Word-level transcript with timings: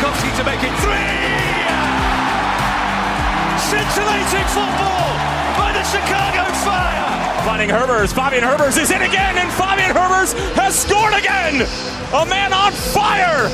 Burakovsky 0.00 0.34
to 0.38 0.44
make 0.44 0.62
it 0.62 0.72
three! 0.80 1.20
Scintillating 3.68 4.46
football 4.48 5.12
by 5.58 5.72
the 5.74 5.84
Chicago 5.84 6.50
Fire! 6.64 7.44
Finding 7.44 7.68
Herbers, 7.68 8.14
Fabian 8.14 8.42
Herbers 8.42 8.80
is 8.80 8.90
in 8.90 9.02
again, 9.02 9.36
and 9.36 9.52
Fabian 9.52 9.90
Herbers 9.90 10.32
has 10.54 10.78
scored 10.78 11.12
again! 11.12 11.68
A 12.14 12.24
man 12.24 12.54
on 12.54 12.72
fire! 12.72 13.50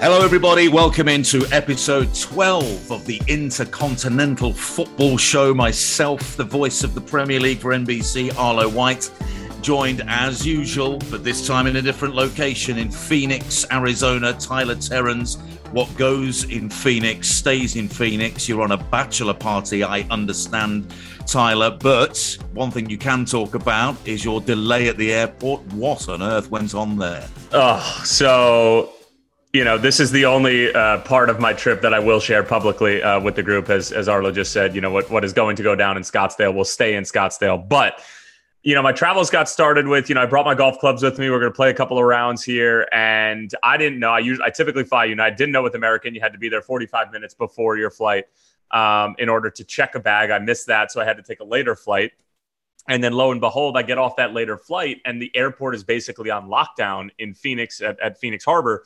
Hello, 0.00 0.24
everybody. 0.24 0.66
Welcome 0.66 1.06
into 1.06 1.46
episode 1.52 2.12
12 2.12 2.90
of 2.90 3.06
the 3.06 3.22
Intercontinental 3.28 4.52
Football 4.52 5.16
Show. 5.16 5.54
Myself, 5.54 6.36
the 6.36 6.42
voice 6.42 6.82
of 6.82 6.96
the 6.96 7.00
Premier 7.00 7.38
League 7.38 7.60
for 7.60 7.70
NBC, 7.70 8.36
Arlo 8.36 8.68
White, 8.68 9.12
joined 9.62 10.02
as 10.08 10.46
usual, 10.46 10.98
but 11.10 11.22
this 11.24 11.46
time 11.46 11.66
in 11.66 11.76
a 11.76 11.82
different 11.82 12.14
location 12.14 12.78
in 12.78 12.90
Phoenix, 12.90 13.64
Arizona. 13.70 14.32
Tyler 14.34 14.74
Terens. 14.74 15.38
What 15.70 15.94
goes 15.96 16.44
in 16.44 16.68
Phoenix 16.68 17.28
stays 17.28 17.76
in 17.76 17.88
Phoenix. 17.88 18.48
You're 18.48 18.62
on 18.62 18.72
a 18.72 18.76
bachelor 18.76 19.32
party, 19.32 19.82
I 19.82 20.00
understand, 20.10 20.92
Tyler. 21.26 21.70
But 21.70 22.36
one 22.52 22.70
thing 22.70 22.90
you 22.90 22.98
can 22.98 23.24
talk 23.24 23.54
about 23.54 23.96
is 24.06 24.22
your 24.24 24.40
delay 24.40 24.88
at 24.88 24.98
the 24.98 25.12
airport. 25.14 25.62
What 25.72 26.08
on 26.08 26.22
earth 26.22 26.50
went 26.50 26.74
on 26.74 26.98
there? 26.98 27.26
Oh, 27.52 28.02
so 28.04 28.92
you 29.52 29.64
know, 29.64 29.76
this 29.76 30.00
is 30.00 30.10
the 30.10 30.24
only 30.24 30.74
uh, 30.74 30.98
part 31.00 31.28
of 31.28 31.38
my 31.38 31.52
trip 31.52 31.82
that 31.82 31.92
I 31.92 31.98
will 31.98 32.20
share 32.20 32.42
publicly 32.42 33.02
uh, 33.02 33.20
with 33.20 33.36
the 33.36 33.42
group. 33.42 33.70
As 33.70 33.92
as 33.92 34.08
Arlo 34.08 34.32
just 34.32 34.52
said, 34.52 34.74
you 34.74 34.80
know, 34.80 34.90
what 34.90 35.10
what 35.10 35.24
is 35.24 35.32
going 35.32 35.56
to 35.56 35.62
go 35.62 35.74
down 35.74 35.96
in 35.96 36.02
Scottsdale 36.02 36.54
will 36.54 36.64
stay 36.64 36.96
in 36.96 37.04
Scottsdale. 37.04 37.66
But 37.68 38.02
you 38.62 38.74
know, 38.74 38.82
my 38.82 38.92
travels 38.92 39.28
got 39.28 39.48
started 39.48 39.88
with, 39.88 40.08
you 40.08 40.14
know, 40.14 40.22
I 40.22 40.26
brought 40.26 40.46
my 40.46 40.54
golf 40.54 40.78
clubs 40.78 41.02
with 41.02 41.18
me. 41.18 41.30
We're 41.30 41.40
going 41.40 41.50
to 41.50 41.56
play 41.56 41.70
a 41.70 41.74
couple 41.74 41.98
of 41.98 42.04
rounds 42.04 42.44
here, 42.44 42.86
and 42.92 43.52
I 43.62 43.76
didn't 43.76 43.98
know. 43.98 44.10
I 44.10 44.20
usually, 44.20 44.46
I 44.46 44.50
typically 44.50 44.84
fly 44.84 45.06
United. 45.06 45.36
Didn't 45.36 45.52
know 45.52 45.62
with 45.62 45.74
American, 45.74 46.14
you 46.14 46.20
had 46.20 46.32
to 46.32 46.38
be 46.38 46.48
there 46.48 46.62
45 46.62 47.10
minutes 47.10 47.34
before 47.34 47.76
your 47.76 47.90
flight 47.90 48.26
um, 48.70 49.16
in 49.18 49.28
order 49.28 49.50
to 49.50 49.64
check 49.64 49.96
a 49.96 50.00
bag. 50.00 50.30
I 50.30 50.38
missed 50.38 50.68
that, 50.68 50.92
so 50.92 51.00
I 51.00 51.04
had 51.04 51.16
to 51.16 51.24
take 51.24 51.40
a 51.40 51.44
later 51.44 51.74
flight. 51.74 52.12
And 52.88 53.02
then 53.02 53.12
lo 53.12 53.32
and 53.32 53.40
behold, 53.40 53.76
I 53.76 53.82
get 53.82 53.98
off 53.98 54.16
that 54.16 54.32
later 54.32 54.56
flight, 54.56 55.00
and 55.04 55.20
the 55.20 55.34
airport 55.34 55.74
is 55.74 55.82
basically 55.82 56.30
on 56.30 56.48
lockdown 56.48 57.10
in 57.18 57.34
Phoenix 57.34 57.80
at, 57.80 57.98
at 58.00 58.18
Phoenix 58.18 58.44
Harbor 58.44 58.84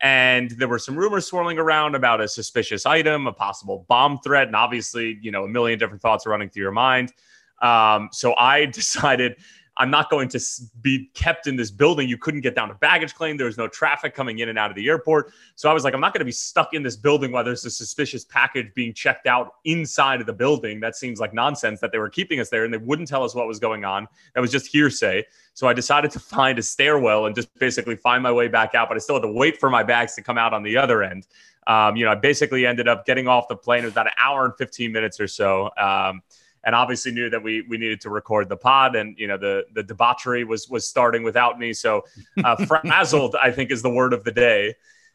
and 0.00 0.50
there 0.52 0.68
were 0.68 0.78
some 0.78 0.96
rumors 0.96 1.26
swirling 1.26 1.58
around 1.58 1.96
about 1.96 2.20
a 2.20 2.28
suspicious 2.28 2.86
item, 2.86 3.26
a 3.26 3.32
possible 3.32 3.84
bomb 3.88 4.20
threat, 4.20 4.46
and 4.46 4.54
obviously, 4.54 5.18
you 5.20 5.32
know, 5.32 5.44
a 5.44 5.48
million 5.48 5.78
different 5.78 6.00
thoughts 6.00 6.24
are 6.24 6.30
running 6.30 6.48
through 6.48 6.62
your 6.62 6.70
mind. 6.72 7.12
Um, 7.62 8.08
so 8.12 8.34
I 8.36 8.64
decided 8.80 9.36
I'm 9.78 9.90
not 9.90 10.10
going 10.10 10.28
to 10.30 10.40
be 10.82 11.08
kept 11.14 11.46
in 11.46 11.54
this 11.54 11.70
building. 11.70 12.08
You 12.08 12.18
couldn't 12.18 12.40
get 12.40 12.56
down 12.56 12.68
to 12.68 12.74
baggage 12.74 13.14
claim. 13.14 13.36
There 13.36 13.46
was 13.46 13.56
no 13.56 13.68
traffic 13.68 14.12
coming 14.12 14.40
in 14.40 14.48
and 14.48 14.58
out 14.58 14.70
of 14.70 14.76
the 14.76 14.88
airport. 14.88 15.32
So 15.54 15.70
I 15.70 15.72
was 15.72 15.84
like, 15.84 15.94
I'm 15.94 16.00
not 16.00 16.12
going 16.12 16.20
to 16.20 16.24
be 16.24 16.32
stuck 16.32 16.74
in 16.74 16.82
this 16.82 16.96
building 16.96 17.30
while 17.30 17.44
there's 17.44 17.64
a 17.64 17.70
suspicious 17.70 18.24
package 18.24 18.74
being 18.74 18.92
checked 18.92 19.28
out 19.28 19.54
inside 19.64 20.20
of 20.20 20.26
the 20.26 20.32
building. 20.32 20.80
That 20.80 20.96
seems 20.96 21.20
like 21.20 21.32
nonsense 21.32 21.80
that 21.80 21.92
they 21.92 21.98
were 21.98 22.10
keeping 22.10 22.40
us 22.40 22.50
there 22.50 22.64
and 22.64 22.74
they 22.74 22.78
wouldn't 22.78 23.06
tell 23.06 23.22
us 23.22 23.36
what 23.36 23.46
was 23.46 23.60
going 23.60 23.84
on. 23.84 24.08
That 24.34 24.40
was 24.40 24.50
just 24.50 24.66
hearsay. 24.66 25.24
So 25.54 25.68
I 25.68 25.74
decided 25.74 26.10
to 26.10 26.18
find 26.18 26.58
a 26.58 26.62
stairwell 26.62 27.26
and 27.26 27.34
just 27.34 27.56
basically 27.58 27.94
find 27.94 28.20
my 28.20 28.32
way 28.32 28.48
back 28.48 28.74
out. 28.74 28.88
But 28.88 28.96
I 28.96 28.98
still 28.98 29.16
had 29.16 29.22
to 29.22 29.32
wait 29.32 29.60
for 29.60 29.70
my 29.70 29.84
bags 29.84 30.16
to 30.16 30.22
come 30.22 30.38
out 30.38 30.52
on 30.52 30.64
the 30.64 30.76
other 30.76 31.04
end. 31.04 31.28
Um, 31.68 31.94
you 31.94 32.04
know, 32.04 32.10
I 32.10 32.14
basically 32.16 32.66
ended 32.66 32.88
up 32.88 33.06
getting 33.06 33.28
off 33.28 33.46
the 33.46 33.56
plane. 33.56 33.82
It 33.82 33.86
was 33.86 33.92
about 33.92 34.06
an 34.06 34.14
hour 34.18 34.46
and 34.46 34.54
15 34.56 34.90
minutes 34.90 35.20
or 35.20 35.28
so. 35.28 35.70
Um, 35.76 36.22
and 36.68 36.74
obviously 36.74 37.10
knew 37.12 37.30
that 37.30 37.42
we 37.42 37.62
we 37.62 37.78
needed 37.78 37.98
to 38.02 38.10
record 38.10 38.50
the 38.50 38.56
pod 38.56 38.94
and 38.94 39.18
you 39.18 39.26
know 39.26 39.38
the 39.38 39.64
the 39.72 39.82
debauchery 39.82 40.44
was 40.44 40.68
was 40.68 40.86
starting 40.86 41.22
without 41.22 41.58
me. 41.58 41.72
So 41.72 42.04
uh, 42.44 42.56
frazzled 42.66 43.34
i 43.42 43.50
think 43.50 43.70
is 43.70 43.80
the 43.80 43.90
word 43.90 44.12
of 44.12 44.22
the 44.22 44.32
day. 44.32 44.74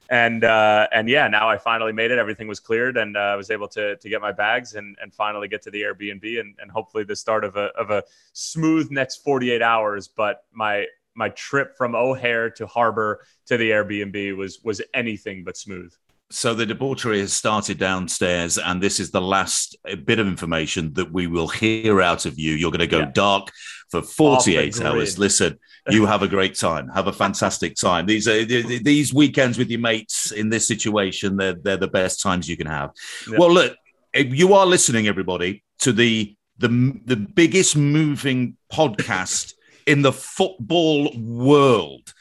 And 0.10 0.44
uh, 0.44 0.88
and 0.92 1.08
yeah 1.08 1.28
now 1.28 1.48
i 1.48 1.60
finally 1.60 1.94
made 1.94 2.10
it. 2.10 2.18
Everything 2.18 2.48
was 2.48 2.60
cleared 2.60 2.98
and 2.98 3.16
i 3.16 3.34
uh, 3.34 3.38
was 3.38 3.52
able 3.52 3.68
to 3.68 3.96
to 3.98 4.10
get 4.10 4.20
my 4.20 4.32
bags 4.32 4.74
and 4.74 4.98
and 5.00 5.14
finally 5.14 5.48
get 5.48 5.62
to 5.62 5.70
the 5.70 5.84
airbnb 5.84 6.40
and, 6.40 6.56
and 6.60 6.72
hopefully 6.72 7.04
the 7.04 7.16
start 7.16 7.44
of 7.44 7.56
a 7.56 7.68
of 7.84 7.92
a 7.92 8.04
smooth 8.34 8.90
next 8.90 9.18
48 9.18 9.62
hours. 9.62 10.08
But 10.08 10.46
my 10.52 10.88
my 11.14 11.30
trip 11.30 11.78
from 11.78 11.94
o'hare 11.94 12.50
to 12.50 12.66
harbor 12.66 13.24
to 13.46 13.58
the 13.58 13.70
airbnb 13.70 14.36
was 14.36 14.60
was 14.64 14.82
anything 14.96 15.44
but 15.44 15.56
smooth 15.56 15.94
so 16.34 16.56
the 16.56 16.66
debauchery 16.66 17.20
has 17.20 17.32
started 17.32 17.78
downstairs, 17.78 18.58
and 18.58 18.82
this 18.82 19.00
is 19.00 19.12
the 19.12 19.22
last 19.22 19.78
uh, 19.90 19.96
bit 19.96 20.18
of 20.18 20.28
information 20.28 20.92
that 20.94 21.12
we 21.12 21.28
will 21.28 21.48
hear 21.48 22.02
out 22.02 22.26
of 22.26 22.40
you. 22.40 22.54
You're 22.54 22.72
going 22.72 22.80
to 22.80 22.88
go 22.88 23.00
yeah. 23.00 23.12
dark 23.14 23.52
for 23.92 24.02
48 24.02 24.82
hours. 24.82 25.20
Listen, 25.20 25.60
you 25.90 26.08
have 26.08 26.24
a 26.24 26.28
great 26.28 26.56
time. 26.56 26.90
Have 26.90 27.06
a 27.06 27.14
fantastic 27.24 27.76
time. 27.76 28.08
These 28.08 28.28
are 28.28 28.44
these 28.46 29.14
weekends 29.14 29.60
with 29.60 29.70
your 29.70 29.80
mates 29.80 30.32
in 30.32 30.50
this 30.50 30.68
situation. 30.68 31.38
They're 31.38 31.54
they're 31.54 31.78
the 31.78 31.88
best 31.88 32.20
times 32.20 32.50
you 32.50 32.58
can 32.58 32.68
have. 32.68 32.92
Yeah. 33.30 33.38
Well, 33.38 33.52
look, 33.52 33.76
you 34.16 34.56
are 34.56 34.66
listening, 34.66 35.08
everybody, 35.08 35.64
to 35.80 35.94
the 35.94 36.36
the 36.58 37.00
the 37.06 37.16
biggest 37.16 37.78
moving 37.78 38.58
podcast 38.72 39.54
in 39.86 40.02
the 40.02 40.14
football 40.14 41.12
world 41.16 42.14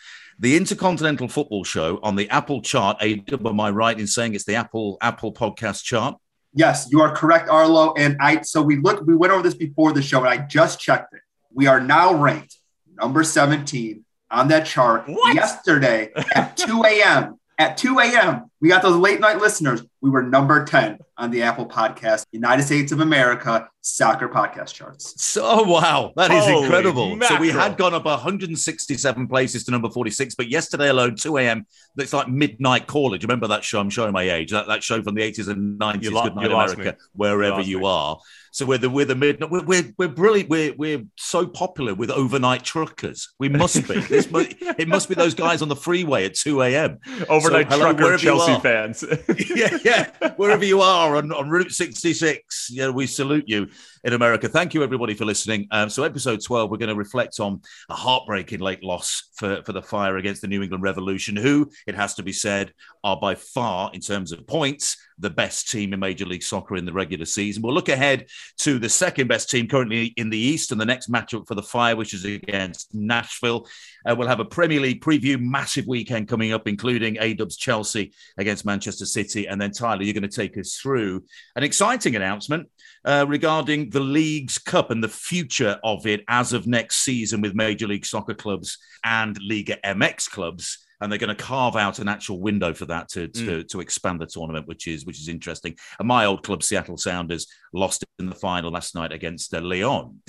the 0.43 0.57
Intercontinental 0.57 1.29
Football 1.29 1.63
Show 1.63 2.01
on 2.03 2.17
the 2.17 2.29
Apple 2.29 2.61
chart. 2.61 2.97
Am 3.01 3.61
I 3.61 3.71
right 3.71 3.99
in 3.99 4.09
saying 4.09 4.35
it's 4.35 4.45
the 4.45 4.57
Apple 4.57 4.99
Apple 5.01 5.33
podcast 5.33 5.85
chart? 5.85 6.17
Yes, 6.53 6.89
you 6.91 7.01
are 7.01 7.15
correct, 7.15 7.49
Arlo. 7.49 7.95
And 7.95 8.17
I 8.21 8.43
so 8.43 8.61
we 8.61 8.77
looked, 8.77 9.07
we 9.07 9.15
went 9.15 9.33
over 9.33 9.43
this 9.43 9.55
before 9.55 9.93
the 9.93 10.03
show, 10.03 10.19
and 10.19 10.29
I 10.29 10.45
just 10.45 10.81
checked 10.81 11.15
it. 11.15 11.21
We 11.55 11.69
are 11.69 11.81
now 11.81 12.13
ranked 12.13 12.59
number 13.01 13.23
17 13.23 14.05
on 14.33 14.49
that 14.49 14.67
chart 14.67 15.05
what? 15.07 15.35
yesterday 15.35 16.11
at 16.35 16.57
2 16.57 16.83
a.m 16.85 17.39
at 17.63 17.77
2 17.77 17.99
a.m. 18.01 18.51
We 18.63 18.69
got 18.69 18.81
those 18.81 18.97
late 18.97 19.19
night 19.19 19.39
listeners. 19.39 19.83
We 20.01 20.09
were 20.09 20.23
number 20.23 20.65
10 20.65 20.99
on 21.19 21.33
the 21.33 21.43
Apple 21.43 21.67
Podcast, 21.67 22.27
United 22.31 22.63
States 22.63 22.93
of 22.93 23.01
America 23.01 23.69
soccer 23.81 24.29
podcast 24.29 24.73
charts. 24.73 25.21
So, 25.21 25.43
oh, 25.45 25.65
wow, 25.65 26.13
that 26.15 26.31
is 26.31 26.45
Holy 26.45 26.65
incredible. 26.65 27.17
Mackerel. 27.17 27.39
So, 27.39 27.41
we 27.41 27.51
had 27.51 27.77
gone 27.77 27.93
up 27.93 28.05
167 28.05 29.27
places 29.27 29.65
to 29.65 29.73
number 29.73 29.91
46, 29.91 30.37
but 30.37 30.49
yesterday 30.49 30.91
alone, 30.91 31.17
2 31.17 31.39
a.m., 31.39 31.67
it's 31.97 32.13
like 32.13 32.29
midnight 32.29 32.87
caller. 32.87 33.19
Do 33.19 33.25
you 33.25 33.27
remember 33.27 33.49
that 33.49 33.65
show? 33.65 33.81
I'm 33.81 33.91
showing 33.91 34.13
my 34.13 34.31
age. 34.31 34.53
That, 34.53 34.69
that 34.69 34.85
show 34.85 35.03
from 35.03 35.17
the 35.17 35.23
80s 35.23 35.49
and 35.49 35.81
90s, 35.81 36.13
lo- 36.13 36.23
Good 36.23 36.37
Night 36.37 36.47
America, 36.47 36.97
wherever 37.15 37.61
you, 37.61 37.81
you 37.81 37.87
are. 37.87 38.19
So 38.53 38.67
we're 38.67 38.79
the 38.79 38.91
we're 38.91 39.07
the 39.07 39.15
mid 39.15 39.43
we're 39.51 39.65
we're, 39.65 39.95
we're 39.97 40.09
brilliant. 40.09 40.51
We're 40.51 40.75
we're 40.75 41.05
so 41.17 41.47
popular 41.47 41.95
with 41.95 42.11
overnight 42.11 42.63
truckers. 42.63 43.33
We 43.39 43.49
must 43.49 43.89
be. 43.89 43.95
must, 43.95 44.55
it 44.61 44.89
must 44.89 45.09
be 45.09 45.15
those 45.15 45.33
guys 45.33 45.63
on 45.63 45.69
the 45.69 45.77
freeway 45.77 46.27
at 46.27 46.35
two 46.35 46.61
a.m. 46.61 46.99
Overnight 47.31 47.71
so, 47.73 47.79
hello, 47.79 47.95
trucker 47.95 48.19
Chelsea 48.19 48.52
fans. 48.61 49.05
yeah, 49.55 49.79
yeah. 49.85 50.33
Wherever 50.37 50.65
you 50.65 50.81
are 50.81 51.17
on, 51.17 51.33
on 51.33 51.49
Route 51.49 51.73
sixty 51.73 52.13
six, 52.15 52.69
yeah, 52.71 52.91
we 52.91 53.07
salute 53.07 53.49
you 53.49 53.69
in 54.05 54.15
America. 54.15 54.49
Thank 54.49 54.75
you, 54.75 54.83
everybody, 54.83 55.15
for 55.15 55.25
listening. 55.25 55.69
Um, 55.71 55.89
so, 55.89 56.03
episode 56.03 56.43
12, 56.43 56.71
we're 56.71 56.77
going 56.77 56.89
to 56.89 56.95
reflect 56.95 57.39
on 57.39 57.61
a 57.89 57.95
heartbreaking 57.95 58.61
late 58.61 58.83
loss 58.83 59.31
for, 59.35 59.63
for 59.65 59.73
the 59.73 59.83
Fire 59.83 60.17
against 60.17 60.43
the 60.43 60.49
New 60.49 60.63
England 60.63 60.83
Revolution, 60.83 61.37
who, 61.37 61.71
it 61.87 61.95
has 61.95 62.15
to 62.15 62.23
be 62.23 62.33
said, 62.33 62.73
are 63.05 63.19
by 63.19 63.35
far, 63.35 63.91
in 63.95 64.01
terms 64.01 64.33
of 64.33 64.47
points, 64.47 64.97
the 65.19 65.31
best 65.31 65.71
team 65.71 65.93
in 65.93 66.01
Major 66.01 66.27
League 66.27 66.43
Soccer 66.43 66.77
in 66.77 66.85
the 66.85 66.93
regular 66.93 67.25
season. 67.25 67.63
We'll 67.63 67.75
look 67.75 67.89
ahead 67.89 68.27
to 68.59 68.79
the 68.79 68.89
second 68.89 69.29
best 69.29 69.49
team 69.49 69.69
currently 69.69 70.07
in 70.17 70.31
the 70.31 70.39
East 70.39 70.73
and 70.73 70.81
the 70.81 70.85
next 70.85 71.11
matchup 71.11 71.47
for 71.47 71.55
the 71.55 71.63
Fire, 71.63 71.95
which 71.95 72.13
is 72.13 72.25
against 72.25 72.93
Nashville. 72.95 73.69
Uh, 74.05 74.17
we'll 74.19 74.29
have 74.29 74.41
a 74.41 74.45
Premier 74.45 74.81
League 74.81 75.01
preview, 75.01 75.41
massive 75.41 75.87
weekend 75.87 76.27
coming 76.27 76.53
up, 76.53 76.67
including 76.67 77.17
A-Dub's 77.21 77.57
Chelsea 77.57 78.13
against 78.37 78.65
Manchester 78.67 79.07
City. 79.07 79.47
And 79.47 79.61
then, 79.61 79.71
Tyler, 79.71 80.03
you're 80.03 80.15
going 80.15 80.23
to 80.23 80.29
take 80.29 80.59
us 80.59 80.77
through 80.77 81.25
an 81.55 81.63
exciting 81.63 82.17
announcement 82.17 82.69
uh, 83.05 83.25
regarding 83.29 83.91
the 83.91 84.01
Leagues 84.01 84.59
Cup 84.59 84.91
and 84.91 85.03
the 85.03 85.09
future 85.09 85.79
of 85.83 86.07
it 86.07 86.25
as 86.29 86.53
of 86.53 86.67
next 86.67 87.05
season 87.05 87.41
with 87.41 87.55
Major 87.55 87.87
League 87.87 88.07
Soccer 88.07 88.35
clubs 88.35 88.79
and 89.05 89.39
Liga 89.43 89.77
MX 89.85 90.31
clubs. 90.31 90.79
And 91.01 91.11
they're 91.11 91.19
going 91.19 91.37
to 91.37 91.43
carve 91.43 91.75
out 91.75 91.99
an 91.99 92.09
actual 92.09 92.41
window 92.41 92.73
for 92.73 92.87
that 92.87 93.09
to, 93.11 93.27
to, 93.27 93.41
mm. 93.41 93.69
to 93.69 93.81
expand 93.81 94.21
the 94.21 94.27
tournament, 94.27 94.69
which 94.69 94.87
is 94.87 95.05
which 95.05 95.19
is 95.19 95.27
interesting. 95.27 95.75
And 95.99 96.07
my 96.07 96.27
old 96.27 96.45
club, 96.45 96.63
Seattle 96.63 96.97
Sounders, 96.97 97.49
lost 97.73 98.05
in 98.21 98.29
the 98.29 98.37
final 98.37 98.71
last 98.71 98.95
night 98.95 99.11
against 99.11 99.53
uh, 99.53 99.59
Leon. 99.59 100.21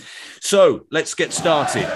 So 0.41 0.87
let's 0.89 1.13
get 1.13 1.31
started. 1.31 1.87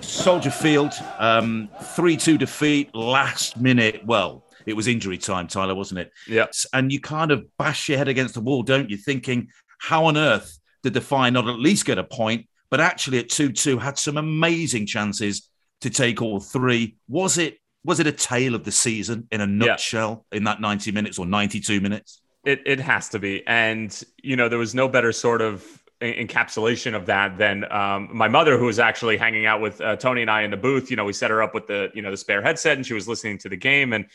Soldier 0.00 0.50
Field, 0.50 0.92
um, 1.18 1.68
3 1.94 2.16
2 2.16 2.38
defeat, 2.38 2.94
last 2.94 3.60
minute. 3.60 4.02
Well, 4.04 4.45
it 4.66 4.74
was 4.74 4.86
injury 4.86 5.18
time, 5.18 5.46
Tyler, 5.46 5.74
wasn't 5.74 6.00
it? 6.00 6.12
Yeah. 6.26 6.46
And 6.72 6.92
you 6.92 7.00
kind 7.00 7.30
of 7.30 7.46
bash 7.56 7.88
your 7.88 7.98
head 7.98 8.08
against 8.08 8.34
the 8.34 8.40
wall, 8.40 8.62
don't 8.62 8.90
you? 8.90 8.96
Thinking, 8.96 9.48
how 9.78 10.06
on 10.06 10.16
earth 10.16 10.58
did 10.82 10.94
the 10.94 11.00
Fire 11.00 11.30
not 11.30 11.48
at 11.48 11.58
least 11.58 11.84
get 11.84 11.98
a 11.98 12.04
point, 12.04 12.46
but 12.70 12.80
actually 12.80 13.18
at 13.18 13.28
2 13.28 13.52
2 13.52 13.78
had 13.78 13.98
some 13.98 14.16
amazing 14.16 14.86
chances 14.86 15.48
to 15.80 15.90
take 15.90 16.20
all 16.20 16.40
three. 16.40 16.96
Was 17.08 17.38
it 17.38 17.58
was 17.84 18.00
it 18.00 18.06
a 18.08 18.12
tale 18.12 18.56
of 18.56 18.64
the 18.64 18.72
season 18.72 19.28
in 19.30 19.40
a 19.40 19.46
nutshell 19.46 20.26
yeah. 20.32 20.38
in 20.38 20.44
that 20.44 20.60
90 20.60 20.90
minutes 20.90 21.20
or 21.20 21.26
92 21.26 21.80
minutes? 21.80 22.20
It, 22.44 22.62
it 22.66 22.80
has 22.80 23.08
to 23.10 23.20
be. 23.20 23.46
And, 23.46 24.02
you 24.22 24.34
know, 24.34 24.48
there 24.48 24.58
was 24.58 24.74
no 24.74 24.88
better 24.88 25.12
sort 25.12 25.40
of 25.40 25.64
encapsulation 26.00 26.94
of 26.94 27.06
that 27.06 27.38
than 27.38 27.70
um, 27.72 28.08
my 28.12 28.28
mother, 28.28 28.58
who 28.58 28.66
was 28.66 28.78
actually 28.78 29.16
hanging 29.16 29.46
out 29.46 29.60
with 29.60 29.80
uh, 29.80 29.96
Tony 29.96 30.22
and 30.22 30.30
I 30.30 30.42
in 30.42 30.50
the 30.50 30.56
booth. 30.56 30.90
You 30.90 30.96
know, 30.96 31.04
we 31.04 31.12
set 31.12 31.30
her 31.30 31.42
up 31.42 31.54
with 31.54 31.66
the 31.66 31.90
you 31.94 32.02
know 32.02 32.10
the 32.10 32.16
spare 32.16 32.42
headset, 32.42 32.76
and 32.76 32.86
she 32.86 32.94
was 32.94 33.08
listening 33.08 33.38
to 33.38 33.48
the 33.48 33.56
game, 33.56 33.92
and 33.92 34.06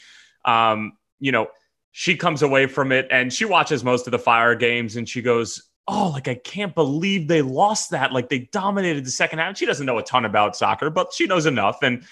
um, 0.46 0.94
you 1.20 1.32
know, 1.32 1.48
she 1.92 2.16
comes 2.16 2.42
away 2.42 2.68
from 2.68 2.92
it 2.92 3.08
and 3.12 3.32
she 3.32 3.46
watches 3.46 3.84
most 3.84 4.08
of 4.08 4.12
the 4.12 4.20
Fire 4.20 4.56
games, 4.56 4.96
and 4.96 5.08
she 5.08 5.22
goes, 5.22 5.70
"Oh, 5.88 6.12
like 6.14 6.28
I 6.28 6.36
can't 6.36 6.74
believe 6.74 7.28
they 7.28 7.42
lost 7.42 7.92
that! 7.92 8.14
Like 8.14 8.30
they 8.30 8.50
dominated 8.52 9.06
the 9.06 9.12
second 9.12 9.40
half." 9.40 9.58
She 9.58 9.66
doesn't 9.66 9.86
know 9.86 9.98
a 9.98 10.04
ton 10.04 10.26
about 10.26 10.56
soccer, 10.56 10.90
but 10.90 11.14
she 11.14 11.28
knows 11.28 11.46
enough, 11.46 11.80
and 11.82 12.04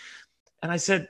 and 0.61 0.71
I 0.71 0.77
said, 0.77 1.07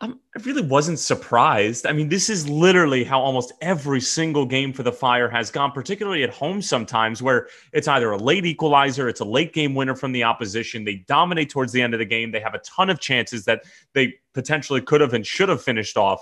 I'm, 0.00 0.18
I 0.36 0.42
really 0.42 0.62
wasn't 0.62 0.98
surprised. 0.98 1.86
I 1.86 1.92
mean, 1.92 2.08
this 2.08 2.28
is 2.28 2.48
literally 2.48 3.04
how 3.04 3.20
almost 3.20 3.52
every 3.60 4.00
single 4.00 4.44
game 4.44 4.72
for 4.72 4.82
the 4.82 4.92
Fire 4.92 5.28
has 5.28 5.50
gone, 5.50 5.70
particularly 5.70 6.24
at 6.24 6.30
home 6.30 6.60
sometimes, 6.60 7.22
where 7.22 7.46
it's 7.72 7.86
either 7.86 8.10
a 8.10 8.16
late 8.16 8.44
equalizer, 8.44 9.08
it's 9.08 9.20
a 9.20 9.24
late 9.24 9.52
game 9.52 9.74
winner 9.74 9.94
from 9.94 10.10
the 10.10 10.24
opposition. 10.24 10.84
They 10.84 11.04
dominate 11.06 11.50
towards 11.50 11.72
the 11.72 11.80
end 11.80 11.94
of 11.94 11.98
the 11.98 12.04
game. 12.04 12.32
They 12.32 12.40
have 12.40 12.54
a 12.54 12.58
ton 12.58 12.90
of 12.90 12.98
chances 12.98 13.44
that 13.44 13.62
they 13.92 14.14
potentially 14.32 14.80
could 14.80 15.00
have 15.00 15.14
and 15.14 15.24
should 15.24 15.48
have 15.48 15.62
finished 15.62 15.96
off 15.96 16.20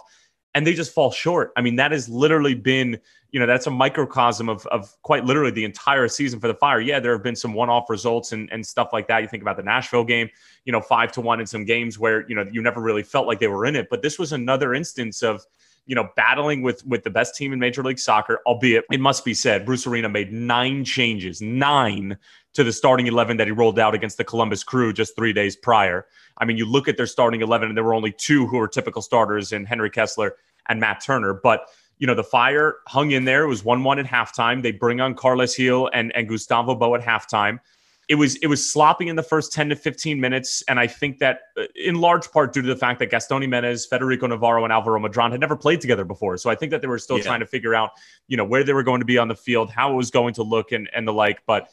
and 0.54 0.66
they 0.66 0.75
just 0.75 0.93
fall 0.93 1.10
short. 1.10 1.52
I 1.56 1.62
mean, 1.62 1.76
that 1.76 1.93
has 1.93 2.08
literally 2.08 2.54
been, 2.54 2.99
you 3.31 3.40
know, 3.40 3.46
that's 3.46 3.66
a 3.66 3.70
microcosm 3.70 4.49
of, 4.49 4.66
of 4.66 4.94
quite 5.02 5.25
literally 5.25 5.50
the 5.50 5.64
entire 5.64 6.08
season 6.08 6.40
for 6.40 6.49
the 6.49 6.54
Fire. 6.54 6.81
Yeah, 6.81 7.00
there 7.00 7.12
have 7.12 7.22
been 7.22 7.37
some 7.37 7.54
one-off 7.54 7.88
results 7.88 8.32
and, 8.32 8.50
and 8.52 8.66
stuff 8.66 8.90
like 8.93 9.08
that. 9.08 9.22
You 9.22 9.28
think 9.28 9.43
about 9.43 9.56
the 9.56 9.62
Nashville 9.62 10.04
game, 10.04 10.28
you 10.64 10.72
know, 10.72 10.81
five 10.81 11.10
to 11.12 11.20
one 11.20 11.40
in 11.40 11.46
some 11.46 11.64
games 11.64 11.99
where, 11.99 12.28
you 12.28 12.34
know, 12.34 12.44
you 12.52 12.60
never 12.60 12.81
really 12.81 13.02
felt 13.02 13.26
like 13.26 13.38
they 13.38 13.49
were 13.49 13.64
in 13.64 13.76
it. 13.76 13.88
But 13.88 14.02
this 14.02 14.19
was 14.19 14.32
another 14.32 14.75
instance 14.75 15.22
of, 15.22 15.44
you 15.87 15.96
know, 15.96 16.08
battling 16.14 16.62
with 16.62 16.87
with 16.87 17.02
the 17.02 17.10
best 17.10 17.34
team 17.34 17.52
in 17.52 17.58
Major 17.58 17.82
League 17.82 17.99
Soccer, 17.99 18.40
albeit 18.46 18.84
it 18.93 19.00
must 19.00 19.25
be 19.25 19.34
said, 19.34 19.66
Bruce 19.66 19.84
Arena 19.87 20.08
made 20.08 20.32
nine 20.32 20.84
changes, 20.84 21.40
nine 21.43 22.16
to 22.54 22.64
the 22.64 22.72
starting 22.72 23.06
11 23.06 23.38
that 23.38 23.46
he 23.46 23.52
rolled 23.52 23.78
out 23.78 23.94
against 23.94 24.19
the 24.19 24.25
Columbus 24.25 24.62
Crew 24.62 24.93
just 24.93 25.16
three 25.16 25.32
days 25.32 25.56
prior. 25.56 26.06
I 26.38 26.44
mean, 26.44 26.56
you 26.56 26.66
look 26.66 26.88
at 26.88 26.96
their 26.96 27.06
starting 27.06 27.40
11, 27.40 27.69
and 27.69 27.76
there 27.76 27.84
were 27.84 27.94
only 27.94 28.12
two 28.12 28.46
who 28.46 28.58
were 28.58 28.69
typical 28.69 29.02
starters 29.02 29.52
in 29.52 29.64
Henry 29.64 29.90
Kessler 29.90 30.37
and 30.69 30.81
Matt 30.81 31.02
Turner. 31.02 31.34
But, 31.34 31.66
you 31.99 32.06
know, 32.06 32.14
the 32.14 32.25
Fire 32.25 32.76
hung 32.87 33.12
in 33.12 33.25
there. 33.25 33.44
It 33.44 33.49
was 33.49 33.64
1 33.64 33.82
1 33.82 33.99
at 33.99 34.06
halftime. 34.06 34.62
They 34.62 34.72
bring 34.72 35.00
on 35.00 35.14
Carlos 35.14 35.56
Gil 35.56 35.90
and, 35.93 36.14
and 36.14 36.28
Gustavo 36.28 36.75
Bou 36.75 36.94
at 36.94 37.00
halftime. 37.00 37.60
It 38.08 38.16
was 38.16 38.34
it 38.37 38.49
was 38.49 38.69
sloppy 38.69 39.08
in 39.08 39.16
the 39.16 39.22
first 39.22 39.52
10 39.52 39.69
to 39.70 39.76
15 39.76 40.20
minutes. 40.20 40.62
And 40.69 40.78
I 40.78 40.88
think 40.88 41.19
that 41.20 41.43
uh, 41.56 41.62
in 41.76 41.94
large 41.94 42.31
part 42.31 42.52
due 42.52 42.60
to 42.60 42.69
the 42.69 42.76
fact 42.76 42.99
that 42.99 43.06
Gaston 43.10 43.43
Giménez, 43.43 43.88
Federico 43.88 44.26
Navarro, 44.26 44.64
and 44.64 44.72
Alvaro 44.72 45.00
Medrán 45.00 45.31
had 45.31 45.40
never 45.40 45.56
played 45.56 45.81
together 45.81 46.04
before. 46.04 46.37
So 46.37 46.50
I 46.50 46.56
think 46.56 46.72
that 46.72 46.82
they 46.82 46.88
were 46.88 46.99
still 46.99 47.19
yeah. 47.19 47.25
trying 47.25 47.40
to 47.40 47.46
figure 47.46 47.75
out, 47.75 47.93
you 48.26 48.37
know, 48.37 48.44
where 48.44 48.64
they 48.64 48.72
were 48.72 48.82
going 48.82 49.00
to 49.00 49.06
be 49.06 49.19
on 49.19 49.28
the 49.28 49.37
field, 49.37 49.70
how 49.70 49.93
it 49.93 49.96
was 49.96 50.10
going 50.10 50.34
to 50.34 50.43
look 50.43 50.72
and, 50.72 50.90
and 50.93 51.06
the 51.06 51.12
like. 51.12 51.43
But 51.46 51.70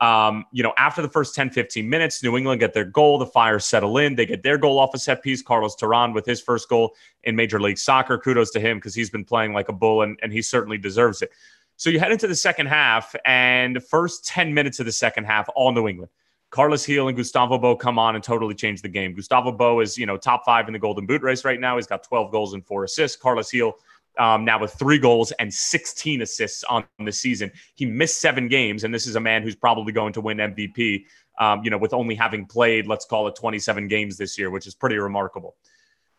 um, 0.00 0.46
you 0.50 0.62
know, 0.62 0.72
after 0.78 1.02
the 1.02 1.08
first 1.08 1.34
10, 1.34 1.50
15 1.50 1.88
minutes, 1.88 2.22
New 2.22 2.36
England 2.36 2.60
get 2.60 2.72
their 2.72 2.84
goal. 2.84 3.18
The 3.18 3.26
Fire 3.26 3.58
settle 3.58 3.98
in. 3.98 4.14
They 4.14 4.24
get 4.24 4.42
their 4.42 4.56
goal 4.56 4.78
off 4.78 4.94
a 4.94 4.98
set 4.98 5.22
piece. 5.22 5.42
Carlos 5.42 5.76
Terán 5.76 6.14
with 6.14 6.24
his 6.24 6.40
first 6.40 6.68
goal 6.68 6.94
in 7.24 7.36
Major 7.36 7.60
League 7.60 7.78
Soccer. 7.78 8.16
Kudos 8.16 8.50
to 8.52 8.60
him 8.60 8.78
because 8.78 8.94
he's 8.94 9.10
been 9.10 9.24
playing 9.24 9.52
like 9.52 9.68
a 9.68 9.72
bull 9.74 10.02
and, 10.02 10.18
and 10.22 10.32
he 10.32 10.40
certainly 10.40 10.78
deserves 10.78 11.20
it. 11.20 11.30
So 11.76 11.90
you 11.90 11.98
head 11.98 12.12
into 12.12 12.26
the 12.26 12.34
second 12.34 12.66
half, 12.66 13.16
and 13.24 13.74
the 13.74 13.80
first 13.80 14.26
10 14.26 14.52
minutes 14.52 14.80
of 14.80 14.86
the 14.86 14.92
second 14.92 15.24
half, 15.24 15.48
all 15.54 15.72
New 15.72 15.88
England. 15.88 16.10
Carlos 16.50 16.84
Gil 16.84 17.08
and 17.08 17.16
Gustavo 17.16 17.56
Bou 17.58 17.76
come 17.76 17.98
on 17.98 18.16
and 18.16 18.24
totally 18.24 18.54
change 18.54 18.82
the 18.82 18.88
game. 18.88 19.14
Gustavo 19.14 19.52
Bou 19.52 19.80
is, 19.80 19.96
you 19.96 20.04
know, 20.04 20.16
top 20.16 20.44
five 20.44 20.66
in 20.66 20.72
the 20.72 20.78
Golden 20.78 21.06
Boot 21.06 21.22
race 21.22 21.44
right 21.44 21.60
now. 21.60 21.76
He's 21.76 21.86
got 21.86 22.02
12 22.02 22.32
goals 22.32 22.52
and 22.54 22.66
four 22.66 22.84
assists. 22.84 23.16
Carlos 23.16 23.50
Gil 23.50 23.78
um, 24.18 24.44
now 24.44 24.60
with 24.60 24.72
three 24.72 24.98
goals 24.98 25.32
and 25.32 25.52
16 25.52 26.22
assists 26.22 26.64
on 26.64 26.84
the 27.04 27.12
season. 27.12 27.50
He 27.74 27.86
missed 27.86 28.20
seven 28.20 28.48
games, 28.48 28.84
and 28.84 28.92
this 28.92 29.06
is 29.06 29.16
a 29.16 29.20
man 29.20 29.42
who's 29.42 29.56
probably 29.56 29.92
going 29.92 30.12
to 30.14 30.20
win 30.20 30.38
MVP. 30.38 31.04
Um, 31.38 31.62
you 31.64 31.70
know, 31.70 31.78
with 31.78 31.94
only 31.94 32.14
having 32.14 32.44
played, 32.44 32.86
let's 32.86 33.06
call 33.06 33.26
it 33.28 33.34
27 33.34 33.88
games 33.88 34.16
this 34.16 34.38
year, 34.38 34.50
which 34.50 34.66
is 34.66 34.74
pretty 34.74 34.96
remarkable. 34.96 35.56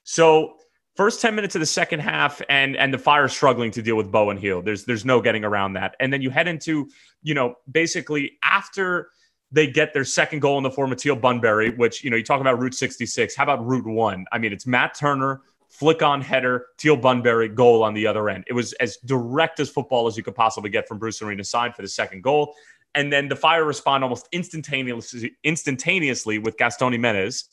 So, 0.03 0.55
first 0.95 1.21
10 1.21 1.35
minutes 1.35 1.55
of 1.55 1.59
the 1.59 1.65
second 1.65 1.99
half, 1.99 2.41
and 2.49 2.75
and 2.75 2.93
the 2.93 2.97
Fire 2.97 3.27
struggling 3.27 3.71
to 3.71 3.81
deal 3.81 3.95
with 3.95 4.11
Bou 4.11 4.29
and. 4.29 4.39
There's 4.39 4.85
there's 4.85 5.05
no 5.05 5.21
getting 5.21 5.43
around 5.43 5.73
that. 5.73 5.95
And 5.99 6.11
then 6.11 6.21
you 6.21 6.31
head 6.31 6.47
into, 6.47 6.89
you 7.21 7.33
know, 7.33 7.55
basically 7.71 8.39
after 8.43 9.09
they 9.51 9.67
get 9.67 9.93
their 9.93 10.05
second 10.05 10.39
goal 10.39 10.57
in 10.57 10.63
the 10.63 10.71
form 10.71 10.91
of 10.91 10.97
Teal 10.97 11.15
Bunbury, 11.15 11.71
which, 11.71 12.03
you 12.03 12.09
know, 12.09 12.15
you 12.15 12.23
talk 12.23 12.39
about 12.39 12.57
Route 12.57 12.73
66. 12.73 13.35
How 13.35 13.43
about 13.43 13.65
Route 13.65 13.85
1? 13.85 14.25
I 14.31 14.37
mean, 14.37 14.53
it's 14.53 14.65
Matt 14.65 14.95
Turner 14.95 15.41
flick 15.71 16.03
on 16.03 16.21
header, 16.21 16.67
Teal 16.77 16.97
Bunbury 16.97 17.47
goal 17.47 17.81
on 17.81 17.93
the 17.93 18.05
other 18.05 18.29
end. 18.29 18.43
It 18.47 18.53
was 18.53 18.73
as 18.73 18.97
direct 18.97 19.59
as 19.59 19.69
football 19.69 20.05
as 20.05 20.17
you 20.17 20.21
could 20.21 20.35
possibly 20.35 20.69
get 20.69 20.87
from 20.87 20.99
Bruce 20.99 21.21
Arena's 21.21 21.49
side 21.49 21.75
for 21.75 21.81
the 21.81 21.87
second 21.87 22.21
goal. 22.21 22.53
And 22.93 23.11
then 23.11 23.29
the 23.29 23.37
Fire 23.37 23.63
respond 23.63 24.03
almost 24.03 24.27
instantaneously, 24.33 25.31
instantaneously 25.45 26.39
with 26.39 26.57
Gaston 26.57 26.91
Giménez. 26.91 27.45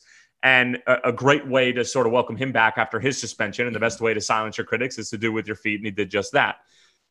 And 0.43 0.77
a, 0.85 1.09
a, 1.09 1.11
great 1.11 1.47
way 1.47 1.71
to 1.73 1.83
sort 1.83 2.07
of 2.07 2.13
welcome 2.13 2.35
him 2.35 2.51
back 2.51 2.75
after 2.77 2.99
his 2.99 3.19
suspension. 3.19 3.67
And 3.67 3.75
the 3.75 3.79
best 3.79 3.99
way 3.99 4.13
to 4.13 4.21
silence 4.21 4.57
your 4.57 4.65
critics 4.65 4.97
is 4.97 5.09
to 5.09 5.17
do 5.17 5.31
with 5.31 5.47
your 5.47 5.55
feet. 5.55 5.79
And 5.79 5.85
he 5.85 5.91
did 5.91 6.09
just 6.09 6.33
that. 6.33 6.57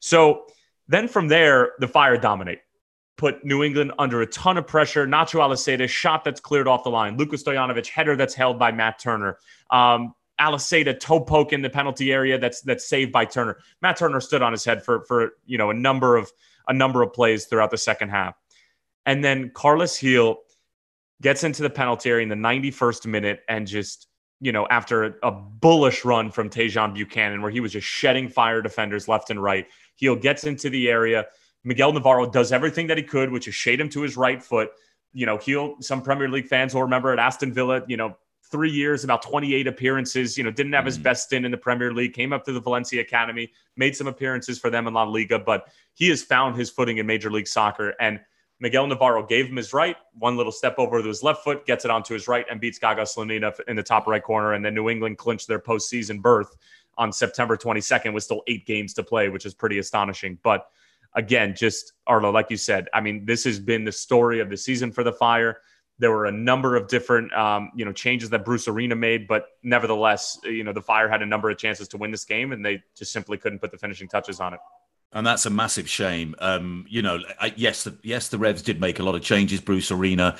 So 0.00 0.46
then 0.88 1.08
from 1.08 1.28
there, 1.28 1.72
the 1.78 1.88
Fire 1.88 2.16
dominate 2.16 2.60
put 3.16 3.44
New 3.44 3.64
England 3.64 3.92
under 3.98 4.22
a 4.22 4.26
ton 4.26 4.56
of 4.56 4.66
pressure. 4.66 5.06
Nacho 5.06 5.40
Aliseda, 5.40 5.88
shot 5.88 6.24
that's 6.24 6.40
cleared 6.40 6.68
off 6.68 6.84
the 6.84 6.90
line. 6.90 7.16
Luka 7.16 7.36
Stojanovic, 7.36 7.88
header 7.88 8.16
that's 8.16 8.34
held 8.34 8.58
by 8.58 8.72
Matt 8.72 8.98
Turner. 8.98 9.38
Um, 9.70 10.14
Aliseda 10.40 10.98
toe 10.98 11.20
poke 11.20 11.52
in 11.52 11.62
the 11.62 11.70
penalty 11.70 12.12
area 12.12 12.38
that's 12.38 12.60
that's 12.62 12.88
saved 12.88 13.12
by 13.12 13.24
Turner. 13.24 13.58
Matt 13.82 13.96
Turner 13.96 14.20
stood 14.20 14.42
on 14.42 14.52
his 14.52 14.64
head 14.64 14.84
for 14.84 15.04
for 15.04 15.32
you 15.46 15.58
know 15.58 15.70
a 15.70 15.74
number 15.74 16.16
of 16.16 16.30
a 16.68 16.72
number 16.72 17.02
of 17.02 17.12
plays 17.12 17.46
throughout 17.46 17.70
the 17.70 17.78
second 17.78 18.10
half. 18.10 18.36
And 19.06 19.24
then 19.24 19.50
Carlos 19.54 19.98
Gil 19.98 20.38
gets 21.22 21.42
into 21.42 21.62
the 21.62 21.70
penalty 21.70 22.10
area 22.10 22.22
in 22.22 22.28
the 22.28 22.34
91st 22.34 23.06
minute 23.06 23.40
and 23.48 23.66
just, 23.66 24.06
you 24.40 24.52
know, 24.52 24.66
after 24.68 25.04
a, 25.04 25.14
a 25.24 25.30
bullish 25.32 26.04
run 26.04 26.30
from 26.30 26.50
Tajon 26.50 26.94
Buchanan 26.94 27.42
where 27.42 27.50
he 27.50 27.60
was 27.60 27.72
just 27.72 27.86
shedding 27.86 28.28
fire 28.28 28.62
defenders 28.62 29.08
left 29.08 29.30
and 29.30 29.42
right, 29.42 29.66
Gil 29.98 30.14
gets 30.14 30.44
into 30.44 30.70
the 30.70 30.88
area. 30.88 31.26
Miguel 31.64 31.92
Navarro 31.92 32.30
does 32.30 32.52
everything 32.52 32.86
that 32.86 32.98
he 32.98 33.02
could, 33.02 33.32
which 33.32 33.48
is 33.48 33.54
shade 33.54 33.80
him 33.80 33.88
to 33.88 34.02
his 34.02 34.16
right 34.16 34.42
foot. 34.42 34.70
You 35.12 35.26
know, 35.26 35.38
Gil, 35.38 35.76
some 35.80 36.02
Premier 36.02 36.28
League 36.28 36.46
fans 36.46 36.74
will 36.74 36.82
remember 36.82 37.12
at 37.12 37.18
Aston 37.18 37.52
Villa, 37.52 37.82
you 37.88 37.96
know, 37.96 38.16
three 38.50 38.70
years, 38.70 39.04
about 39.04 39.22
28 39.22 39.66
appearances. 39.66 40.36
You 40.36 40.44
know, 40.44 40.50
didn't 40.50 40.72
have 40.72 40.86
his 40.86 40.98
mm. 40.98 41.02
best 41.02 41.24
stint 41.24 41.44
in 41.44 41.50
the 41.50 41.56
Premier 41.56 41.92
League. 41.92 42.12
Came 42.12 42.32
up 42.32 42.44
to 42.44 42.52
the 42.52 42.60
Valencia 42.60 43.00
Academy, 43.00 43.52
made 43.76 43.96
some 43.96 44.06
appearances 44.06 44.58
for 44.58 44.70
them 44.70 44.86
in 44.86 44.94
La 44.94 45.04
Liga, 45.04 45.38
but 45.38 45.68
he 45.94 46.08
has 46.08 46.22
found 46.22 46.56
his 46.56 46.70
footing 46.70 46.98
in 46.98 47.06
Major 47.06 47.30
League 47.30 47.48
Soccer. 47.48 47.94
And 48.00 48.20
Miguel 48.60 48.86
Navarro 48.86 49.24
gave 49.24 49.46
him 49.46 49.56
his 49.56 49.72
right, 49.72 49.96
one 50.14 50.36
little 50.36 50.52
step 50.52 50.76
over 50.78 51.00
to 51.00 51.08
his 51.08 51.22
left 51.22 51.44
foot, 51.44 51.64
gets 51.64 51.84
it 51.84 51.90
onto 51.90 52.12
his 52.12 52.26
right, 52.26 52.44
and 52.50 52.60
beats 52.60 52.78
Gaga 52.78 53.02
Slonina 53.02 53.52
in 53.68 53.76
the 53.76 53.82
top 53.82 54.06
right 54.06 54.22
corner. 54.22 54.54
And 54.54 54.64
then 54.64 54.74
New 54.74 54.88
England 54.88 55.18
clinched 55.18 55.46
their 55.46 55.60
postseason 55.60 56.20
berth 56.20 56.56
on 56.96 57.12
September 57.12 57.56
22nd 57.56 58.12
with 58.12 58.24
still 58.24 58.42
eight 58.48 58.66
games 58.66 58.92
to 58.94 59.04
play, 59.04 59.28
which 59.28 59.46
is 59.46 59.54
pretty 59.54 59.78
astonishing. 59.78 60.38
But 60.42 60.68
again, 61.14 61.54
just 61.56 61.92
Arlo, 62.06 62.32
like 62.32 62.50
you 62.50 62.56
said, 62.56 62.88
I 62.92 63.00
mean, 63.00 63.24
this 63.24 63.44
has 63.44 63.60
been 63.60 63.84
the 63.84 63.92
story 63.92 64.40
of 64.40 64.50
the 64.50 64.56
season 64.56 64.90
for 64.90 65.04
the 65.04 65.12
Fire. 65.12 65.58
There 65.98 66.10
were 66.10 66.26
a 66.26 66.32
number 66.32 66.76
of 66.76 66.88
different, 66.88 67.32
um, 67.32 67.72
you 67.74 67.84
know, 67.84 67.92
changes 67.92 68.30
that 68.30 68.44
Bruce 68.44 68.68
Arena 68.68 68.94
made, 68.94 69.26
but 69.26 69.46
nevertheless, 69.62 70.38
you 70.44 70.62
know, 70.64 70.72
the 70.72 70.82
Fire 70.82 71.08
had 71.08 71.22
a 71.22 71.26
number 71.26 71.50
of 71.50 71.58
chances 71.58 71.88
to 71.88 71.96
win 71.96 72.10
this 72.10 72.24
game, 72.24 72.52
and 72.52 72.64
they 72.64 72.82
just 72.96 73.12
simply 73.12 73.36
couldn't 73.36 73.58
put 73.58 73.70
the 73.70 73.78
finishing 73.78 74.08
touches 74.08 74.40
on 74.40 74.54
it. 74.54 74.60
And 75.10 75.26
that's 75.26 75.46
a 75.46 75.50
massive 75.50 75.88
shame. 75.88 76.34
Um, 76.38 76.84
you 76.86 77.00
know, 77.00 77.20
yes, 77.56 77.84
the, 77.84 77.96
yes, 78.02 78.28
the 78.28 78.36
Revs 78.36 78.60
did 78.60 78.78
make 78.78 78.98
a 78.98 79.02
lot 79.02 79.14
of 79.14 79.22
changes. 79.22 79.60
Bruce 79.60 79.90
Arena, 79.90 80.36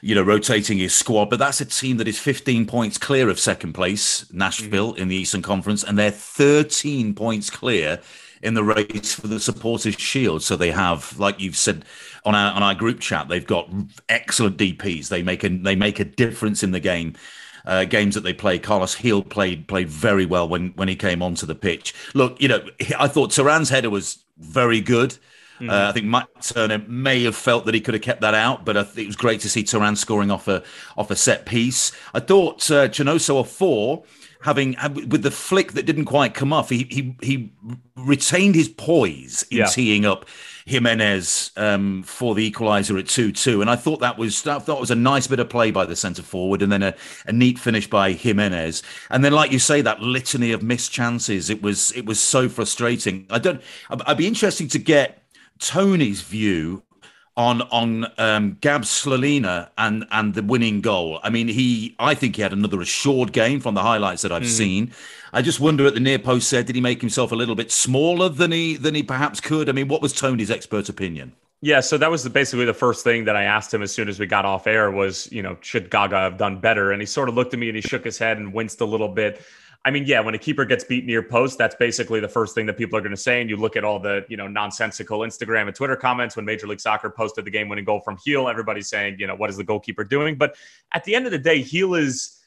you 0.00 0.14
know, 0.14 0.22
rotating 0.22 0.78
his 0.78 0.94
squad, 0.94 1.28
but 1.28 1.40
that's 1.40 1.60
a 1.60 1.64
team 1.64 1.96
that 1.96 2.06
is 2.06 2.20
15 2.20 2.66
points 2.66 2.98
clear 2.98 3.28
of 3.28 3.40
second 3.40 3.72
place, 3.72 4.32
Nashville 4.32 4.92
mm-hmm. 4.92 5.02
in 5.02 5.08
the 5.08 5.16
Eastern 5.16 5.42
Conference, 5.42 5.82
and 5.82 5.98
they're 5.98 6.12
13 6.12 7.14
points 7.14 7.50
clear 7.50 8.00
in 8.42 8.54
the 8.54 8.62
race 8.62 9.14
for 9.14 9.26
the 9.26 9.40
supporters 9.40 9.94
shield. 9.94 10.42
So 10.42 10.54
they 10.54 10.70
have, 10.70 11.18
like 11.18 11.40
you've 11.40 11.56
said 11.56 11.84
on 12.24 12.34
our 12.34 12.52
on 12.52 12.62
our 12.62 12.74
group 12.74 13.00
chat, 13.00 13.28
they've 13.28 13.46
got 13.46 13.70
excellent 14.08 14.56
DPS. 14.56 15.08
They 15.08 15.22
make 15.22 15.44
a 15.44 15.48
they 15.48 15.76
make 15.76 16.00
a 16.00 16.04
difference 16.04 16.62
in 16.62 16.72
the 16.72 16.80
game. 16.80 17.14
Uh, 17.64 17.84
games 17.84 18.16
that 18.16 18.22
they 18.22 18.32
play. 18.32 18.58
Carlos 18.58 18.96
Gil 18.96 19.22
played 19.22 19.68
played 19.68 19.88
very 19.88 20.26
well 20.26 20.48
when 20.48 20.70
when 20.70 20.88
he 20.88 20.96
came 20.96 21.22
onto 21.22 21.46
the 21.46 21.54
pitch. 21.54 21.94
Look, 22.12 22.40
you 22.42 22.48
know, 22.48 22.60
I 22.98 23.06
thought 23.06 23.30
Terán's 23.30 23.68
header 23.68 23.88
was 23.88 24.18
very 24.36 24.80
good. 24.80 25.16
Mm. 25.60 25.70
Uh, 25.70 25.88
I 25.88 25.92
think 25.92 26.06
Matt 26.06 26.28
Turner 26.42 26.78
may 26.88 27.22
have 27.22 27.36
felt 27.36 27.66
that 27.66 27.74
he 27.74 27.80
could 27.80 27.94
have 27.94 28.02
kept 28.02 28.20
that 28.22 28.34
out, 28.34 28.64
but 28.64 28.76
it 28.98 29.06
was 29.06 29.14
great 29.14 29.40
to 29.42 29.48
see 29.48 29.62
Terán 29.62 29.96
scoring 29.96 30.32
off 30.32 30.48
a 30.48 30.64
off 30.96 31.12
a 31.12 31.16
set 31.16 31.46
piece. 31.46 31.92
I 32.12 32.18
thought 32.18 32.68
uh, 32.68 32.88
Chinonso 32.88 33.40
Offor 33.40 34.04
having 34.42 34.76
with 35.08 35.22
the 35.22 35.30
flick 35.30 35.72
that 35.72 35.86
didn't 35.86 36.04
quite 36.04 36.34
come 36.34 36.52
off, 36.52 36.68
he 36.68 36.86
he 36.90 37.16
he 37.22 37.52
retained 37.96 38.54
his 38.54 38.68
poise 38.68 39.44
in 39.50 39.58
yeah. 39.58 39.66
teeing 39.66 40.04
up 40.04 40.26
Giménez 40.66 41.56
um, 41.58 42.02
for 42.02 42.34
the 42.34 42.50
equaliser 42.50 42.98
at 42.98 43.08
two 43.08 43.32
two, 43.32 43.60
and 43.60 43.70
I 43.70 43.76
thought 43.76 44.00
that 44.00 44.18
was 44.18 44.46
I 44.46 44.58
thought 44.58 44.80
was 44.80 44.90
a 44.90 44.96
nice 44.96 45.26
bit 45.26 45.40
of 45.40 45.48
play 45.48 45.70
by 45.70 45.84
the 45.84 45.96
centre 45.96 46.22
forward, 46.22 46.62
and 46.62 46.70
then 46.70 46.82
a, 46.82 46.94
a 47.26 47.32
neat 47.32 47.58
finish 47.58 47.88
by 47.88 48.12
Jimenez, 48.12 48.82
and 49.10 49.24
then 49.24 49.32
like 49.32 49.52
you 49.52 49.58
say, 49.58 49.80
that 49.82 50.00
litany 50.00 50.52
of 50.52 50.62
missed 50.62 50.92
chances. 50.92 51.50
It 51.50 51.62
was 51.62 51.92
it 51.92 52.06
was 52.06 52.20
so 52.20 52.48
frustrating. 52.48 53.26
I 53.30 53.38
don't. 53.38 53.60
I'd, 53.90 54.16
be 54.16 54.26
interesting 54.26 54.68
to 54.68 54.78
get 54.78 55.22
Tony's 55.58 56.20
view 56.20 56.82
on 57.36 57.62
on 57.62 58.06
um, 58.18 58.58
Gab 58.60 58.82
Slonina 58.82 59.70
and 59.78 60.04
and 60.10 60.34
the 60.34 60.42
winning 60.42 60.80
goal. 60.80 61.18
I 61.22 61.30
mean, 61.30 61.48
he 61.48 61.94
I 61.98 62.14
think 62.14 62.36
he 62.36 62.42
had 62.42 62.52
another 62.52 62.80
assured 62.80 63.32
game 63.32 63.60
from 63.60 63.74
the 63.74 63.82
highlights 63.82 64.22
that 64.22 64.32
I've 64.32 64.42
mm. 64.42 64.46
seen. 64.46 64.92
I 65.32 65.40
just 65.40 65.60
wonder 65.60 65.86
at 65.86 65.94
the 65.94 66.00
near 66.00 66.18
post 66.18 66.48
said 66.48 66.66
did 66.66 66.74
he 66.74 66.82
make 66.82 67.00
himself 67.00 67.32
a 67.32 67.34
little 67.34 67.54
bit 67.54 67.72
smaller 67.72 68.28
than 68.28 68.52
he 68.52 68.76
than 68.76 68.94
he 68.94 69.02
perhaps 69.02 69.40
could? 69.40 69.68
I 69.68 69.72
mean, 69.72 69.88
what 69.88 70.02
was 70.02 70.12
Tony's 70.12 70.50
expert 70.50 70.88
opinion? 70.88 71.32
Yeah, 71.64 71.78
so 71.78 71.96
that 71.96 72.10
was 72.10 72.28
basically 72.28 72.64
the 72.64 72.74
first 72.74 73.04
thing 73.04 73.24
that 73.26 73.36
I 73.36 73.44
asked 73.44 73.72
him 73.72 73.82
as 73.82 73.92
soon 73.94 74.08
as 74.08 74.18
we 74.18 74.26
got 74.26 74.44
off 74.44 74.66
air 74.66 74.90
was, 74.90 75.30
you 75.30 75.42
know, 75.42 75.56
should 75.60 75.90
Gaga 75.90 76.16
have 76.16 76.36
done 76.36 76.60
better? 76.60 76.90
And 76.90 77.00
he 77.00 77.06
sort 77.06 77.28
of 77.28 77.36
looked 77.36 77.54
at 77.54 77.60
me 77.60 77.68
and 77.68 77.76
he 77.76 77.80
shook 77.80 78.04
his 78.04 78.18
head 78.18 78.38
and 78.38 78.52
winced 78.52 78.80
a 78.80 78.84
little 78.84 79.08
bit. 79.08 79.40
I 79.84 79.92
mean, 79.92 80.04
yeah, 80.04 80.18
when 80.20 80.34
a 80.34 80.38
keeper 80.38 80.64
gets 80.64 80.82
beat 80.82 81.06
near 81.06 81.22
post, 81.22 81.58
that's 81.58 81.76
basically 81.76 82.18
the 82.18 82.28
first 82.28 82.56
thing 82.56 82.66
that 82.66 82.76
people 82.76 82.98
are 82.98 83.00
going 83.00 83.12
to 83.12 83.16
say. 83.16 83.40
And 83.40 83.48
you 83.48 83.56
look 83.56 83.76
at 83.76 83.84
all 83.84 84.00
the, 84.00 84.24
you 84.28 84.36
know, 84.36 84.48
nonsensical 84.48 85.20
Instagram 85.20 85.68
and 85.68 85.74
Twitter 85.74 85.94
comments 85.94 86.34
when 86.34 86.44
Major 86.44 86.66
League 86.66 86.80
Soccer 86.80 87.10
posted 87.10 87.44
the 87.44 87.50
game 87.50 87.68
winning 87.68 87.84
goal 87.84 88.00
from 88.00 88.18
Gil, 88.24 88.48
everybody's 88.48 88.88
saying, 88.88 89.16
you 89.20 89.28
know, 89.28 89.34
what 89.36 89.48
is 89.48 89.56
the 89.56 89.64
goalkeeper 89.64 90.02
doing? 90.02 90.34
But 90.36 90.56
at 90.92 91.04
the 91.04 91.14
end 91.14 91.26
of 91.26 91.32
the 91.32 91.38
day, 91.38 91.62
Gil 91.62 91.94
is 91.94 92.41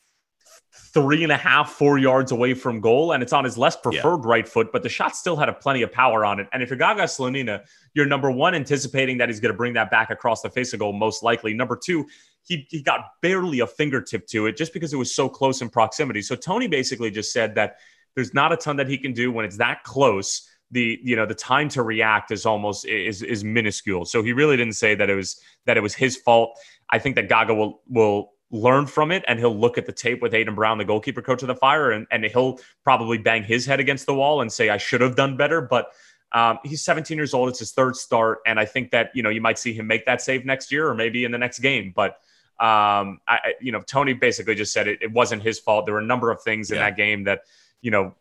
three 0.96 1.24
and 1.24 1.32
a 1.32 1.38
half, 1.38 1.74
four 1.74 1.98
yards 1.98 2.32
away 2.32 2.54
from 2.54 2.80
goal, 2.80 3.12
and 3.12 3.22
it's 3.22 3.34
on 3.34 3.44
his 3.44 3.58
less 3.58 3.76
preferred 3.76 4.24
yeah. 4.24 4.30
right 4.30 4.48
foot, 4.48 4.72
but 4.72 4.82
the 4.82 4.88
shot 4.88 5.14
still 5.14 5.36
had 5.36 5.50
a 5.50 5.54
plenty 5.54 5.82
of 5.82 5.92
power 5.92 6.24
on 6.24 6.40
it. 6.40 6.48
And 6.54 6.64
if 6.64 6.70
you're 6.70 6.80
Gaga 6.80 7.04
Slonina, 7.04 7.66
you're 7.94 8.06
number 8.06 8.32
one, 8.32 8.56
anticipating 8.56 9.18
that 9.18 9.28
he's 9.28 9.42
going 9.42 9.52
to 9.52 9.58
bring 9.58 9.74
that 9.74 9.92
back 9.92 10.10
across 10.10 10.42
the 10.42 10.50
face 10.50 10.72
of 10.72 10.80
goal, 10.80 10.94
most 10.94 11.22
likely. 11.22 11.54
Number 11.54 11.76
two, 11.76 12.08
he, 12.44 12.66
he 12.70 12.82
got 12.82 13.02
barely 13.22 13.60
a 13.60 13.68
fingertip 13.68 14.26
to 14.28 14.46
it 14.46 14.56
just 14.56 14.72
because 14.72 14.94
it 14.94 14.96
was 14.96 15.14
so 15.14 15.28
close 15.28 15.62
in 15.62 15.68
proximity. 15.68 16.22
So 16.22 16.34
Tony 16.34 16.68
basically 16.68 17.12
just 17.12 17.34
said 17.34 17.56
that 17.56 17.76
there's 18.16 18.34
not 18.34 18.54
a 18.54 18.58
ton 18.58 18.78
that 18.78 18.88
he 18.88 18.98
can 18.98 19.12
do 19.12 19.34
when 19.34 19.44
it's 19.44 19.58
that 19.58 19.84
close. 19.84 20.50
The 20.72 20.98
you 21.04 21.16
know 21.16 21.26
the 21.26 21.36
time 21.36 21.70
to 21.70 21.84
react 21.84 22.32
is 22.32 22.46
almost 22.46 22.86
is 22.86 23.22
is 23.22 23.44
minuscule. 23.44 24.06
So 24.06 24.24
he 24.24 24.34
really 24.34 24.58
didn't 24.58 24.74
say 24.74 24.96
that 24.96 25.10
it 25.10 25.16
was 25.16 25.40
that 25.66 25.78
it 25.78 25.82
was 25.82 25.94
his 25.94 26.18
fault. 26.18 26.58
I 26.90 27.00
think 27.00 27.16
that 27.18 27.30
Gaga 27.30 27.54
will 27.54 27.82
will 27.88 28.32
learn 28.52 28.86
from 28.86 29.12
it 29.12 29.24
and 29.28 29.40
he'll 29.40 29.58
look 29.58 29.78
at 29.78 29.86
the 29.86 29.92
tape 29.92 30.22
with 30.22 30.34
Aidan 30.34 30.56
Brown, 30.56 30.78
the 30.78 30.86
goalkeeper 30.86 31.22
coach 31.22 31.42
of 31.42 31.48
the 31.48 31.56
Fire, 31.56 31.92
and, 31.92 32.08
and 32.12 32.24
he'll 32.26 32.60
probably 32.84 33.18
bang 33.18 33.44
his 33.44 33.66
head 33.66 33.80
against 33.80 34.06
the 34.06 34.14
wall 34.14 34.42
and 34.42 34.52
say, 34.52 34.70
I 34.70 34.78
should 34.78 35.02
have 35.02 35.16
done 35.16 35.38
better. 35.38 35.62
But 35.62 35.92
um, 36.32 36.60
he's 36.64 36.84
17 36.84 37.18
years 37.18 37.34
old. 37.34 37.50
It's 37.50 37.60
his 37.60 37.72
third 37.72 37.96
start. 37.96 38.40
And 38.46 38.60
I 38.60 38.66
think 38.66 38.92
that, 38.92 39.12
you 39.14 39.24
know, 39.24 39.30
you 39.30 39.42
might 39.42 39.58
see 39.58 39.74
him 39.74 39.88
make 39.88 40.06
that 40.06 40.22
save 40.22 40.46
next 40.46 40.72
year 40.72 40.88
or 40.88 40.94
maybe 40.94 41.26
in 41.26 41.32
the 41.32 41.38
next 41.38 41.60
game. 41.60 41.94
But 41.96 42.12
um, 42.60 43.20
I, 43.28 43.54
you 43.60 43.72
know, 43.72 43.82
Tony 43.82 44.14
basically 44.14 44.56
just 44.56 44.74
said 44.74 44.88
it, 44.88 45.00
it 45.02 45.12
wasn't 45.12 45.44
his 45.44 45.60
fault. 45.60 45.86
There 45.86 45.94
were 45.94 46.00
a 46.00 46.06
number 46.06 46.32
of 46.32 46.42
things 46.42 46.72
in 46.72 46.78
that 46.78 46.96
game 46.96 47.26
that, 47.26 47.42
you 47.82 47.92
know, 47.92 48.16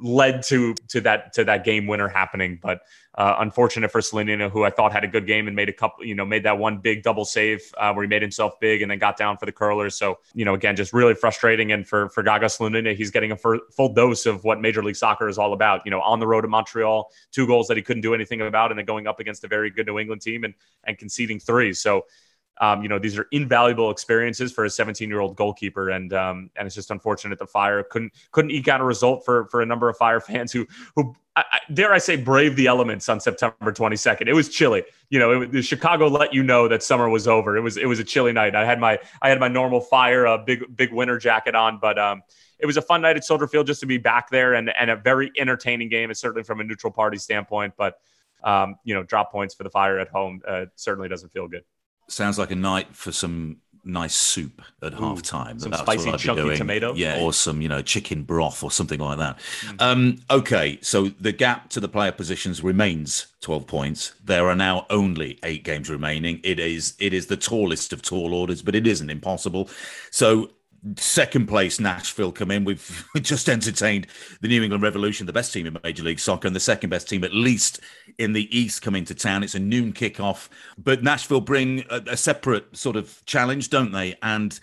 led 0.00 0.42
to 0.44 0.74
to 0.88 1.00
that 1.02 1.32
to 1.34 1.44
that 1.44 1.64
game 1.64 1.86
winner 1.86 2.08
happening. 2.08 2.58
But 2.60 2.80
uh, 3.14 3.36
unfortunate 3.40 3.90
for 3.90 4.00
Slonina, 4.00 4.50
who 4.50 4.64
I 4.64 4.70
thought 4.70 4.92
had 4.92 5.02
a 5.02 5.08
good 5.08 5.26
game 5.26 5.48
and 5.48 5.56
made 5.56 5.68
a 5.68 5.72
couple, 5.72 6.04
you 6.04 6.14
know, 6.14 6.24
made 6.24 6.44
that 6.44 6.56
one 6.56 6.78
big 6.78 7.02
double 7.02 7.24
save 7.24 7.62
uh, 7.76 7.92
where 7.92 8.04
he 8.04 8.08
made 8.08 8.22
himself 8.22 8.60
big 8.60 8.80
and 8.80 8.90
then 8.90 8.98
got 8.98 9.16
down 9.16 9.36
for 9.36 9.46
the 9.46 9.52
curlers. 9.52 9.96
So 9.96 10.18
you 10.34 10.44
know, 10.44 10.54
again, 10.54 10.76
just 10.76 10.92
really 10.92 11.14
frustrating. 11.14 11.72
And 11.72 11.86
for 11.86 12.08
for 12.10 12.22
Gaga 12.22 12.46
Slonina, 12.46 12.94
he's 12.94 13.10
getting 13.10 13.32
a 13.32 13.36
full 13.36 13.92
dose 13.92 14.26
of 14.26 14.44
what 14.44 14.60
Major 14.60 14.82
League 14.82 14.96
Soccer 14.96 15.28
is 15.28 15.38
all 15.38 15.52
about. 15.52 15.82
You 15.84 15.90
know, 15.90 16.00
on 16.00 16.20
the 16.20 16.26
road 16.26 16.42
to 16.42 16.48
Montreal, 16.48 17.10
two 17.32 17.46
goals 17.46 17.66
that 17.68 17.76
he 17.76 17.82
couldn't 17.82 18.02
do 18.02 18.14
anything 18.14 18.40
about, 18.40 18.70
and 18.70 18.78
then 18.78 18.86
going 18.86 19.06
up 19.06 19.20
against 19.20 19.44
a 19.44 19.48
very 19.48 19.70
good 19.70 19.86
New 19.86 19.98
England 19.98 20.22
team 20.22 20.44
and 20.44 20.54
and 20.84 20.96
conceding 20.96 21.40
three. 21.40 21.72
So 21.72 22.06
um, 22.60 22.82
you 22.82 22.88
know, 22.88 22.98
these 22.98 23.16
are 23.18 23.26
invaluable 23.32 23.90
experiences 23.90 24.52
for 24.52 24.64
a 24.64 24.70
17 24.70 25.08
year 25.08 25.20
old 25.20 25.36
goalkeeper, 25.36 25.90
and 25.90 26.12
um, 26.12 26.50
and 26.56 26.66
it's 26.66 26.74
just 26.74 26.90
unfortunate 26.90 27.38
the 27.38 27.46
Fire 27.46 27.82
couldn't 27.82 28.12
couldn't 28.32 28.50
eke 28.50 28.68
out 28.68 28.80
a 28.80 28.84
result 28.84 29.24
for 29.24 29.46
for 29.46 29.62
a 29.62 29.66
number 29.66 29.88
of 29.88 29.96
Fire 29.96 30.20
fans 30.28 30.52
who 30.52 30.66
who 30.96 31.14
I, 31.36 31.60
dare 31.72 31.92
I 31.92 31.98
say 31.98 32.16
brave 32.16 32.56
the 32.56 32.66
elements 32.66 33.08
on 33.08 33.20
September 33.20 33.72
22nd. 33.72 34.26
It 34.26 34.32
was 34.32 34.48
chilly. 34.48 34.82
You 35.08 35.18
know, 35.20 35.42
it, 35.42 35.62
Chicago 35.62 36.08
let 36.08 36.34
you 36.34 36.42
know 36.42 36.66
that 36.66 36.82
summer 36.82 37.08
was 37.08 37.28
over. 37.28 37.56
It 37.56 37.60
was 37.60 37.76
it 37.76 37.86
was 37.86 38.00
a 38.00 38.04
chilly 38.04 38.32
night. 38.32 38.54
I 38.54 38.64
had 38.64 38.80
my 38.80 38.98
I 39.22 39.28
had 39.28 39.38
my 39.38 39.48
normal 39.48 39.80
Fire 39.80 40.26
uh, 40.26 40.38
big 40.38 40.64
big 40.74 40.92
winter 40.92 41.18
jacket 41.18 41.54
on, 41.54 41.78
but 41.80 41.98
um, 41.98 42.22
it 42.58 42.66
was 42.66 42.76
a 42.76 42.82
fun 42.82 43.02
night 43.02 43.16
at 43.16 43.24
Soldier 43.24 43.46
Field 43.46 43.66
just 43.66 43.80
to 43.80 43.86
be 43.86 43.98
back 43.98 44.30
there 44.30 44.54
and 44.54 44.70
and 44.76 44.90
a 44.90 44.96
very 44.96 45.30
entertaining 45.38 45.88
game. 45.88 46.10
It's 46.10 46.20
certainly 46.20 46.42
from 46.42 46.60
a 46.60 46.64
neutral 46.64 46.92
party 46.92 47.18
standpoint, 47.18 47.74
but 47.76 47.98
um, 48.42 48.76
you 48.84 48.94
know, 48.94 49.02
drop 49.02 49.30
points 49.30 49.54
for 49.54 49.62
the 49.62 49.70
Fire 49.70 49.98
at 49.98 50.08
home 50.08 50.40
uh, 50.46 50.66
certainly 50.74 51.08
doesn't 51.08 51.32
feel 51.32 51.46
good. 51.48 51.62
Sounds 52.08 52.38
like 52.38 52.50
a 52.50 52.56
night 52.56 52.94
for 52.96 53.12
some 53.12 53.58
nice 53.88 54.14
soup 54.14 54.62
at 54.82 54.94
half 54.94 55.22
time. 55.22 55.58
Some 55.58 55.72
spicy 55.72 56.12
chunky 56.16 56.56
tomato. 56.56 56.94
Yeah, 56.94 57.20
or 57.20 57.32
some, 57.32 57.62
you 57.62 57.68
know, 57.68 57.82
chicken 57.82 58.22
broth 58.22 58.62
or 58.62 58.70
something 58.70 59.00
like 59.00 59.18
that. 59.18 59.38
Mm. 59.62 59.82
Um, 59.82 60.16
okay, 60.30 60.78
so 60.82 61.08
the 61.20 61.32
gap 61.32 61.70
to 61.70 61.80
the 61.80 61.88
player 61.88 62.12
positions 62.12 62.62
remains 62.62 63.26
12 63.40 63.66
points. 63.66 64.14
There 64.24 64.48
are 64.48 64.54
now 64.54 64.86
only 64.90 65.38
eight 65.42 65.64
games 65.64 65.90
remaining. 65.90 66.40
It 66.44 66.60
is 66.60 66.94
it 66.98 67.12
is 67.12 67.26
the 67.26 67.36
tallest 67.36 67.92
of 67.92 68.02
tall 68.02 68.34
orders, 68.34 68.62
but 68.62 68.74
it 68.74 68.86
isn't 68.86 69.10
impossible. 69.10 69.68
So 70.10 70.50
second 70.96 71.46
place 71.46 71.80
Nashville 71.80 72.32
come 72.32 72.50
in. 72.50 72.64
We've 72.68 73.06
just 73.20 73.48
entertained 73.48 74.06
the 74.40 74.48
New 74.48 74.62
England 74.62 74.82
Revolution, 74.82 75.26
the 75.26 75.32
best 75.32 75.52
team 75.52 75.66
in 75.66 75.76
Major 75.82 76.02
League 76.02 76.20
Soccer, 76.20 76.46
and 76.46 76.56
the 76.56 76.60
second 76.60 76.90
best 76.90 77.08
team, 77.08 77.24
at 77.24 77.32
least 77.32 77.80
in 78.18 78.32
the 78.32 78.56
East, 78.56 78.82
coming 78.82 79.04
to 79.06 79.14
town. 79.14 79.42
It's 79.42 79.54
a 79.54 79.60
noon 79.60 79.92
kickoff, 79.92 80.48
but 80.76 81.02
Nashville 81.02 81.40
bring 81.40 81.84
a, 81.90 82.02
a 82.08 82.16
separate 82.16 82.76
sort 82.76 82.96
of 82.96 83.24
challenge, 83.26 83.70
don't 83.70 83.92
they? 83.92 84.16
And 84.22 84.58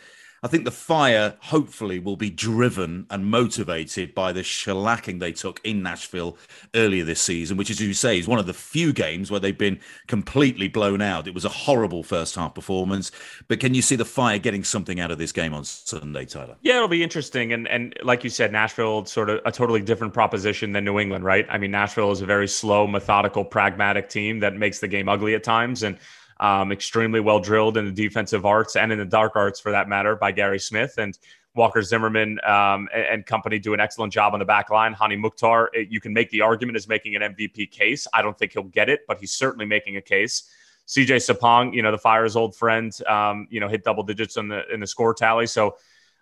I 0.45 0.47
think 0.47 0.63
the 0.63 0.69
fire 0.69 1.37
hopefully 1.39 1.97
will 1.97 2.17
be 2.17 2.29
driven 2.29 3.07
and 3.09 3.25
motivated 3.25 4.13
by 4.13 4.31
the 4.31 4.41
shellacking 4.41 5.19
they 5.19 5.31
took 5.31 5.59
in 5.63 5.81
Nashville 5.81 6.37
earlier 6.75 7.03
this 7.03 7.19
season, 7.19 7.57
which, 7.57 7.71
as 7.71 7.81
you 7.81 7.95
say, 7.95 8.19
is 8.19 8.27
one 8.27 8.37
of 8.37 8.45
the 8.45 8.53
few 8.53 8.93
games 8.93 9.31
where 9.31 9.39
they've 9.39 9.57
been 9.57 9.79
completely 10.05 10.67
blown 10.67 11.01
out. 11.01 11.25
It 11.25 11.33
was 11.33 11.45
a 11.45 11.49
horrible 11.49 12.03
first 12.03 12.35
half 12.35 12.53
performance, 12.53 13.11
but 13.47 13.59
can 13.59 13.73
you 13.73 13.81
see 13.81 13.95
the 13.95 14.05
fire 14.05 14.37
getting 14.37 14.63
something 14.63 14.99
out 14.99 15.09
of 15.09 15.17
this 15.17 15.31
game 15.31 15.51
on 15.51 15.63
Sunday, 15.63 16.25
Tyler? 16.25 16.57
Yeah, 16.61 16.75
it'll 16.75 16.89
be 16.89 17.01
interesting. 17.01 17.51
And 17.51 17.67
and 17.67 17.95
like 18.03 18.23
you 18.23 18.29
said, 18.29 18.51
Nashville 18.51 19.03
sort 19.05 19.31
of 19.31 19.41
a 19.45 19.51
totally 19.51 19.81
different 19.81 20.13
proposition 20.13 20.73
than 20.73 20.85
New 20.85 20.99
England, 20.99 21.25
right? 21.25 21.47
I 21.49 21.57
mean, 21.57 21.71
Nashville 21.71 22.11
is 22.11 22.21
a 22.21 22.27
very 22.27 22.47
slow, 22.47 22.85
methodical, 22.85 23.45
pragmatic 23.45 24.09
team 24.09 24.41
that 24.41 24.55
makes 24.55 24.77
the 24.77 24.87
game 24.87 25.09
ugly 25.09 25.33
at 25.33 25.43
times 25.43 25.81
and 25.81 25.97
um, 26.39 26.71
extremely 26.71 27.19
well 27.19 27.39
drilled 27.39 27.77
in 27.77 27.85
the 27.85 27.91
defensive 27.91 28.45
arts 28.45 28.75
and 28.75 28.91
in 28.91 28.99
the 28.99 29.05
dark 29.05 29.35
arts 29.35 29.59
for 29.59 29.71
that 29.71 29.87
matter 29.87 30.15
by 30.15 30.31
Gary 30.31 30.59
Smith 30.59 30.97
and 30.97 31.17
Walker 31.55 31.81
Zimmerman 31.81 32.39
um, 32.45 32.89
and, 32.93 33.03
and, 33.03 33.25
company 33.25 33.59
do 33.59 33.73
an 33.73 33.79
excellent 33.79 34.11
job 34.11 34.33
on 34.33 34.39
the 34.39 34.45
back 34.45 34.69
line. 34.69 34.91
Hany 34.91 35.15
Mukhtar, 35.15 35.69
it, 35.71 35.87
you 35.89 36.01
can 36.01 36.11
make 36.11 36.29
the 36.29 36.41
argument 36.41 36.75
as 36.75 36.87
making 36.87 37.15
an 37.15 37.21
MVP 37.21 37.71
case. 37.71 38.07
I 38.13 38.21
don't 38.21 38.37
think 38.37 38.51
he'll 38.51 38.63
get 38.63 38.89
it, 38.89 39.01
but 39.07 39.19
he's 39.19 39.31
certainly 39.31 39.65
making 39.65 39.95
a 39.95 40.01
case. 40.01 40.49
CJ 40.87 41.15
Sapong, 41.15 41.73
you 41.73 41.81
know, 41.81 41.91
the 41.91 41.97
Fire's 41.97 42.35
old 42.35 42.55
friend, 42.55 42.93
um, 43.07 43.47
you 43.49 43.61
know, 43.61 43.69
hit 43.69 43.85
double 43.85 44.03
digits 44.03 44.35
in 44.35 44.49
the 44.49 44.61
in 44.71 44.81
the 44.81 44.87
score 44.87 45.13
tally. 45.13 45.47
So 45.47 45.77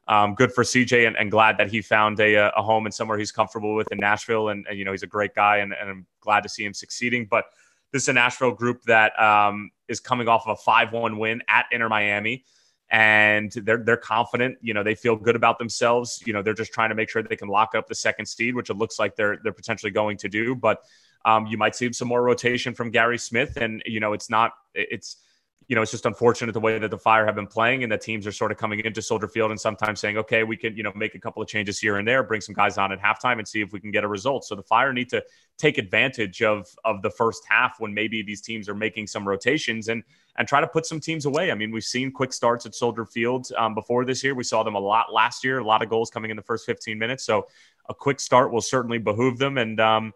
um, 0.07 0.35
good 0.35 0.53
for 0.53 0.63
CJ 0.63 1.07
and, 1.07 1.17
and, 1.17 1.31
glad 1.31 1.57
that 1.57 1.71
he 1.71 1.81
found 1.81 2.19
a, 2.19 2.55
a 2.57 2.61
home 2.61 2.85
and 2.85 2.93
somewhere 2.93 3.17
he's 3.17 3.31
comfortable 3.31 3.73
with 3.73 3.89
in 3.91 3.97
Nashville. 3.97 4.49
And, 4.49 4.65
and 4.67 4.77
you 4.77 4.83
know, 4.83 4.91
he's 4.91 5.03
a 5.03 5.07
great 5.07 5.33
guy 5.33 5.57
and, 5.57 5.73
and 5.73 5.89
I'm 5.89 6.05
glad 6.19 6.43
to 6.43 6.49
see 6.49 6.65
him 6.65 6.73
succeeding. 6.73 7.25
But 7.25 7.45
this 7.91 8.03
is 8.03 8.09
a 8.09 8.13
Nashville 8.13 8.51
group 8.51 8.83
that 8.83 9.17
um, 9.21 9.71
is 9.87 9.99
coming 9.99 10.27
off 10.27 10.47
of 10.47 10.57
a 10.59 10.69
5-1 10.69 11.17
win 11.17 11.41
at 11.47 11.65
Inter 11.71 11.89
Miami 11.89 12.43
and 12.93 13.51
they're 13.51 13.83
they're 13.83 13.97
confident. 13.97 14.57
You 14.61 14.75
know, 14.75 14.83
they 14.83 14.93
feel 14.93 15.15
good 15.15 15.35
about 15.35 15.57
themselves. 15.57 16.21
You 16.25 16.33
know, 16.33 16.43
they're 16.43 16.53
just 16.53 16.71
trying 16.71 16.89
to 16.89 16.95
make 16.95 17.09
sure 17.09 17.23
they 17.23 17.35
can 17.35 17.47
lock 17.47 17.73
up 17.75 17.87
the 17.87 17.95
second 17.95 18.27
seed, 18.27 18.55
which 18.55 18.69
it 18.69 18.77
looks 18.77 18.99
like 18.99 19.15
they're 19.15 19.39
they're 19.43 19.51
potentially 19.51 19.91
going 19.91 20.17
to 20.17 20.29
do. 20.29 20.55
But 20.55 20.83
um, 21.25 21.47
you 21.47 21.57
might 21.57 21.75
see 21.75 21.91
some 21.91 22.07
more 22.07 22.21
rotation 22.21 22.75
from 22.75 22.91
Gary 22.91 23.17
Smith, 23.17 23.57
and 23.57 23.81
you 23.85 23.99
know, 23.99 24.13
it's 24.13 24.29
not 24.29 24.51
it's 24.75 25.17
you 25.73 25.75
know, 25.75 25.81
it's 25.81 25.89
just 25.89 26.05
unfortunate 26.05 26.51
the 26.51 26.59
way 26.59 26.77
that 26.77 26.91
the 26.91 26.99
Fire 26.99 27.25
have 27.25 27.33
been 27.33 27.47
playing 27.47 27.81
and 27.81 27.91
the 27.91 27.97
teams 27.97 28.27
are 28.27 28.31
sort 28.31 28.51
of 28.51 28.59
coming 28.59 28.79
into 28.81 29.01
Soldier 29.01 29.27
Field 29.27 29.49
and 29.49 29.59
sometimes 29.59 29.99
saying, 29.99 30.19
okay, 30.19 30.43
we 30.43 30.55
can, 30.55 30.77
you 30.77 30.83
know, 30.83 30.91
make 30.95 31.15
a 31.15 31.19
couple 31.19 31.41
of 31.41 31.49
changes 31.49 31.79
here 31.79 31.97
and 31.97 32.07
there, 32.07 32.21
bring 32.21 32.41
some 32.41 32.53
guys 32.53 32.77
on 32.77 32.91
at 32.91 33.01
halftime 33.01 33.39
and 33.39 33.47
see 33.47 33.59
if 33.59 33.73
we 33.73 33.79
can 33.79 33.89
get 33.89 34.03
a 34.03 34.07
result. 34.07 34.45
So 34.45 34.53
the 34.53 34.61
Fire 34.61 34.93
need 34.93 35.09
to 35.09 35.23
take 35.57 35.79
advantage 35.79 36.43
of 36.43 36.67
of 36.85 37.01
the 37.01 37.09
first 37.09 37.43
half 37.49 37.79
when 37.79 37.91
maybe 37.91 38.21
these 38.21 38.39
teams 38.39 38.69
are 38.69 38.75
making 38.75 39.07
some 39.07 39.27
rotations 39.27 39.87
and 39.87 40.03
and 40.35 40.47
try 40.47 40.61
to 40.61 40.67
put 40.67 40.85
some 40.85 40.99
teams 40.99 41.25
away. 41.25 41.49
I 41.49 41.55
mean, 41.55 41.71
we've 41.71 41.83
seen 41.83 42.11
quick 42.11 42.33
starts 42.33 42.67
at 42.67 42.75
Soldier 42.75 43.07
Field 43.07 43.47
um, 43.57 43.73
before 43.73 44.05
this 44.05 44.23
year. 44.23 44.35
We 44.35 44.43
saw 44.43 44.61
them 44.61 44.75
a 44.75 44.79
lot 44.79 45.11
last 45.11 45.43
year, 45.43 45.57
a 45.57 45.65
lot 45.65 45.81
of 45.81 45.89
goals 45.89 46.11
coming 46.11 46.29
in 46.29 46.37
the 46.37 46.43
first 46.43 46.67
15 46.67 46.99
minutes. 46.99 47.23
So 47.23 47.47
a 47.89 47.95
quick 47.95 48.19
start 48.19 48.51
will 48.51 48.61
certainly 48.61 48.99
behoove 48.99 49.39
them. 49.39 49.57
And, 49.57 49.79
um, 49.79 50.13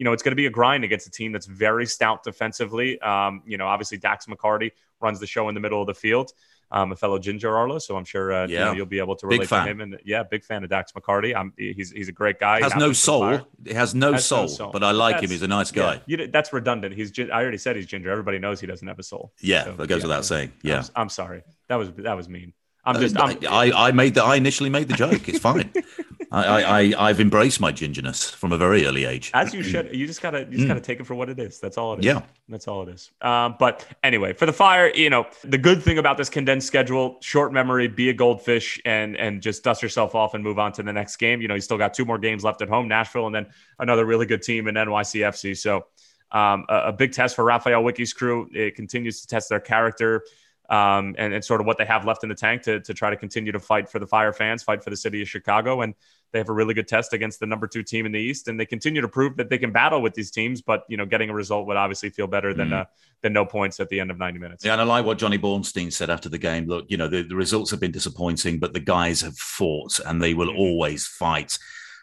you 0.00 0.04
know, 0.04 0.14
it's 0.14 0.22
going 0.22 0.32
to 0.32 0.36
be 0.36 0.46
a 0.46 0.50
grind 0.50 0.82
against 0.82 1.06
a 1.06 1.10
team 1.10 1.30
that's 1.30 1.44
very 1.44 1.84
stout 1.84 2.24
defensively. 2.24 2.98
Um, 3.02 3.42
you 3.46 3.58
know, 3.58 3.66
obviously 3.66 3.98
Dax 3.98 4.24
McCarty 4.24 4.72
runs 4.98 5.20
the 5.20 5.26
show 5.26 5.50
in 5.50 5.54
the 5.54 5.60
middle 5.60 5.82
of 5.82 5.86
the 5.86 5.94
field. 5.94 6.32
Um, 6.72 6.92
a 6.92 6.96
fellow 6.96 7.18
Ginger 7.18 7.54
Arlo, 7.54 7.78
so 7.78 7.96
I'm 7.96 8.04
sure 8.04 8.32
uh, 8.32 8.46
yeah. 8.46 8.72
you 8.72 8.78
will 8.78 8.86
be 8.86 8.98
able 8.98 9.16
to 9.16 9.26
relate 9.26 9.48
to 9.48 9.62
him. 9.62 9.80
And 9.80 9.98
yeah, 10.04 10.22
big 10.22 10.44
fan 10.44 10.64
of 10.64 10.70
Dax 10.70 10.92
McCarty. 10.92 11.34
I'm, 11.36 11.52
he's 11.56 11.90
he's 11.90 12.08
a 12.08 12.12
great 12.12 12.38
guy. 12.38 12.60
Has 12.60 12.76
no 12.76 12.92
soul. 12.92 13.40
He 13.66 13.74
has 13.74 13.92
no 13.92 14.12
has 14.12 14.24
soul, 14.24 14.42
no 14.42 14.46
soul, 14.46 14.70
but 14.70 14.84
I 14.84 14.92
like 14.92 15.16
that's, 15.16 15.24
him. 15.24 15.30
He's 15.32 15.42
a 15.42 15.48
nice 15.48 15.72
guy. 15.72 16.00
Yeah, 16.06 16.18
you, 16.18 16.26
that's 16.28 16.52
redundant. 16.52 16.94
He's 16.94 17.12
I 17.18 17.42
already 17.42 17.58
said 17.58 17.74
he's 17.74 17.86
Ginger. 17.86 18.08
Everybody 18.08 18.38
knows 18.38 18.60
he 18.60 18.68
doesn't 18.68 18.86
have 18.86 19.00
a 19.00 19.02
soul. 19.02 19.32
Yeah, 19.40 19.64
so, 19.64 19.72
that 19.72 19.88
goes 19.88 19.98
yeah, 19.98 20.06
without 20.06 20.24
saying. 20.24 20.52
Yeah, 20.62 20.78
I'm, 20.94 21.02
I'm, 21.02 21.08
sorry. 21.08 21.42
That 21.66 21.74
was 21.74 21.90
that 21.90 22.16
was 22.16 22.28
mean. 22.28 22.52
I'm 22.84 23.00
just. 23.00 23.18
I'm, 23.18 23.36
I 23.50 23.72
I 23.88 23.90
made 23.90 24.14
the 24.14 24.22
I 24.22 24.36
initially 24.36 24.70
made 24.70 24.86
the 24.86 24.94
joke. 24.94 25.28
It's 25.28 25.40
fine. 25.40 25.72
I, 26.32 26.94
I, 26.96 27.08
have 27.08 27.20
embraced 27.20 27.60
my 27.60 27.72
gingerness 27.72 28.32
from 28.32 28.52
a 28.52 28.56
very 28.56 28.86
early 28.86 29.04
age. 29.04 29.32
As 29.34 29.52
you 29.52 29.62
should. 29.62 29.90
You 30.00 30.06
just 30.06 30.22
gotta, 30.22 30.40
you 30.40 30.56
just 30.56 30.68
gotta 30.68 30.80
take 30.80 31.00
it 31.00 31.04
for 31.04 31.14
what 31.14 31.28
it 31.28 31.38
is. 31.38 31.58
That's 31.58 31.76
all 31.76 31.94
it 31.94 32.00
is. 32.00 32.04
Yeah, 32.04 32.22
that's 32.48 32.68
all 32.68 32.88
it 32.88 32.94
is. 32.94 33.10
Um, 33.20 33.56
but 33.58 33.84
anyway, 34.02 34.32
for 34.32 34.46
the 34.46 34.52
fire, 34.52 34.90
you 34.94 35.10
know, 35.10 35.26
the 35.42 35.58
good 35.58 35.82
thing 35.82 35.98
about 35.98 36.16
this 36.16 36.30
condensed 36.30 36.66
schedule, 36.66 37.18
short 37.20 37.52
memory, 37.52 37.88
be 37.88 38.08
a 38.08 38.12
goldfish, 38.12 38.80
and 38.84 39.16
and 39.16 39.42
just 39.42 39.64
dust 39.64 39.82
yourself 39.82 40.14
off 40.14 40.34
and 40.34 40.44
move 40.44 40.58
on 40.58 40.72
to 40.72 40.82
the 40.82 40.92
next 40.92 41.16
game. 41.16 41.42
You 41.42 41.48
know, 41.48 41.54
you 41.54 41.60
still 41.60 41.76
got 41.76 41.92
two 41.92 42.04
more 42.04 42.18
games 42.18 42.44
left 42.44 42.62
at 42.62 42.68
home, 42.68 42.88
Nashville, 42.88 43.26
and 43.26 43.34
then 43.34 43.46
another 43.78 44.06
really 44.06 44.26
good 44.26 44.42
team 44.42 44.68
in 44.68 44.74
NYCFC. 44.76 45.56
So. 45.56 45.86
Um, 46.32 46.64
a, 46.68 46.82
a 46.86 46.92
big 46.92 47.12
test 47.12 47.34
for 47.34 47.44
Raffael 47.44 47.82
Wicky's 47.82 48.12
crew. 48.12 48.48
It 48.54 48.76
continues 48.76 49.20
to 49.22 49.26
test 49.26 49.48
their 49.48 49.58
character, 49.58 50.22
um, 50.68 51.16
and, 51.18 51.34
and 51.34 51.44
sort 51.44 51.60
of 51.60 51.66
what 51.66 51.76
they 51.76 51.84
have 51.84 52.04
left 52.04 52.22
in 52.22 52.28
the 52.28 52.36
tank 52.36 52.62
to, 52.62 52.78
to 52.78 52.94
try 52.94 53.10
to 53.10 53.16
continue 53.16 53.50
to 53.50 53.58
fight 53.58 53.88
for 53.88 53.98
the 53.98 54.06
Fire 54.06 54.32
fans, 54.32 54.62
fight 54.62 54.84
for 54.84 54.90
the 54.90 54.96
city 54.96 55.20
of 55.22 55.28
Chicago. 55.28 55.80
And 55.80 55.94
they 56.32 56.38
have 56.38 56.48
a 56.48 56.52
really 56.52 56.74
good 56.74 56.88
test 56.88 57.12
against 57.12 57.40
the 57.40 57.46
number 57.46 57.66
two 57.66 57.82
team 57.82 58.06
in 58.06 58.12
the 58.12 58.18
East, 58.18 58.48
and 58.48 58.58
they 58.58 58.66
continue 58.66 59.00
to 59.00 59.08
prove 59.08 59.36
that 59.36 59.50
they 59.50 59.58
can 59.58 59.72
battle 59.72 60.00
with 60.00 60.14
these 60.14 60.30
teams. 60.30 60.62
But 60.62 60.84
you 60.88 60.96
know, 60.96 61.06
getting 61.06 61.30
a 61.30 61.34
result 61.34 61.66
would 61.66 61.76
obviously 61.76 62.10
feel 62.10 62.26
better 62.26 62.54
than 62.54 62.70
mm. 62.70 62.80
uh, 62.80 62.84
than 63.22 63.32
no 63.32 63.44
points 63.44 63.80
at 63.80 63.88
the 63.88 64.00
end 64.00 64.10
of 64.10 64.18
ninety 64.18 64.38
minutes. 64.38 64.64
Yeah, 64.64 64.72
and 64.72 64.80
I 64.80 64.84
like 64.84 65.04
what 65.04 65.18
Johnny 65.18 65.38
Bornstein 65.38 65.92
said 65.92 66.10
after 66.10 66.28
the 66.28 66.38
game. 66.38 66.66
Look, 66.66 66.86
you 66.88 66.96
know, 66.96 67.08
the, 67.08 67.22
the 67.22 67.36
results 67.36 67.70
have 67.70 67.80
been 67.80 67.92
disappointing, 67.92 68.58
but 68.58 68.72
the 68.72 68.80
guys 68.80 69.20
have 69.22 69.36
fought, 69.36 69.98
and 70.06 70.22
they 70.22 70.34
will 70.34 70.52
mm. 70.52 70.58
always 70.58 71.06
fight 71.06 71.58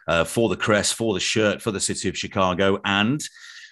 uh, 0.07 0.23
for 0.23 0.49
the 0.49 0.57
crest, 0.57 0.95
for 0.95 1.13
the 1.13 1.19
shirt, 1.19 1.61
for 1.61 1.71
the 1.71 1.79
city 1.79 2.09
of 2.09 2.17
Chicago, 2.17 2.79
and 2.85 3.21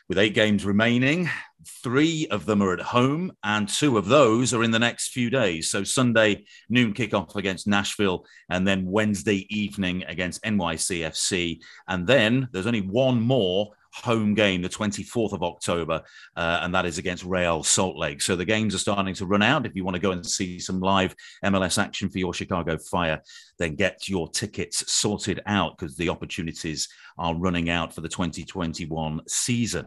with 0.08 0.18
eight 0.18 0.34
games 0.34 0.66
remaining. 0.66 1.30
Three 1.66 2.28
of 2.30 2.46
them 2.46 2.62
are 2.62 2.74
at 2.74 2.82
home, 2.82 3.32
and 3.44 3.68
two 3.68 3.98
of 3.98 4.08
those 4.08 4.54
are 4.54 4.64
in 4.64 4.72
the 4.72 4.80
next 4.80 5.10
few 5.10 5.30
days. 5.30 5.70
So, 5.70 5.84
Sunday 5.84 6.46
noon 6.70 6.94
kickoff 6.94 7.36
against 7.36 7.68
Nashville, 7.68 8.26
and 8.50 8.68
then 8.68 8.86
Wednesday 8.86 9.48
evening 9.50 10.04
against 10.08 10.44
NYCFC. 10.44 11.60
And 11.88 12.06
then 12.06 12.48
there's 12.52 12.68
only 12.68 12.82
one 12.82 13.22
more 13.22 13.72
home 14.04 14.34
game, 14.34 14.62
the 14.62 14.70
24th 14.70 15.34
of 15.34 15.44
October, 15.44 16.02
uh, 16.36 16.60
and 16.62 16.74
that 16.76 16.86
is 16.86 16.98
against 16.98 17.24
Real 17.24 17.64
Salt 17.64 17.98
Lake. 17.98 18.22
So 18.22 18.36
the 18.36 18.46
games 18.46 18.76
are 18.76 18.80
starting 18.80 19.14
to 19.16 19.26
run 19.26 19.42
out. 19.42 19.66
If 19.66 19.76
you 19.76 19.84
want 19.84 19.96
to 19.96 20.02
go 20.02 20.12
and 20.12 20.26
see 20.26 20.60
some 20.60 20.80
live 20.80 21.16
MLS 21.44 21.82
action 21.82 22.10
for 22.10 22.20
your 22.20 22.34
Chicago 22.34 22.78
Fire, 22.78 23.22
then 23.58 23.76
get 23.76 24.10
your 24.10 24.28
tickets 24.30 24.92
sorted 24.92 25.42
out 25.46 25.78
because 25.78 25.96
the 25.96 26.10
opportunities 26.10 26.90
are 27.18 27.36
running 27.36 27.70
out 27.70 27.94
for 27.94 28.02
the 28.02 28.10
2021 28.10 29.22
season. 29.28 29.86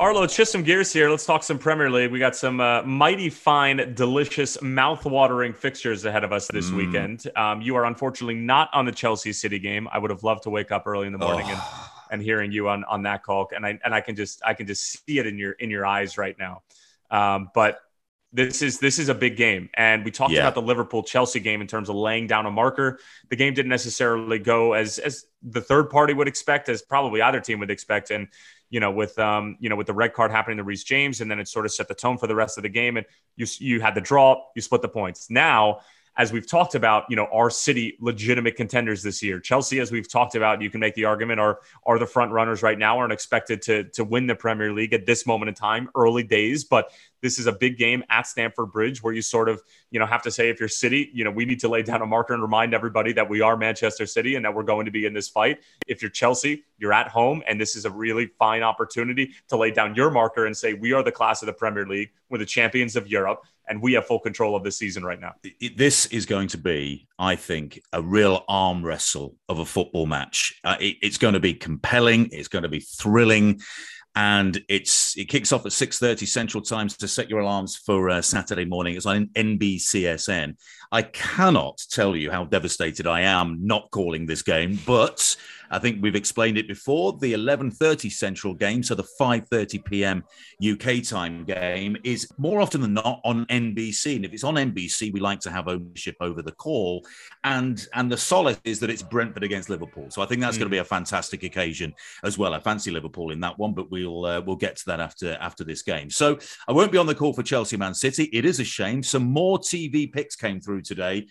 Arlo, 0.00 0.22
let's 0.22 0.32
shift 0.32 0.50
some 0.50 0.62
gears 0.62 0.90
here. 0.90 1.10
Let's 1.10 1.26
talk 1.26 1.42
some 1.42 1.58
Premier 1.58 1.90
League. 1.90 2.10
We 2.10 2.18
got 2.18 2.34
some 2.34 2.58
uh, 2.58 2.82
mighty 2.84 3.28
fine, 3.28 3.92
delicious, 3.94 4.62
mouth-watering 4.62 5.52
fixtures 5.52 6.06
ahead 6.06 6.24
of 6.24 6.32
us 6.32 6.48
this 6.48 6.70
mm. 6.70 6.78
weekend. 6.78 7.30
Um, 7.36 7.60
you 7.60 7.76
are 7.76 7.84
unfortunately 7.84 8.36
not 8.36 8.70
on 8.72 8.86
the 8.86 8.92
Chelsea 8.92 9.34
City 9.34 9.58
game. 9.58 9.86
I 9.92 9.98
would 9.98 10.10
have 10.10 10.22
loved 10.22 10.44
to 10.44 10.50
wake 10.50 10.72
up 10.72 10.86
early 10.86 11.06
in 11.06 11.12
the 11.12 11.18
morning 11.18 11.44
oh. 11.48 11.90
and 12.10 12.12
and 12.12 12.22
hearing 12.22 12.50
you 12.50 12.70
on 12.70 12.82
on 12.84 13.02
that 13.02 13.22
call, 13.22 13.50
and 13.54 13.66
I 13.66 13.78
and 13.84 13.94
I 13.94 14.00
can 14.00 14.16
just 14.16 14.40
I 14.42 14.54
can 14.54 14.66
just 14.66 15.04
see 15.04 15.18
it 15.18 15.26
in 15.26 15.36
your 15.36 15.52
in 15.52 15.68
your 15.68 15.84
eyes 15.84 16.16
right 16.16 16.36
now. 16.38 16.62
Um, 17.10 17.50
but 17.54 17.78
this 18.32 18.62
is 18.62 18.78
this 18.78 18.98
is 18.98 19.10
a 19.10 19.14
big 19.14 19.36
game, 19.36 19.68
and 19.74 20.02
we 20.02 20.10
talked 20.10 20.32
yeah. 20.32 20.40
about 20.40 20.54
the 20.54 20.62
Liverpool 20.62 21.02
Chelsea 21.02 21.40
game 21.40 21.60
in 21.60 21.66
terms 21.66 21.90
of 21.90 21.96
laying 21.96 22.26
down 22.26 22.46
a 22.46 22.50
marker. 22.50 23.00
The 23.28 23.36
game 23.36 23.52
didn't 23.52 23.68
necessarily 23.68 24.38
go 24.38 24.72
as 24.72 24.98
as 24.98 25.26
the 25.42 25.60
third 25.60 25.90
party 25.90 26.14
would 26.14 26.26
expect, 26.26 26.70
as 26.70 26.80
probably 26.80 27.20
either 27.20 27.40
team 27.40 27.58
would 27.60 27.70
expect, 27.70 28.10
and 28.10 28.28
you 28.70 28.80
know, 28.80 28.90
with 28.90 29.18
um, 29.18 29.56
you 29.60 29.68
know, 29.68 29.76
with 29.76 29.88
the 29.88 29.92
red 29.92 30.14
card 30.14 30.30
happening 30.30 30.56
to 30.56 30.64
Reece 30.64 30.84
James, 30.84 31.20
and 31.20 31.30
then 31.30 31.40
it 31.40 31.48
sort 31.48 31.66
of 31.66 31.72
set 31.72 31.88
the 31.88 31.94
tone 31.94 32.16
for 32.16 32.26
the 32.26 32.34
rest 32.34 32.56
of 32.56 32.62
the 32.62 32.68
game. 32.68 32.96
And 32.96 33.06
you 33.36 33.46
you 33.58 33.80
had 33.80 33.94
the 33.94 34.00
draw, 34.00 34.42
you 34.54 34.62
split 34.62 34.82
the 34.82 34.88
points. 34.88 35.28
Now 35.28 35.80
as 36.16 36.32
we've 36.32 36.46
talked 36.46 36.74
about, 36.74 37.04
you 37.08 37.16
know, 37.16 37.26
are 37.32 37.50
City 37.50 37.96
legitimate 38.00 38.56
contenders 38.56 39.02
this 39.02 39.22
year? 39.22 39.40
Chelsea, 39.40 39.78
as 39.78 39.92
we've 39.92 40.10
talked 40.10 40.34
about, 40.34 40.60
you 40.60 40.70
can 40.70 40.80
make 40.80 40.94
the 40.94 41.04
argument 41.04 41.40
are 41.40 41.60
are 41.86 41.98
the 41.98 42.06
front 42.06 42.32
runners 42.32 42.62
right 42.62 42.78
now, 42.78 42.98
aren't 42.98 43.12
expected 43.12 43.62
to 43.62 43.84
to 43.84 44.04
win 44.04 44.26
the 44.26 44.34
Premier 44.34 44.72
League 44.72 44.92
at 44.92 45.06
this 45.06 45.26
moment 45.26 45.48
in 45.48 45.54
time, 45.54 45.88
early 45.94 46.22
days, 46.22 46.64
but 46.64 46.90
this 47.22 47.38
is 47.38 47.46
a 47.46 47.52
big 47.52 47.76
game 47.76 48.02
at 48.10 48.26
Stamford 48.26 48.72
Bridge 48.72 49.02
where 49.02 49.12
you 49.12 49.22
sort 49.22 49.48
of, 49.48 49.62
you 49.90 50.00
know, 50.00 50.06
have 50.06 50.22
to 50.22 50.30
say 50.30 50.48
if 50.48 50.58
you're 50.58 50.68
City, 50.68 51.10
you 51.12 51.24
know, 51.24 51.30
we 51.30 51.44
need 51.44 51.60
to 51.60 51.68
lay 51.68 51.82
down 51.82 52.02
a 52.02 52.06
marker 52.06 52.32
and 52.32 52.42
remind 52.42 52.74
everybody 52.74 53.12
that 53.12 53.28
we 53.28 53.40
are 53.40 53.56
Manchester 53.56 54.06
City 54.06 54.36
and 54.36 54.44
that 54.44 54.54
we're 54.54 54.62
going 54.62 54.86
to 54.86 54.90
be 54.90 55.06
in 55.06 55.12
this 55.12 55.28
fight. 55.28 55.60
If 55.86 56.02
you're 56.02 56.10
Chelsea, 56.10 56.64
you're 56.78 56.92
at 56.92 57.08
home 57.08 57.42
and 57.46 57.60
this 57.60 57.76
is 57.76 57.84
a 57.84 57.90
really 57.90 58.26
fine 58.38 58.62
opportunity 58.62 59.34
to 59.48 59.56
lay 59.56 59.70
down 59.70 59.94
your 59.94 60.10
marker 60.10 60.46
and 60.46 60.56
say 60.56 60.72
we 60.72 60.92
are 60.92 61.02
the 61.02 61.12
class 61.12 61.42
of 61.42 61.46
the 61.46 61.52
Premier 61.52 61.86
League, 61.86 62.10
we're 62.28 62.38
the 62.38 62.46
champions 62.46 62.96
of 62.96 63.06
Europe 63.08 63.44
and 63.70 63.80
we 63.80 63.92
have 63.94 64.06
full 64.06 64.18
control 64.18 64.56
of 64.56 64.64
the 64.64 64.72
season 64.72 65.04
right 65.04 65.20
now. 65.20 65.34
This 65.76 66.06
is 66.06 66.26
going 66.26 66.48
to 66.48 66.58
be, 66.58 67.06
I 67.18 67.36
think, 67.36 67.80
a 67.92 68.02
real 68.02 68.44
arm 68.48 68.84
wrestle 68.84 69.36
of 69.48 69.60
a 69.60 69.64
football 69.64 70.06
match. 70.06 70.60
Uh, 70.64 70.76
it, 70.80 70.96
it's 71.00 71.16
going 71.16 71.34
to 71.34 71.40
be 71.40 71.54
compelling. 71.54 72.28
It's 72.32 72.48
going 72.48 72.64
to 72.64 72.68
be 72.68 72.80
thrilling 72.80 73.60
and 74.16 74.60
it's 74.68 75.16
it 75.16 75.26
kicks 75.26 75.52
off 75.52 75.64
at 75.66 75.72
6.30 75.72 76.26
central 76.26 76.62
times 76.62 76.96
to 76.96 77.06
set 77.06 77.30
your 77.30 77.40
alarms 77.40 77.76
for 77.76 78.10
uh, 78.10 78.20
saturday 78.20 78.64
morning 78.64 78.96
it's 78.96 79.06
on 79.06 79.26
nbcsn 79.26 80.56
i 80.92 81.02
cannot 81.02 81.82
tell 81.90 82.16
you 82.16 82.30
how 82.30 82.44
devastated 82.44 83.06
i 83.06 83.20
am 83.20 83.58
not 83.60 83.90
calling 83.90 84.26
this 84.26 84.42
game 84.42 84.78
but 84.86 85.36
I 85.70 85.78
think 85.78 86.02
we've 86.02 86.16
explained 86.16 86.58
it 86.58 86.66
before. 86.66 87.16
The 87.18 87.32
11:30 87.32 88.10
Central 88.10 88.54
game, 88.54 88.82
so 88.82 88.94
the 88.94 89.04
5:30 89.04 89.84
p.m. 89.84 90.24
UK 90.60 91.02
time 91.02 91.44
game, 91.44 91.96
is 92.02 92.28
more 92.38 92.60
often 92.60 92.80
than 92.80 92.94
not 92.94 93.20
on 93.24 93.46
NBC. 93.46 94.16
And 94.16 94.24
if 94.24 94.32
it's 94.32 94.42
on 94.42 94.54
NBC, 94.54 95.12
we 95.12 95.20
like 95.20 95.40
to 95.40 95.50
have 95.50 95.68
ownership 95.68 96.16
over 96.20 96.42
the 96.42 96.52
call. 96.52 97.06
And 97.44 97.86
and 97.94 98.10
the 98.10 98.16
solace 98.16 98.60
is 98.64 98.80
that 98.80 98.90
it's 98.90 99.02
Brentford 99.02 99.44
against 99.44 99.70
Liverpool. 99.70 100.10
So 100.10 100.22
I 100.22 100.26
think 100.26 100.40
that's 100.40 100.56
mm. 100.56 100.60
going 100.60 100.70
to 100.70 100.74
be 100.74 100.78
a 100.78 100.84
fantastic 100.84 101.44
occasion 101.44 101.94
as 102.24 102.36
well. 102.36 102.52
I 102.52 102.58
fancy 102.58 102.90
Liverpool 102.90 103.30
in 103.30 103.38
that 103.40 103.56
one, 103.58 103.72
but 103.72 103.90
we'll 103.90 104.24
uh, 104.24 104.40
we'll 104.40 104.56
get 104.56 104.76
to 104.76 104.86
that 104.86 105.00
after 105.00 105.36
after 105.40 105.62
this 105.62 105.82
game. 105.82 106.10
So 106.10 106.36
I 106.66 106.72
won't 106.72 106.90
be 106.90 106.98
on 106.98 107.06
the 107.06 107.14
call 107.14 107.32
for 107.32 107.44
Chelsea 107.44 107.76
Man 107.76 107.94
City. 107.94 108.24
It 108.32 108.44
is 108.44 108.58
a 108.58 108.64
shame. 108.64 109.04
Some 109.04 109.24
more 109.24 109.58
TV 109.58 110.12
picks 110.12 110.34
came 110.34 110.60
through 110.60 110.79
today 110.82 111.26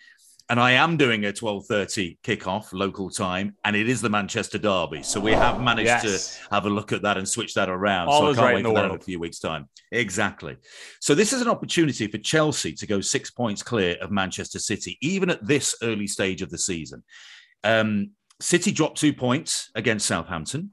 and 0.50 0.60
I 0.60 0.72
am 0.72 0.98
doing 0.98 1.26
a 1.26 1.32
12:30 1.32 2.18
kickoff 2.24 2.74
local 2.74 3.10
time, 3.10 3.56
and 3.64 3.76
it 3.76 3.88
is 3.88 4.02
the 4.02 4.10
Manchester 4.10 4.58
Derby. 4.58 5.04
So 5.04 5.20
we 5.20 5.32
have 5.32 5.62
managed 5.62 5.88
yes. 5.88 6.40
to 6.40 6.56
have 6.56 6.66
a 6.66 6.70
look 6.70 6.92
at 6.92 7.04
that 7.04 7.18
and 7.18 7.30
switch 7.30 7.54
that 7.54 7.70
around. 7.70 8.08
All 8.08 8.22
so 8.22 8.26
I 8.26 8.34
can't 8.34 8.38
right 8.40 8.56
wait 8.56 8.66
for 8.66 8.74
that 8.74 8.86
in 8.86 8.96
a 8.96 9.00
few 9.00 9.20
weeks' 9.20 9.40
time. 9.40 9.70
Exactly. 9.92 10.58
So 11.00 11.14
this 11.14 11.34
is 11.34 11.42
an 11.42 11.50
opportunity 11.50 12.08
for 12.08 12.18
Chelsea 12.18 12.74
to 12.74 12.88
go 12.88 13.00
six 13.00 13.30
points 13.30 13.62
clear 13.62 13.96
of 14.02 14.10
Manchester 14.10 14.58
City, 14.58 14.98
even 15.02 15.30
at 15.30 15.46
this 15.46 15.76
early 15.84 16.08
stage 16.08 16.42
of 16.42 16.50
the 16.50 16.58
season. 16.58 17.04
Um, 17.64 18.12
City 18.42 18.72
dropped 18.72 18.98
two 18.98 19.14
points 19.14 19.70
against 19.76 20.08
Southampton 20.08 20.72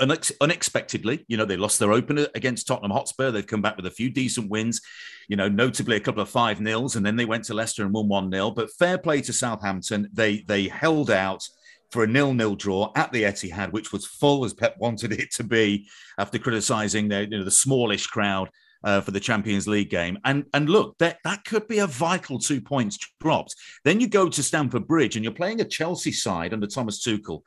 unexpectedly. 0.00 1.24
You 1.28 1.36
know, 1.36 1.44
they 1.44 1.56
lost 1.56 1.78
their 1.78 1.92
opener 1.92 2.26
against 2.34 2.66
Tottenham 2.66 2.90
Hotspur. 2.90 3.30
They've 3.30 3.46
come 3.46 3.62
back 3.62 3.76
with 3.76 3.86
a 3.86 3.90
few 3.90 4.10
decent 4.10 4.50
wins, 4.50 4.80
you 5.28 5.36
know, 5.36 5.48
notably 5.48 5.96
a 5.96 6.00
couple 6.00 6.22
of 6.22 6.28
five 6.28 6.60
nils, 6.60 6.96
and 6.96 7.04
then 7.04 7.16
they 7.16 7.24
went 7.24 7.44
to 7.44 7.54
Leicester 7.54 7.84
and 7.84 7.92
won 7.92 8.08
one 8.08 8.30
nil. 8.30 8.50
But 8.50 8.72
fair 8.72 8.98
play 8.98 9.20
to 9.22 9.32
Southampton. 9.32 10.08
They 10.12 10.38
they 10.48 10.68
held 10.68 11.10
out 11.10 11.46
for 11.90 12.04
a 12.04 12.06
nil-nil 12.06 12.54
draw 12.54 12.92
at 12.94 13.10
the 13.12 13.24
Etihad, 13.24 13.72
which 13.72 13.92
was 13.92 14.06
full 14.06 14.44
as 14.44 14.54
Pep 14.54 14.76
wanted 14.78 15.12
it 15.12 15.32
to 15.32 15.44
be 15.44 15.88
after 16.18 16.38
criticising 16.38 17.08
the 17.08 17.22
you 17.22 17.38
know 17.38 17.44
the 17.44 17.50
smallish 17.50 18.06
crowd. 18.06 18.50
Uh, 18.82 18.98
for 18.98 19.10
the 19.10 19.20
Champions 19.20 19.68
League 19.68 19.90
game. 19.90 20.16
And 20.24 20.46
and 20.54 20.70
look, 20.70 20.96
that 21.00 21.18
that 21.24 21.44
could 21.44 21.68
be 21.68 21.80
a 21.80 21.86
vital 21.86 22.38
two 22.38 22.62
points 22.62 22.98
dropped. 23.20 23.54
Then 23.84 24.00
you 24.00 24.08
go 24.08 24.26
to 24.30 24.42
Stamford 24.42 24.88
Bridge 24.88 25.16
and 25.16 25.22
you're 25.22 25.34
playing 25.34 25.60
a 25.60 25.66
Chelsea 25.66 26.12
side 26.12 26.54
under 26.54 26.66
Thomas 26.66 27.04
Tuchel, 27.04 27.42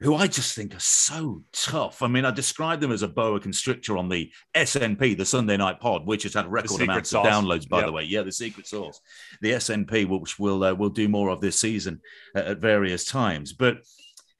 who 0.00 0.14
I 0.14 0.28
just 0.28 0.54
think 0.54 0.74
are 0.74 0.80
so 0.80 1.42
tough. 1.52 2.02
I 2.02 2.06
mean, 2.06 2.24
I 2.24 2.30
described 2.30 2.80
them 2.80 2.92
as 2.92 3.02
a 3.02 3.08
boa 3.08 3.40
constrictor 3.40 3.96
on 3.96 4.08
the 4.08 4.30
SNP, 4.54 5.16
the 5.16 5.24
Sunday 5.24 5.56
Night 5.56 5.80
Pod, 5.80 6.06
which 6.06 6.22
has 6.22 6.34
had 6.34 6.50
record 6.50 6.80
amounts 6.80 7.10
sauce. 7.10 7.26
of 7.26 7.32
downloads, 7.32 7.68
by 7.68 7.78
yep. 7.78 7.86
the 7.86 7.92
way. 7.92 8.04
Yeah, 8.04 8.22
the 8.22 8.32
secret 8.32 8.66
sauce, 8.66 9.00
the 9.40 9.52
SNP, 9.52 10.06
which 10.08 10.38
we'll 10.38 10.62
uh, 10.62 10.74
we'll 10.74 10.90
do 10.90 11.08
more 11.08 11.30
of 11.30 11.40
this 11.40 11.60
season 11.60 12.00
uh, 12.34 12.40
at 12.40 12.58
various 12.58 13.04
times, 13.04 13.52
but. 13.52 13.78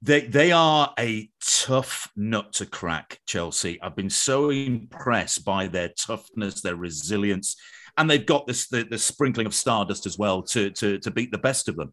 They 0.00 0.20
they 0.20 0.52
are 0.52 0.94
a 0.96 1.28
tough 1.44 2.08
nut 2.14 2.52
to 2.52 2.66
crack, 2.66 3.18
Chelsea. 3.26 3.82
I've 3.82 3.96
been 3.96 4.10
so 4.10 4.50
impressed 4.50 5.44
by 5.44 5.66
their 5.66 5.88
toughness, 5.88 6.60
their 6.60 6.76
resilience, 6.76 7.56
and 7.98 8.08
they've 8.08 8.24
got 8.24 8.46
this 8.46 8.68
the, 8.68 8.84
the 8.84 8.96
sprinkling 8.96 9.46
of 9.46 9.54
stardust 9.54 10.06
as 10.06 10.16
well 10.16 10.42
to, 10.42 10.70
to 10.70 10.98
to 10.98 11.10
beat 11.10 11.30
the 11.30 11.38
best 11.38 11.68
of 11.68 11.76
them. 11.76 11.92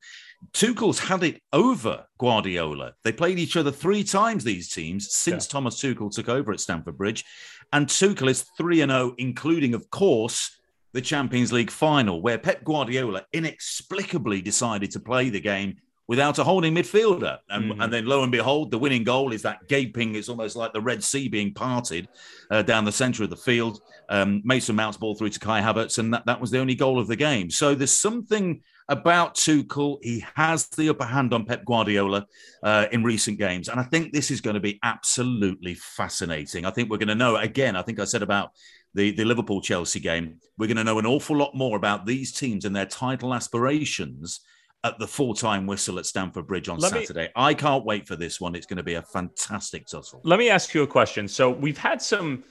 Tuchel's 0.54 1.00
had 1.00 1.24
it 1.24 1.42
over 1.52 2.06
Guardiola. 2.20 2.94
They 3.04 3.12
played 3.12 3.40
each 3.40 3.58
other 3.58 3.72
three 3.72 4.04
times 4.04 4.44
these 4.44 4.70
teams 4.70 5.12
since 5.12 5.46
yeah. 5.46 5.52
Thomas 5.52 5.82
Tuchel 5.82 6.12
took 6.12 6.30
over 6.30 6.54
at 6.54 6.60
Stamford 6.60 6.98
Bridge, 6.98 7.26
and 7.74 7.88
Tuchel 7.88 8.30
is 8.30 8.46
three 8.58 8.82
and 8.82 8.92
zero, 8.92 9.10
oh, 9.10 9.16
including 9.18 9.74
of 9.74 9.90
course 9.90 10.58
the 10.94 11.02
Champions 11.02 11.52
League 11.52 11.72
final, 11.72 12.22
where 12.22 12.38
Pep 12.38 12.64
Guardiola 12.64 13.26
inexplicably 13.34 14.42
decided 14.42 14.92
to 14.92 15.00
play 15.02 15.30
the 15.30 15.42
game 15.42 15.76
without 16.08 16.38
a 16.38 16.44
holding 16.44 16.76
midfielder. 16.76 17.40
And, 17.50 17.72
mm-hmm. 17.72 17.82
and, 17.82 17.92
then 17.92 18.06
lo 18.06 18.24
and 18.24 18.32
behold, 18.32 18.72
the 18.72 18.78
winning 18.78 19.04
goal 19.04 19.34
is 19.34 19.42
that 19.42 19.68
gaping, 19.68 20.16
it's 20.16 20.30
almost 20.30 20.56
like 20.56 20.74
the 20.74 20.82
Red 20.82 21.04
Sea 21.04 21.28
being 21.28 21.54
parted 21.54 22.08
uh, 22.52 22.62
down 22.62 22.86
the 22.86 22.92
centre 22.92 23.24
of 23.24 23.30
the 23.30 23.38
field. 23.38 23.82
Um, 24.10 24.42
Mason 24.46 24.76
Mount's 24.76 24.98
ball 24.98 25.16
through 25.16 25.30
to 25.30 25.40
Kai 25.40 25.62
Havertz, 25.62 25.98
and 25.98 26.14
that, 26.14 26.26
that 26.28 26.40
was 26.40 26.52
the 26.52 26.60
only 26.60 26.76
goal 26.76 27.00
of 27.00 27.08
the 27.08 27.16
game. 27.16 27.50
So 27.50 27.74
there's 27.74 27.98
something 27.98 28.62
about 28.88 29.34
Tuchel. 29.34 29.98
He 30.04 30.24
has 30.36 30.68
the 30.68 30.90
upper 30.90 31.06
hand 31.06 31.34
on 31.34 31.46
Pep 31.46 31.66
Guardiola 31.66 32.28
uh, 32.62 32.86
in 32.92 33.04
recent 33.04 33.40
games. 33.40 33.68
And 33.68 33.80
I 33.80 33.84
think 33.84 34.14
this 34.14 34.30
is 34.30 34.42
going 34.42 34.54
to 34.54 34.60
be 34.60 34.80
absolutely 34.84 35.74
fascinating. 35.74 36.66
I 36.66 36.72
think 36.72 36.90
we're 36.90 36.98
going 36.98 37.08
to 37.08 37.16
know, 37.16 37.38
again, 37.38 37.76
I 37.76 37.82
think 37.82 38.00
I 38.00 38.06
said 38.06 38.22
about 38.22 38.52
the, 38.94 39.12
the 39.12 39.26
Liverpool 39.26 39.60
Chelsea 39.60 40.00
game, 40.00 40.40
we're 40.58 40.68
going 40.68 40.78
to 40.78 40.84
know 40.84 41.00
an 41.00 41.06
awful 41.08 41.36
lot 41.36 41.56
more 41.56 41.76
about 41.78 42.06
these 42.06 42.32
teams 42.32 42.64
and 42.64 42.76
their 42.76 42.86
title 42.86 43.34
aspirations 43.34 44.42
at 44.86 45.00
the 45.00 45.08
full 45.08 45.34
time 45.34 45.66
whistle 45.66 45.98
at 45.98 46.06
Stamford 46.06 46.46
Bridge 46.46 46.70
on 46.70 46.78
Let 46.78 46.92
Saturday. 46.92 47.24
Me, 47.24 47.32
I 47.36 47.54
can't 47.56 47.84
wait 47.84 48.08
for 48.08 48.16
this 48.16 48.40
one. 48.40 48.56
It's 48.56 48.68
going 48.68 48.78
to 48.78 48.84
be 48.84 48.94
a 48.94 49.02
fantastic 49.02 49.88
tussle. 49.88 50.22
Let 50.24 50.38
me 50.38 50.50
ask 50.50 50.74
you 50.76 50.84
a 50.84 50.88
question. 50.88 51.28
So 51.28 51.50
we've 51.50 51.78
had 51.78 52.02
some 52.02 52.44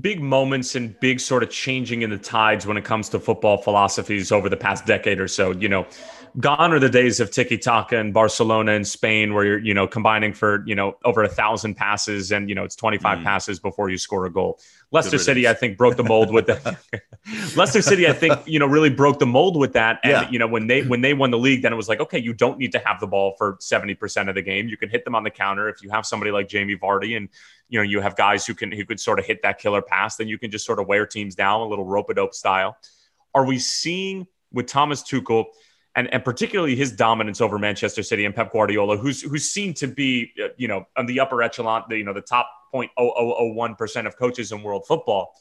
big 0.00 0.22
moments 0.22 0.76
and 0.76 0.98
big 1.00 1.18
sort 1.18 1.42
of 1.42 1.50
changing 1.50 2.02
in 2.02 2.10
the 2.10 2.16
tides 2.16 2.64
when 2.64 2.76
it 2.76 2.84
comes 2.84 3.08
to 3.08 3.18
football 3.18 3.56
philosophies 3.56 4.30
over 4.30 4.48
the 4.48 4.56
past 4.56 4.86
decade 4.86 5.18
or 5.18 5.26
so. 5.26 5.50
You 5.50 5.68
know, 5.68 5.86
gone 6.38 6.72
are 6.72 6.78
the 6.78 6.88
days 6.88 7.20
of 7.20 7.30
tiki 7.30 7.58
taka 7.58 7.96
in 7.98 8.12
Barcelona 8.12 8.72
and 8.72 8.86
Spain, 8.86 9.34
where 9.34 9.44
you're 9.44 9.58
you 9.58 9.74
know 9.74 9.86
combining 9.86 10.32
for 10.32 10.62
you 10.66 10.74
know 10.74 10.96
over 11.04 11.22
a 11.22 11.28
thousand 11.28 11.74
passes 11.74 12.32
and 12.32 12.48
you 12.48 12.54
know 12.54 12.64
it's 12.64 12.76
25 12.76 13.18
mm. 13.18 13.24
passes 13.24 13.58
before 13.58 13.90
you 13.90 13.98
score 13.98 14.26
a 14.26 14.30
goal. 14.30 14.58
Leicester 14.92 15.18
City, 15.18 15.46
I 15.46 15.54
think, 15.54 15.78
broke 15.78 15.96
the 15.96 16.02
mold 16.04 16.32
with 16.32 16.46
that. 16.46 16.78
Leicester 17.56 17.80
City, 17.80 18.08
I 18.08 18.12
think, 18.12 18.34
you 18.44 18.58
know, 18.58 18.66
really 18.66 18.90
broke 18.90 19.20
the 19.20 19.26
mold 19.26 19.56
with 19.56 19.74
that. 19.74 20.00
And 20.02 20.10
yeah. 20.12 20.30
you 20.30 20.38
know, 20.38 20.48
when 20.48 20.66
they 20.66 20.82
when 20.82 21.00
they 21.00 21.14
won 21.14 21.30
the 21.30 21.38
league, 21.38 21.62
then 21.62 21.72
it 21.72 21.76
was 21.76 21.88
like, 21.88 22.00
okay, 22.00 22.18
you 22.18 22.32
don't 22.32 22.58
need 22.58 22.72
to 22.72 22.80
have 22.80 22.98
the 22.98 23.06
ball 23.06 23.34
for 23.38 23.56
70% 23.58 24.28
of 24.28 24.34
the 24.34 24.42
game. 24.42 24.68
You 24.68 24.76
can 24.76 24.88
hit 24.88 25.04
them 25.04 25.14
on 25.14 25.22
the 25.22 25.30
counter. 25.30 25.68
If 25.68 25.82
you 25.82 25.90
have 25.90 26.06
somebody 26.06 26.32
like 26.32 26.48
Jamie 26.48 26.76
Vardy 26.76 27.16
and 27.16 27.28
you 27.68 27.78
know, 27.78 27.84
you 27.84 28.00
have 28.00 28.16
guys 28.16 28.44
who 28.44 28.54
can 28.54 28.72
who 28.72 28.84
could 28.84 28.98
sort 28.98 29.20
of 29.20 29.26
hit 29.26 29.42
that 29.42 29.58
killer 29.58 29.80
pass, 29.80 30.16
then 30.16 30.26
you 30.26 30.38
can 30.38 30.50
just 30.50 30.66
sort 30.66 30.80
of 30.80 30.88
wear 30.88 31.06
teams 31.06 31.36
down 31.36 31.60
a 31.60 31.66
little 31.66 31.84
rope 31.84 32.10
a 32.10 32.14
dope 32.14 32.34
style. 32.34 32.76
Are 33.32 33.44
we 33.44 33.60
seeing 33.60 34.26
with 34.52 34.66
Thomas 34.66 35.02
Tuchel 35.04 35.46
and, 36.00 36.14
and 36.14 36.24
particularly 36.24 36.74
his 36.74 36.92
dominance 36.92 37.42
over 37.42 37.58
Manchester 37.58 38.02
City 38.02 38.24
and 38.24 38.34
Pep 38.34 38.52
Guardiola, 38.52 38.96
who's 38.96 39.20
who's 39.20 39.50
seen 39.50 39.74
to 39.74 39.86
be, 39.86 40.32
uh, 40.42 40.48
you 40.56 40.66
know, 40.66 40.86
on 40.96 41.04
the 41.04 41.20
upper 41.20 41.42
echelon, 41.42 41.84
the, 41.90 41.98
you 41.98 42.04
know, 42.04 42.14
the 42.14 42.22
top 42.22 42.50
0.0001% 42.74 44.06
of 44.06 44.16
coaches 44.16 44.50
in 44.50 44.62
world 44.62 44.86
football. 44.86 45.34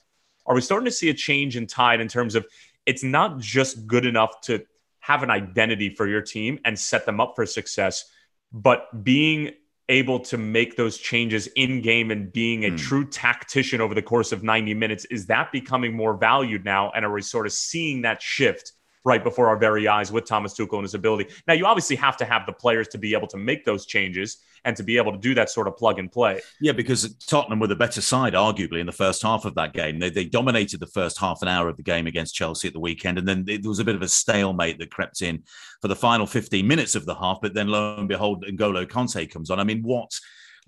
Are 0.46 0.54
we 0.54 0.60
starting 0.60 0.84
to 0.86 0.92
see 0.92 1.10
a 1.10 1.14
change 1.14 1.56
in 1.56 1.66
tide 1.66 2.02
in 2.02 2.10
terms 2.10 2.36
of 2.36 2.46
it's 2.86 3.04
not 3.04 3.40
just 3.40 3.88
good 3.88 4.06
enough 4.06 4.42
to 4.42 4.66
have 5.00 5.24
an 5.24 5.30
identity 5.30 5.96
for 5.96 6.08
your 6.08 6.22
team 6.22 6.60
and 6.66 6.78
set 6.78 7.06
them 7.06 7.22
up 7.22 7.34
for 7.38 7.46
success, 7.46 8.12
but 8.52 9.02
being 9.02 9.52
able 9.88 10.20
to 10.20 10.38
make 10.38 10.76
those 10.76 10.98
changes 10.98 11.48
in 11.56 11.82
game 11.82 12.12
and 12.12 12.34
being 12.34 12.66
a 12.66 12.70
mm. 12.70 12.78
true 12.78 13.08
tactician 13.08 13.80
over 13.80 13.96
the 13.96 14.02
course 14.02 14.34
of 14.34 14.44
90 14.44 14.74
minutes 14.74 15.06
is 15.06 15.28
that 15.28 15.54
becoming 15.54 15.96
more 15.96 16.16
valued 16.16 16.66
now 16.66 16.92
and 16.92 17.06
are 17.06 17.12
we 17.12 17.22
sort 17.22 17.48
of 17.48 17.54
seeing 17.54 18.04
that 18.04 18.22
shift 18.22 18.74
right 19.06 19.24
before 19.24 19.48
our 19.48 19.58
very 19.58 19.88
eyes 19.88 20.12
with 20.12 20.26
Thomas 20.26 20.54
Tuchel 20.54 20.74
and 20.74 20.84
his 20.84 20.94
ability. 20.94 21.32
Now, 21.48 21.54
you 21.54 21.66
obviously 21.66 21.96
have 21.98 22.18
to 22.18 22.26
have 22.26 22.46
the 22.46 22.54
players 22.54 22.88
to 22.90 22.98
be 22.98 23.14
able 23.14 23.28
to 23.28 23.38
make 23.38 23.66
those 23.66 23.86
changes 23.86 24.38
and 24.66 24.76
to 24.76 24.84
be 24.84 24.98
able 24.98 25.12
to 25.14 25.18
do 25.18 25.34
that 25.36 25.50
sort 25.50 25.68
of 25.68 25.78
plug 25.78 26.00
and 26.00 26.12
play. 26.12 26.42
Yeah, 26.60 26.74
because 26.74 27.16
Tottenham 27.16 27.60
were 27.60 27.68
the 27.68 27.76
better 27.76 28.02
side, 28.02 28.34
arguably, 28.34 28.80
in 28.80 28.86
the 28.86 28.92
first 28.92 29.22
half 29.22 29.46
of 29.46 29.56
that 29.56 29.74
game. 29.74 30.00
They, 30.00 30.10
they 30.10 30.26
dominated 30.26 30.80
the 30.82 30.88
first 30.88 31.18
half 31.18 31.42
an 31.42 31.48
hour 31.48 31.70
of 31.70 31.78
the 31.78 31.84
game 31.84 32.08
against 32.08 32.36
Chelsea 32.36 32.68
at 32.68 32.74
the 32.74 32.80
weekend. 32.80 33.18
And 33.18 33.28
then 33.28 33.46
there 33.46 33.60
was 33.64 33.80
a 33.80 33.86
bit 33.86 33.96
of 33.96 34.02
a 34.02 34.08
stalemate 34.08 34.80
that 34.80 34.92
crept 34.92 35.22
in 35.22 35.44
for 35.82 35.88
the 35.88 35.96
final 35.96 36.28
15 36.28 36.68
minutes 36.68 36.96
of 36.96 37.06
the 37.06 37.16
half. 37.16 37.40
But 37.42 37.54
then 37.54 37.70
lo 37.70 37.96
and 37.98 38.08
behold, 38.08 38.44
N'Golo 38.44 38.86
Kanté 38.86 39.30
comes 39.30 39.50
on. 39.50 39.60
I 39.60 39.64
mean, 39.64 39.82
what? 39.82 40.12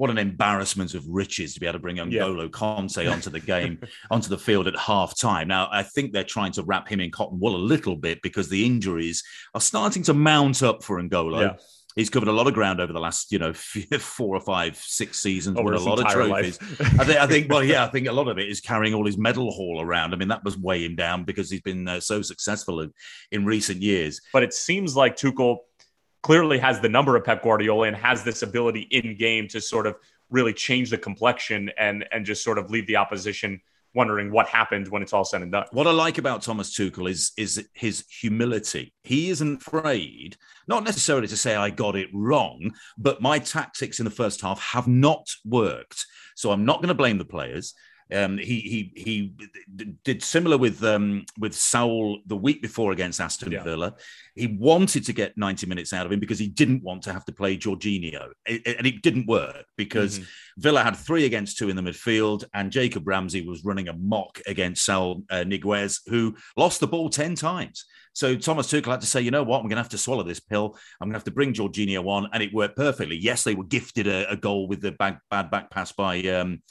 What 0.02 0.10
an 0.10 0.18
embarrassment 0.18 0.96
of 0.96 1.08
riches 1.08 1.54
to 1.54 1.60
be 1.60 1.68
able 1.68 1.74
to 1.74 1.80
bring 1.80 1.98
N'Golo 1.98 2.42
yeah. 2.42 2.48
Kanté 2.48 3.12
onto 3.12 3.30
the 3.30 3.40
game, 3.54 3.80
onto 4.10 4.30
the 4.30 4.38
field 4.38 4.68
at 4.68 4.76
half 4.76 5.16
time. 5.16 5.48
Now, 5.48 5.70
I 5.72 5.84
think 5.84 6.12
they're 6.12 6.24
trying 6.24 6.54
to 6.54 6.64
wrap 6.64 6.88
him 6.88 7.00
in 7.00 7.12
cotton 7.12 7.40
wool 7.40 7.56
a 7.56 7.58
little 7.58 7.96
bit 7.96 8.20
because 8.24 8.50
the 8.50 8.66
injuries 8.66 9.24
are 9.54 9.62
starting 9.62 10.02
to 10.04 10.16
mount 10.16 10.64
up 10.64 10.84
for 10.84 11.00
N'Golo. 11.00 11.42
Yeah. 11.42 11.54
He's 11.96 12.10
covered 12.10 12.30
a 12.30 12.32
lot 12.32 12.48
of 12.48 12.56
ground 12.56 12.82
over 12.82 12.92
the 12.92 13.00
last, 13.00 13.32
you 13.32 13.38
know, 13.38 13.54
four 14.00 14.36
or 14.36 14.42
five, 14.42 14.76
six 14.76 15.20
seasons, 15.20 15.56
with 15.62 15.76
a 15.76 15.80
lot 15.80 16.00
of 16.00 16.08
trophies. 16.08 16.58
I 16.80 17.04
think, 17.06 17.20
I 17.20 17.28
think, 17.28 17.52
well, 17.52 17.64
yeah, 17.64 17.84
I 17.84 17.88
think 17.90 18.08
a 18.08 18.12
lot 18.12 18.28
of 18.28 18.40
it 18.40 18.50
is 18.50 18.60
carrying 18.60 18.96
all 18.96 19.06
his 19.06 19.20
medal 19.20 19.52
haul 19.52 19.82
around. 19.82 20.16
I 20.16 20.18
mean, 20.18 20.30
that 20.30 20.44
was 20.44 20.58
weighing 20.58 20.92
him 20.92 20.96
down 20.96 21.26
because 21.26 21.52
he's 21.52 21.62
been 21.62 21.88
uh, 21.88 22.00
so 22.00 22.24
successful 22.24 22.80
in, 22.80 22.92
in 23.32 23.46
recent 23.46 23.84
years. 23.84 24.20
But 24.34 24.42
it 24.42 24.56
seems 24.56 24.96
like 24.96 25.16
Tuchel 25.16 25.58
clearly 26.24 26.60
has 26.60 26.80
the 26.80 26.90
number 26.90 27.16
of 27.16 27.24
Pep 27.24 27.44
Guardiola 27.44 27.88
and 27.88 27.96
has 27.96 28.24
this 28.24 28.42
ability 28.42 28.82
in 28.92 29.18
game 29.18 29.48
to 29.50 29.62
sort 29.62 29.88
of 29.88 29.96
really 30.30 30.54
change 30.54 30.90
the 30.90 30.98
complexion 30.98 31.70
and 31.78 32.06
and 32.12 32.26
just 32.26 32.44
sort 32.44 32.58
of 32.58 32.70
leave 32.72 32.88
the 32.88 32.96
opposition 32.96 33.62
wondering 33.94 34.32
what 34.32 34.48
happened 34.48 34.88
when 34.88 35.02
it's 35.02 35.14
all 35.14 35.26
said 35.26 35.42
and 35.42 35.52
done. 35.52 35.66
What 35.72 35.88
I 35.88 35.92
like 35.92 36.18
about 36.18 36.42
Thomas 36.42 36.76
Tuchel 36.76 37.10
is 37.10 37.32
is 37.38 37.68
his 37.74 38.06
humility. 38.08 38.94
He 39.04 39.30
isn't 39.30 39.62
afraid, 39.62 40.38
not 40.68 40.84
necessarily 40.84 41.28
to 41.28 41.38
say 41.38 41.56
I 41.56 41.70
got 41.70 41.96
it 41.96 42.10
wrong, 42.14 42.72
but 42.98 43.22
my 43.22 43.40
tactics 43.40 44.00
in 44.00 44.06
the 44.06 44.12
first 44.12 44.42
half 44.42 44.60
have 44.62 44.88
not 44.88 45.30
worked. 45.46 46.06
So 46.36 46.52
I'm 46.52 46.66
not 46.66 46.78
going 46.78 46.88
to 46.88 46.94
blame 46.94 47.18
the 47.18 47.26
players. 47.26 47.74
Um, 48.14 48.38
he 48.38 48.60
he 48.60 48.94
he 48.96 49.34
did 50.04 50.24
similar 50.24 50.58
with 50.58 50.84
um, 50.84 51.26
with 51.40 51.54
Saul 51.54 52.20
the 52.26 52.36
week 52.36 52.62
before 52.62 52.92
against 52.92 53.22
Aston 53.22 53.52
yeah. 53.52 53.64
Villa. 53.64 53.94
He 54.36 54.48
wanted 54.48 55.06
to 55.06 55.14
get 55.14 55.38
90 55.38 55.68
minutes 55.68 55.94
out 55.94 56.06
of 56.06 56.12
him 56.12 56.20
because 56.20 56.40
he 56.40 56.48
didn't 56.48 56.84
want 56.84 57.04
to 57.04 57.14
have 57.14 57.26
to 57.26 57.32
play 57.32 57.58
Jorginho, 57.58 58.30
it, 58.46 58.78
and 58.78 58.88
it 58.88 59.02
didn't 59.02 59.28
work 59.28 59.66
because 59.78 60.20
mm-hmm. 60.20 60.26
Villa 60.58 60.84
had 60.84 60.96
three 60.96 61.26
against 61.26 61.58
two 61.58 61.70
in 61.70 61.76
the 61.76 61.82
midfield, 61.82 62.44
and 62.54 62.72
Jacob 62.72 63.08
Ramsey 63.08 63.46
was 63.48 63.64
running 63.64 63.88
a 63.88 63.94
mock 63.94 64.40
against 64.46 64.86
Saul 64.86 65.24
uh, 65.30 65.44
Niguez, 65.46 66.00
who 66.08 66.36
lost 66.58 66.80
the 66.80 66.88
ball 66.88 67.10
10 67.10 67.36
times. 67.36 67.86
So 68.14 68.36
Thomas 68.36 68.68
Tuchel 68.68 68.92
had 68.92 69.02
to 69.02 69.08
say, 69.08 69.22
you 69.22 69.32
know 69.32 69.44
what, 69.44 69.58
I'm 69.58 69.64
going 69.64 69.78
to 69.78 69.78
have 69.78 69.90
to 69.90 69.98
swallow 69.98 70.24
this 70.24 70.40
pill. 70.40 70.78
I'm 71.00 71.08
going 71.08 71.14
to 71.14 71.18
have 71.18 71.24
to 71.26 71.32
bring 71.32 71.54
Jorginho 71.54 72.06
on, 72.08 72.30
and 72.34 72.44
it 72.44 72.54
worked 72.54 72.76
perfectly. 72.76 73.18
Yes, 73.18 73.44
they 73.44 73.56
were 73.56 73.64
gifted 73.64 74.08
a, 74.08 74.30
a 74.30 74.36
goal 74.36 74.68
with 74.68 74.82
the 74.82 74.92
bad, 74.92 75.20
bad 75.30 75.50
back 75.50 75.70
pass 75.70 75.92
by 75.92 76.22
um, 76.24 76.62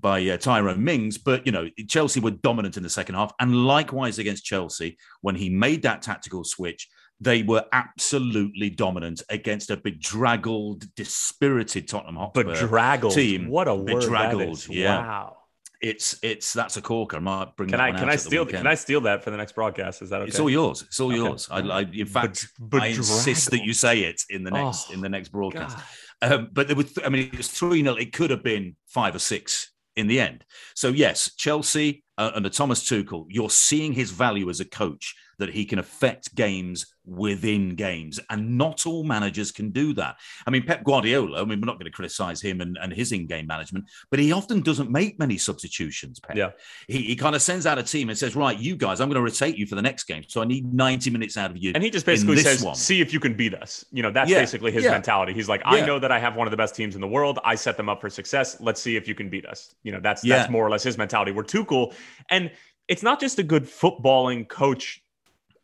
by 0.00 0.26
uh, 0.28 0.36
Tyrone 0.36 0.82
Mings. 0.82 1.18
But, 1.18 1.46
you 1.46 1.52
know, 1.52 1.68
Chelsea 1.88 2.20
were 2.20 2.30
dominant 2.30 2.76
in 2.76 2.82
the 2.82 2.90
second 2.90 3.14
half. 3.14 3.32
And 3.40 3.66
likewise 3.66 4.18
against 4.18 4.44
Chelsea, 4.44 4.98
when 5.20 5.34
he 5.34 5.48
made 5.48 5.82
that 5.82 6.02
tactical 6.02 6.44
switch, 6.44 6.88
they 7.20 7.42
were 7.42 7.64
absolutely 7.72 8.70
dominant 8.70 9.22
against 9.30 9.70
a 9.70 9.76
bedraggled, 9.76 10.84
dispirited 10.94 11.88
Tottenham 11.88 12.16
Hotspur 12.16 12.44
bedraggled. 12.44 13.14
team. 13.14 13.48
What 13.48 13.68
a 13.68 13.74
word 13.74 14.00
bedraggled. 14.00 14.68
Yeah. 14.68 14.98
Wow. 14.98 15.36
It's 15.82 16.18
it's 16.22 16.54
that's 16.54 16.78
a 16.78 16.82
corker. 16.82 17.18
I 17.18 17.20
might 17.20 17.54
bring. 17.54 17.68
Can 17.68 17.80
I 17.80 17.92
can 17.92 18.08
I 18.08 18.16
steal 18.16 18.46
can 18.46 18.66
I 18.66 18.74
steal 18.74 19.02
that 19.02 19.22
for 19.22 19.30
the 19.30 19.36
next 19.36 19.52
broadcast? 19.52 20.00
Is 20.00 20.08
that 20.08 20.22
okay? 20.22 20.28
It's 20.28 20.40
all 20.40 20.48
yours. 20.48 20.82
It's 20.82 20.98
all 20.98 21.08
okay. 21.08 21.16
yours. 21.16 21.48
I, 21.50 21.60
I, 21.60 21.80
in 21.82 22.06
fact, 22.06 22.48
I 22.72 22.88
insist 22.88 23.50
that 23.50 23.62
you 23.62 23.74
say 23.74 24.00
it 24.00 24.22
in 24.30 24.42
the 24.42 24.50
next 24.50 24.86
oh, 24.88 24.94
in 24.94 25.02
the 25.02 25.08
next 25.10 25.28
broadcast. 25.28 25.76
Um, 26.22 26.48
but 26.50 26.66
there 26.66 26.76
was, 26.76 26.98
I 27.04 27.10
mean, 27.10 27.28
it 27.30 27.36
was 27.36 27.48
three 27.48 27.82
0 27.82 27.96
It 27.96 28.14
could 28.14 28.30
have 28.30 28.42
been 28.42 28.74
five 28.86 29.14
or 29.14 29.18
six 29.18 29.72
in 29.96 30.06
the 30.06 30.20
end. 30.20 30.44
So 30.74 30.88
yes, 30.88 31.34
Chelsea 31.36 32.04
uh, 32.18 32.30
under 32.34 32.48
Thomas 32.48 32.82
Tuchel, 32.84 33.26
you're 33.28 33.50
seeing 33.50 33.92
his 33.92 34.10
value 34.10 34.48
as 34.48 34.60
a 34.60 34.64
coach 34.64 35.14
that 35.38 35.50
he 35.50 35.64
can 35.64 35.78
affect 35.78 36.34
games 36.34 36.86
within 37.06 37.74
games. 37.74 38.20
And 38.30 38.58
not 38.58 38.86
all 38.86 39.04
managers 39.04 39.52
can 39.52 39.70
do 39.70 39.94
that. 39.94 40.16
I 40.46 40.50
mean, 40.50 40.64
Pep 40.64 40.84
Guardiola, 40.84 41.40
I 41.40 41.44
mean, 41.44 41.60
we're 41.60 41.66
not 41.66 41.78
going 41.78 41.86
to 41.86 41.90
criticize 41.90 42.40
him 42.40 42.60
and, 42.60 42.76
and 42.80 42.92
his 42.92 43.12
in 43.12 43.26
game 43.26 43.46
management, 43.46 43.86
but 44.10 44.18
he 44.18 44.32
often 44.32 44.60
doesn't 44.60 44.90
make 44.90 45.18
many 45.18 45.38
substitutions. 45.38 46.20
Pep. 46.20 46.36
Yeah. 46.36 46.50
He, 46.88 47.02
he 47.02 47.16
kind 47.16 47.34
of 47.34 47.42
sends 47.42 47.66
out 47.66 47.78
a 47.78 47.82
team 47.82 48.08
and 48.08 48.18
says, 48.18 48.36
right, 48.36 48.58
you 48.58 48.76
guys, 48.76 49.00
I'm 49.00 49.08
going 49.08 49.16
to 49.16 49.22
rotate 49.22 49.56
you 49.56 49.66
for 49.66 49.76
the 49.76 49.82
next 49.82 50.04
game. 50.04 50.24
So 50.28 50.42
I 50.42 50.44
need 50.44 50.72
90 50.72 51.10
minutes 51.10 51.36
out 51.36 51.50
of 51.50 51.56
you. 51.56 51.72
And 51.74 51.82
he 51.82 51.90
just 51.90 52.06
basically 52.06 52.38
says, 52.38 52.62
one. 52.62 52.74
see 52.74 53.00
if 53.00 53.12
you 53.12 53.20
can 53.20 53.36
beat 53.36 53.54
us. 53.54 53.84
You 53.92 54.02
know, 54.02 54.10
that's 54.10 54.30
yeah. 54.30 54.40
basically 54.40 54.72
his 54.72 54.84
yeah. 54.84 54.90
mentality. 54.90 55.32
He's 55.32 55.48
like, 55.48 55.62
I 55.64 55.78
yeah. 55.78 55.86
know 55.86 55.98
that 55.98 56.10
I 56.10 56.18
have 56.18 56.36
one 56.36 56.46
of 56.46 56.50
the 56.50 56.56
best 56.56 56.74
teams 56.74 56.94
in 56.94 57.00
the 57.00 57.08
world. 57.08 57.38
I 57.44 57.54
set 57.54 57.76
them 57.76 57.88
up 57.88 58.00
for 58.00 58.10
success. 58.10 58.60
Let's 58.60 58.80
see 58.80 58.96
if 58.96 59.06
you 59.08 59.14
can 59.14 59.28
beat 59.28 59.46
us. 59.46 59.74
You 59.82 59.92
know, 59.92 60.00
that's, 60.00 60.22
that's 60.22 60.50
more 60.50 60.66
or 60.66 60.70
less 60.70 60.82
his 60.82 60.98
mentality. 60.98 61.32
We're 61.32 61.42
too 61.44 61.64
cool. 61.64 61.94
And 62.30 62.50
it's 62.88 63.02
not 63.02 63.20
just 63.20 63.38
a 63.38 63.42
good 63.42 63.64
footballing 63.64 64.48
coach 64.48 65.02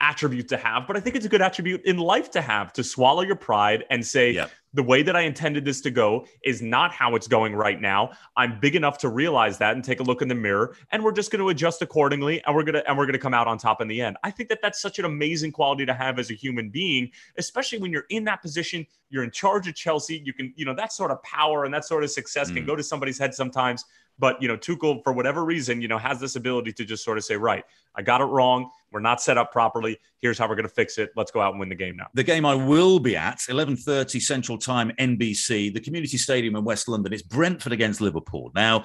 attribute 0.02 0.48
to 0.48 0.56
have, 0.56 0.86
but 0.86 0.96
I 0.96 1.00
think 1.00 1.16
it's 1.16 1.24
a 1.24 1.28
good 1.28 1.40
attribute 1.40 1.82
in 1.84 1.96
life 1.96 2.30
to 2.32 2.42
have 2.42 2.72
to 2.74 2.84
swallow 2.84 3.22
your 3.22 3.36
pride 3.36 3.84
and 3.88 4.04
say, 4.04 4.32
yep. 4.32 4.50
the 4.74 4.82
way 4.82 5.02
that 5.02 5.14
I 5.14 5.20
intended 5.22 5.64
this 5.64 5.80
to 5.82 5.90
go 5.90 6.26
is 6.44 6.60
not 6.60 6.92
how 6.92 7.14
it's 7.14 7.28
going 7.28 7.54
right 7.54 7.80
now. 7.80 8.10
I'm 8.36 8.58
big 8.60 8.74
enough 8.74 8.98
to 8.98 9.08
realize 9.08 9.58
that 9.58 9.74
and 9.76 9.84
take 9.84 10.00
a 10.00 10.02
look 10.02 10.20
in 10.20 10.28
the 10.28 10.34
mirror, 10.34 10.74
and 10.90 11.02
we're 11.02 11.12
just 11.12 11.30
going 11.30 11.40
to 11.40 11.48
adjust 11.48 11.80
accordingly, 11.82 12.42
and 12.44 12.54
we're 12.54 12.64
gonna 12.64 12.82
and 12.86 12.98
we're 12.98 13.06
gonna 13.06 13.18
come 13.18 13.32
out 13.32 13.46
on 13.46 13.56
top 13.56 13.80
in 13.80 13.88
the 13.88 14.02
end. 14.02 14.16
I 14.24 14.30
think 14.32 14.48
that 14.48 14.60
that's 14.60 14.82
such 14.82 14.98
an 14.98 15.04
amazing 15.04 15.52
quality 15.52 15.86
to 15.86 15.94
have 15.94 16.18
as 16.18 16.30
a 16.30 16.34
human 16.34 16.68
being, 16.68 17.10
especially 17.38 17.78
when 17.78 17.92
you're 17.92 18.06
in 18.10 18.24
that 18.24 18.42
position. 18.42 18.84
You're 19.08 19.24
in 19.24 19.30
charge 19.30 19.68
of 19.68 19.74
Chelsea. 19.74 20.20
You 20.24 20.32
can, 20.32 20.52
you 20.56 20.64
know, 20.64 20.74
that 20.74 20.92
sort 20.92 21.10
of 21.10 21.22
power 21.22 21.64
and 21.64 21.72
that 21.72 21.84
sort 21.84 22.02
of 22.02 22.10
success 22.10 22.50
mm. 22.50 22.56
can 22.56 22.66
go 22.66 22.74
to 22.74 22.82
somebody's 22.82 23.18
head 23.18 23.34
sometimes. 23.34 23.84
But 24.18 24.40
you 24.40 24.48
know, 24.48 24.56
Tuchel, 24.56 25.02
for 25.02 25.12
whatever 25.12 25.44
reason, 25.44 25.80
you 25.80 25.88
know, 25.88 25.98
has 25.98 26.20
this 26.20 26.36
ability 26.36 26.72
to 26.74 26.84
just 26.84 27.04
sort 27.04 27.18
of 27.18 27.24
say, 27.24 27.36
right, 27.36 27.64
I 27.94 28.02
got 28.02 28.20
it 28.20 28.24
wrong. 28.24 28.70
We're 28.90 29.00
not 29.00 29.20
set 29.20 29.38
up 29.38 29.52
properly. 29.52 29.98
Here's 30.18 30.38
how 30.38 30.48
we're 30.48 30.54
going 30.54 30.68
to 30.68 30.74
fix 30.74 30.98
it. 30.98 31.10
Let's 31.16 31.30
go 31.30 31.40
out 31.40 31.52
and 31.52 31.60
win 31.60 31.68
the 31.68 31.74
game 31.74 31.96
now. 31.96 32.08
The 32.14 32.22
game 32.22 32.44
I 32.44 32.54
will 32.54 32.98
be 32.98 33.16
at, 33.16 33.38
11:30 33.38 34.20
Central 34.20 34.58
Time, 34.58 34.92
NBC, 34.98 35.72
the 35.72 35.80
Community 35.80 36.18
Stadium 36.18 36.56
in 36.56 36.64
West 36.64 36.88
London. 36.88 37.12
It's 37.12 37.22
Brentford 37.22 37.72
against 37.72 38.00
Liverpool. 38.00 38.50
Now, 38.54 38.84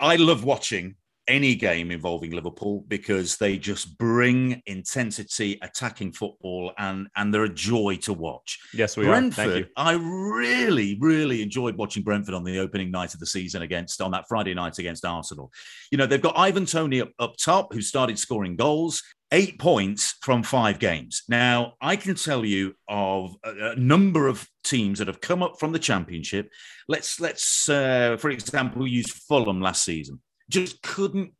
I 0.00 0.16
love 0.16 0.44
watching 0.44 0.96
any 1.28 1.54
game 1.54 1.90
involving 1.90 2.32
Liverpool 2.32 2.84
because 2.88 3.36
they 3.36 3.56
just 3.56 3.96
bring 3.98 4.60
intensity, 4.66 5.58
attacking 5.62 6.12
football, 6.12 6.72
and 6.78 7.08
and 7.16 7.32
they're 7.32 7.44
a 7.44 7.48
joy 7.48 7.96
to 8.02 8.12
watch. 8.12 8.58
Yes, 8.74 8.96
we 8.96 9.04
Brentford, 9.04 9.46
are. 9.46 9.50
Thank 9.50 9.66
you. 9.66 9.72
I 9.76 9.92
really, 9.92 10.98
really 11.00 11.42
enjoyed 11.42 11.76
watching 11.76 12.02
Brentford 12.02 12.34
on 12.34 12.44
the 12.44 12.58
opening 12.58 12.90
night 12.90 13.14
of 13.14 13.20
the 13.20 13.26
season 13.26 13.62
against 13.62 14.00
on 14.00 14.10
that 14.12 14.24
Friday 14.28 14.54
night 14.54 14.78
against 14.78 15.04
Arsenal. 15.04 15.52
You 15.90 15.98
know, 15.98 16.06
they've 16.06 16.20
got 16.20 16.36
Ivan 16.36 16.66
Toney 16.66 17.00
up, 17.00 17.10
up 17.18 17.36
top 17.36 17.72
who 17.72 17.80
started 17.80 18.18
scoring 18.18 18.56
goals. 18.56 19.02
Eight 19.34 19.58
points 19.58 20.16
from 20.20 20.42
five 20.42 20.78
games. 20.78 21.22
Now, 21.26 21.72
I 21.80 21.96
can 21.96 22.16
tell 22.16 22.44
you 22.44 22.74
of 22.86 23.34
a, 23.42 23.70
a 23.70 23.76
number 23.76 24.28
of 24.28 24.46
teams 24.62 24.98
that 24.98 25.08
have 25.08 25.22
come 25.22 25.42
up 25.42 25.58
from 25.58 25.72
the 25.72 25.78
championship. 25.78 26.50
Let's 26.86 27.18
let's, 27.18 27.66
uh, 27.66 28.18
for 28.18 28.28
example, 28.28 28.86
use 28.86 29.10
Fulham 29.10 29.62
last 29.62 29.84
season. 29.84 30.20
Just 30.50 30.82
couldn't 30.82 31.32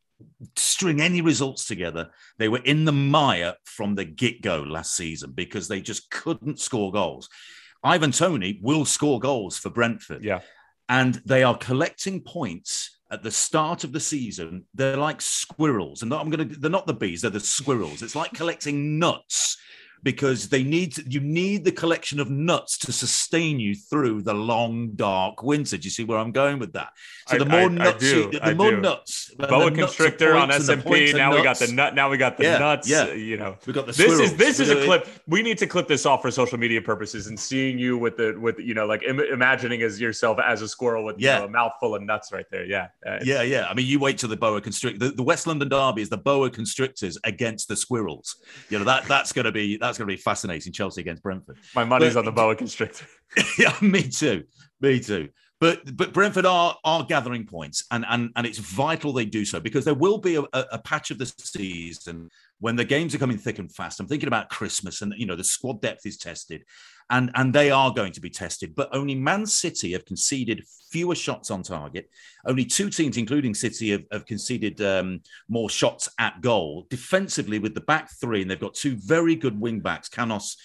string 0.55 1.01
any 1.01 1.21
results 1.21 1.65
together. 1.67 2.09
They 2.37 2.47
were 2.47 2.61
in 2.63 2.85
the 2.85 2.91
mire 2.91 3.55
from 3.65 3.95
the 3.95 4.05
get 4.05 4.41
go 4.41 4.61
last 4.61 4.95
season 4.95 5.31
because 5.31 5.67
they 5.67 5.81
just 5.81 6.09
couldn't 6.09 6.59
score 6.59 6.91
goals. 6.91 7.29
Ivan 7.83 8.11
Toney 8.11 8.59
will 8.61 8.85
score 8.85 9.19
goals 9.19 9.57
for 9.57 9.69
Brentford. 9.69 10.23
Yeah. 10.23 10.39
And 10.89 11.15
they 11.25 11.43
are 11.43 11.57
collecting 11.57 12.21
points 12.21 12.97
at 13.11 13.23
the 13.23 13.31
start 13.31 13.83
of 13.83 13.91
the 13.91 13.99
season. 13.99 14.65
They're 14.73 14.97
like 14.97 15.21
squirrels. 15.21 16.01
And 16.01 16.13
I'm 16.13 16.29
going 16.29 16.49
to, 16.49 16.59
they're 16.59 16.69
not 16.69 16.87
the 16.87 16.93
bees, 16.93 17.21
they're 17.21 17.31
the 17.31 17.39
squirrels. 17.39 18.01
It's 18.01 18.15
like 18.15 18.33
collecting 18.33 18.99
nuts 18.99 19.57
because 20.03 20.49
they 20.49 20.63
need 20.63 20.97
you 21.11 21.19
need 21.21 21.63
the 21.63 21.71
collection 21.71 22.19
of 22.19 22.29
nuts 22.29 22.77
to 22.79 22.91
sustain 22.91 23.59
you 23.59 23.73
through 23.73 24.21
the 24.21 24.33
long 24.33 24.91
dark 24.95 25.41
winter. 25.43 25.77
Do 25.77 25.83
you 25.85 25.89
see 25.89 26.03
where 26.03 26.17
I'm 26.19 26.31
going 26.31 26.59
with 26.59 26.73
that? 26.73 26.89
So 27.27 27.35
I- 27.35 27.39
the 27.39 27.45
more 27.45 27.59
I- 27.61 27.63
I 27.63 27.67
nuts, 27.69 27.99
do, 27.99 28.17
you, 28.17 28.31
the 28.31 28.45
I 28.45 28.53
more 28.53 28.71
do. 28.71 28.81
nuts, 28.81 29.31
Boa 29.37 29.71
constrictor 29.71 30.35
on 30.35 30.49
points 30.49 30.67
and 30.69 30.79
the 30.81 30.83
points 30.83 31.11
SMP. 31.13 31.17
Now 31.17 31.35
we 31.35 31.41
got 31.43 31.57
the 31.57 31.71
nut. 31.71 31.95
Now 31.95 32.09
we 32.09 32.17
got 32.17 32.37
the 32.37 32.43
Yeah, 32.43 32.57
nuts. 32.59 32.89
yeah. 32.89 33.03
uh, 33.03 33.13
You 33.13 33.37
know, 33.37 33.57
We 33.65 33.73
got 33.73 33.85
the 33.87 33.93
this 33.93 34.19
is 34.19 34.35
this 34.35 34.59
is 34.59 34.69
a 34.69 34.83
clip. 34.85 35.07
We 35.27 35.41
need 35.41 35.57
to 35.59 35.67
clip 35.67 35.87
this 35.87 36.05
off 36.05 36.21
for 36.21 36.31
social 36.31 36.57
media 36.57 36.81
purposes 36.81 37.27
and 37.27 37.39
seeing 37.39 37.79
you 37.79 37.97
with 37.97 38.17
the 38.17 38.37
with 38.39 38.59
you 38.59 38.73
know 38.73 38.85
like 38.85 39.03
Im- 39.03 39.19
imagining 39.19 39.81
as 39.83 39.99
yourself 40.01 40.37
as 40.45 40.61
a 40.61 40.67
squirrel 40.67 41.03
with 41.05 41.15
Yeah. 41.17 41.35
you 41.35 41.39
know, 41.41 41.45
a 41.45 41.49
mouthful 41.49 41.95
of 41.95 42.01
nuts 42.03 42.31
right 42.33 42.45
there. 42.51 42.65
Yeah. 42.65 42.87
Uh, 43.07 43.19
Yeah, 43.23 43.41
yeah. 43.41 43.67
I 43.69 43.73
mean, 43.73 43.85
you 43.85 43.99
wait 43.99 44.17
till 44.17 44.29
the 44.29 44.35
boa 44.37 44.59
constrictor. 44.59 44.99
The, 45.07 45.15
the 45.15 45.23
West 45.23 45.47
London 45.47 45.69
Derby 45.69 46.01
is 46.01 46.09
the 46.09 46.17
boa 46.17 46.49
constrictors 46.49 47.17
against 47.23 47.67
the 47.69 47.75
squirrels. 47.77 48.35
You 48.69 48.79
know 48.79 48.85
that 48.85 49.05
that's 49.05 49.31
going 49.31 49.45
to 49.45 49.51
be 49.51 49.77
that's 49.77 49.92
going 49.97 50.07
to 50.07 50.13
be 50.13 50.21
fascinating. 50.21 50.73
Chelsea 50.73 51.01
against 51.01 51.23
Brentford. 51.23 51.57
My 51.75 51.83
money's 51.83 52.13
But- 52.13 52.19
on 52.19 52.25
the 52.25 52.31
boa 52.31 52.55
constrictor. 52.55 53.05
yeah, 53.57 53.75
me 53.81 54.03
too. 54.03 54.43
Me 54.81 54.99
too. 54.99 55.29
But 55.59 55.95
but 55.95 56.11
Brentford 56.11 56.45
are 56.45 56.75
are 56.83 57.05
gathering 57.05 57.45
points, 57.45 57.85
and 57.89 58.03
and 58.09 58.31
and 58.35 58.45
it's 58.45 58.57
vital 58.57 59.13
they 59.13 59.23
do 59.23 59.45
so 59.45 59.61
because 59.61 59.85
there 59.85 59.93
will 59.93 60.17
be 60.17 60.35
a, 60.35 60.43
a 60.53 60.77
patch 60.77 61.09
of 61.09 61.17
the 61.17 61.25
season 61.25 62.29
when 62.63 62.77
the 62.77 62.85
games 62.85 63.13
are 63.13 63.17
coming 63.17 63.37
thick 63.37 63.59
and 63.59 63.69
fast. 63.75 63.99
I'm 63.99 64.07
thinking 64.07 64.27
about 64.27 64.49
Christmas, 64.49 65.01
and 65.01 65.13
you 65.17 65.25
know 65.25 65.35
the 65.35 65.43
squad 65.43 65.81
depth 65.81 66.05
is 66.05 66.17
tested, 66.17 66.63
and 67.09 67.29
and 67.35 67.53
they 67.53 67.71
are 67.71 67.91
going 67.91 68.13
to 68.13 68.21
be 68.21 68.29
tested. 68.29 68.73
But 68.73 68.87
only 68.93 69.15
Man 69.15 69.45
City 69.45 69.91
have 69.91 70.05
conceded 70.05 70.63
fewer 70.89 71.13
shots 71.13 71.51
on 71.51 71.61
target. 71.61 72.09
Only 72.45 72.63
two 72.63 72.89
teams, 72.89 73.17
including 73.17 73.53
City, 73.53 73.89
have, 73.89 74.05
have 74.13 74.25
conceded 74.25 74.79
um, 74.79 75.23
more 75.49 75.69
shots 75.69 76.07
at 76.19 76.39
goal. 76.39 76.87
Defensively, 76.89 77.59
with 77.59 77.73
the 77.73 77.81
back 77.81 78.09
three, 78.21 78.41
and 78.41 78.49
they've 78.49 78.57
got 78.57 78.75
two 78.75 78.95
very 78.95 79.35
good 79.35 79.59
wing 79.59 79.81
backs, 79.81 80.07
Canos 80.07 80.55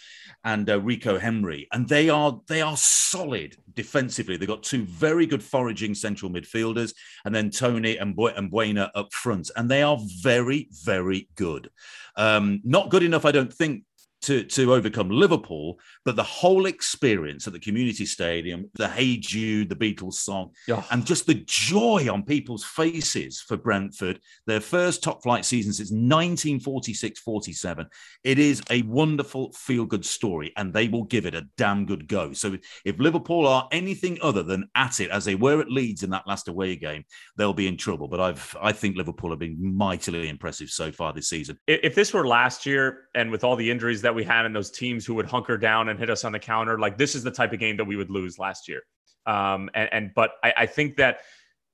and 0.44 0.70
uh, 0.70 0.80
Rico 0.80 1.18
Henry, 1.18 1.66
and 1.72 1.88
they 1.88 2.08
are 2.08 2.40
they 2.46 2.62
are 2.62 2.76
solid 2.76 3.56
defensively. 3.74 4.36
They've 4.36 4.48
got 4.48 4.62
two 4.62 4.84
very 4.84 5.26
good 5.26 5.42
foraging 5.42 5.94
central 5.94 6.30
midfielders, 6.30 6.94
and 7.24 7.34
then 7.34 7.50
Toney 7.50 7.96
and, 7.96 8.14
Bu- 8.14 8.28
and 8.28 8.50
Mbeumo 8.50 8.90
up 8.94 9.12
front, 9.12 9.50
and 9.56 9.68
they 9.68 9.82
are 9.82 9.98
very 10.22 10.68
very 10.84 11.28
good. 11.34 11.70
Um, 12.16 12.60
not 12.64 12.90
good 12.90 13.02
enough, 13.02 13.24
I 13.24 13.32
don't 13.32 13.52
think. 13.52 13.84
To, 14.28 14.44
to 14.44 14.74
overcome 14.74 15.08
Liverpool, 15.08 15.78
but 16.04 16.14
the 16.14 16.22
whole 16.22 16.66
experience 16.66 17.46
at 17.46 17.54
the 17.54 17.58
community 17.58 18.04
stadium, 18.04 18.70
the 18.74 18.86
Hey 18.86 19.16
Jude, 19.16 19.70
the 19.70 19.74
Beatles 19.76 20.14
song, 20.14 20.50
Yeah. 20.66 20.82
and 20.90 21.06
just 21.06 21.26
the 21.26 21.42
joy 21.46 22.08
on 22.12 22.24
people's 22.24 22.62
faces 22.62 23.40
for 23.40 23.56
Brentford, 23.56 24.20
their 24.46 24.60
first 24.60 25.02
top 25.02 25.22
flight 25.22 25.46
season 25.46 25.72
since 25.72 25.90
1946 25.90 27.20
47. 27.20 27.86
It 28.24 28.38
is 28.38 28.62
a 28.70 28.82
wonderful 28.82 29.52
feel 29.52 29.86
good 29.86 30.04
story, 30.04 30.52
and 30.56 30.72
they 30.74 30.88
will 30.88 31.04
give 31.04 31.24
it 31.24 31.34
a 31.34 31.46
damn 31.56 31.86
good 31.86 32.06
go. 32.08 32.32
So, 32.34 32.56
if 32.84 32.98
Liverpool 32.98 33.46
are 33.46 33.66
anything 33.72 34.18
other 34.20 34.42
than 34.42 34.68
at 34.74 35.00
it 35.00 35.10
as 35.10 35.24
they 35.24 35.36
were 35.36 35.60
at 35.60 35.70
Leeds 35.70 36.02
in 36.02 36.10
that 36.10 36.26
last 36.26 36.48
away 36.48 36.76
game, 36.76 37.04
they'll 37.36 37.54
be 37.54 37.66
in 37.68 37.76
trouble. 37.76 38.08
But 38.08 38.20
I've, 38.20 38.56
I 38.60 38.72
think 38.72 38.96
Liverpool 38.96 39.30
have 39.30 39.38
been 39.38 39.56
mightily 39.76 40.28
impressive 40.28 40.68
so 40.70 40.92
far 40.92 41.12
this 41.12 41.28
season. 41.28 41.58
if 41.66 41.80
if 41.88 41.94
this 41.94 42.12
were 42.12 42.26
last 42.26 42.66
year 42.66 43.08
and 43.14 43.30
with 43.30 43.42
all 43.44 43.56
the 43.56 43.70
injuries 43.70 44.02
that 44.02 44.14
we 44.18 44.24
had 44.24 44.44
and 44.44 44.54
those 44.54 44.70
teams 44.70 45.06
who 45.06 45.14
would 45.14 45.26
hunker 45.26 45.56
down 45.56 45.88
and 45.88 45.98
hit 45.98 46.10
us 46.10 46.24
on 46.24 46.32
the 46.32 46.38
counter, 46.38 46.78
like 46.78 46.98
this 46.98 47.14
is 47.14 47.22
the 47.22 47.30
type 47.30 47.52
of 47.52 47.60
game 47.60 47.76
that 47.76 47.84
we 47.84 47.96
would 47.96 48.10
lose 48.10 48.38
last 48.38 48.68
year. 48.68 48.82
Um, 49.26 49.70
and, 49.74 49.88
and 49.92 50.10
but 50.14 50.32
I, 50.42 50.52
I 50.58 50.66
think 50.66 50.96
that 50.96 51.20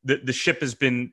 the, 0.05 0.17
the 0.23 0.33
ship 0.33 0.61
has 0.61 0.75
been 0.75 1.13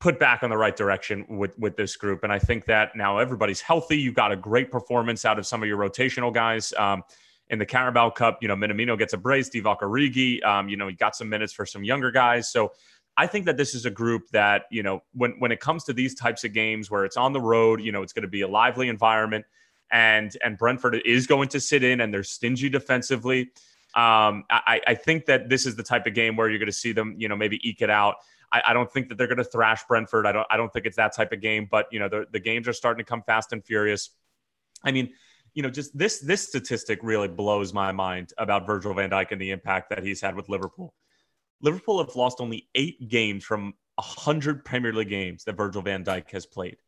put 0.00 0.18
back 0.18 0.42
on 0.42 0.50
the 0.50 0.56
right 0.56 0.76
direction 0.76 1.26
with 1.28 1.58
with 1.58 1.76
this 1.76 1.96
group, 1.96 2.24
and 2.24 2.32
I 2.32 2.38
think 2.38 2.64
that 2.66 2.96
now 2.96 3.18
everybody's 3.18 3.60
healthy. 3.60 3.98
You 3.98 4.12
got 4.12 4.32
a 4.32 4.36
great 4.36 4.70
performance 4.70 5.24
out 5.24 5.38
of 5.38 5.46
some 5.46 5.62
of 5.62 5.68
your 5.68 5.78
rotational 5.78 6.32
guys. 6.32 6.72
Um, 6.78 7.02
in 7.48 7.58
the 7.58 7.66
Carabao 7.66 8.10
Cup, 8.10 8.38
you 8.40 8.48
know, 8.48 8.56
Minamino 8.56 8.98
gets 8.98 9.12
a 9.12 9.18
brace, 9.18 9.50
Divock 9.50 9.80
Origi, 9.80 10.42
um, 10.44 10.68
you 10.70 10.78
know, 10.78 10.88
he 10.88 10.94
got 10.94 11.14
some 11.14 11.28
minutes 11.28 11.52
for 11.52 11.66
some 11.66 11.84
younger 11.84 12.10
guys. 12.10 12.50
So 12.50 12.72
I 13.18 13.26
think 13.26 13.44
that 13.44 13.58
this 13.58 13.74
is 13.74 13.84
a 13.84 13.90
group 13.90 14.22
that, 14.30 14.62
you 14.70 14.82
know, 14.82 15.02
when 15.12 15.32
when 15.40 15.52
it 15.52 15.60
comes 15.60 15.84
to 15.84 15.92
these 15.92 16.14
types 16.14 16.44
of 16.44 16.54
games 16.54 16.90
where 16.90 17.04
it's 17.04 17.18
on 17.18 17.32
the 17.34 17.40
road, 17.40 17.82
you 17.82 17.92
know, 17.92 18.02
it's 18.02 18.14
going 18.14 18.22
to 18.22 18.28
be 18.28 18.40
a 18.40 18.48
lively 18.48 18.88
environment 18.88 19.44
and 19.94 20.36
and 20.42 20.58
Brentford 20.58 21.00
is 21.06 21.26
going 21.26 21.48
to 21.48 21.60
sit 21.60 21.82
in 21.82 22.02
and 22.02 22.12
they're 22.12 22.24
stingy 22.24 22.68
defensively. 22.68 23.52
Um, 23.94 24.44
I, 24.50 24.80
I 24.88 24.94
think 24.96 25.26
that 25.26 25.48
this 25.48 25.66
is 25.66 25.76
the 25.76 25.84
type 25.84 26.06
of 26.06 26.14
game 26.14 26.34
where 26.34 26.50
you're 26.50 26.58
going 26.58 26.66
to 26.66 26.72
see 26.72 26.90
them, 26.90 27.14
you 27.16 27.28
know, 27.28 27.36
maybe 27.36 27.60
eke 27.66 27.80
it 27.80 27.90
out. 27.90 28.16
I, 28.50 28.60
I 28.66 28.72
don't 28.72 28.92
think 28.92 29.08
that 29.08 29.18
they're 29.18 29.28
going 29.28 29.38
to 29.38 29.44
thrash 29.44 29.84
Brentford. 29.86 30.26
I 30.26 30.32
don't. 30.32 30.46
I 30.50 30.56
don't 30.56 30.72
think 30.72 30.84
it's 30.84 30.96
that 30.96 31.14
type 31.14 31.32
of 31.32 31.40
game. 31.40 31.68
But 31.70 31.86
you 31.92 32.00
know, 32.00 32.08
the, 32.08 32.26
the 32.30 32.40
games 32.40 32.66
are 32.66 32.72
starting 32.72 33.04
to 33.04 33.08
come 33.08 33.22
fast 33.22 33.52
and 33.52 33.64
furious. 33.64 34.10
I 34.82 34.90
mean, 34.90 35.12
you 35.54 35.62
know, 35.62 35.70
just 35.70 35.96
this 35.96 36.18
this 36.18 36.46
statistic 36.46 36.98
really 37.02 37.28
blows 37.28 37.72
my 37.72 37.92
mind 37.92 38.32
about 38.36 38.66
Virgil 38.66 38.92
Van 38.94 39.10
Dijk 39.10 39.30
and 39.30 39.40
the 39.40 39.52
impact 39.52 39.90
that 39.90 40.02
he's 40.02 40.20
had 40.20 40.34
with 40.34 40.48
Liverpool. 40.48 40.92
Liverpool 41.62 42.04
have 42.04 42.16
lost 42.16 42.40
only 42.40 42.68
eight 42.74 43.08
games 43.08 43.44
from 43.44 43.74
hundred 43.96 44.64
Premier 44.64 44.92
League 44.92 45.08
games 45.08 45.44
that 45.44 45.56
Virgil 45.56 45.82
Van 45.82 46.04
Dijk 46.04 46.32
has 46.32 46.46
played. 46.46 46.78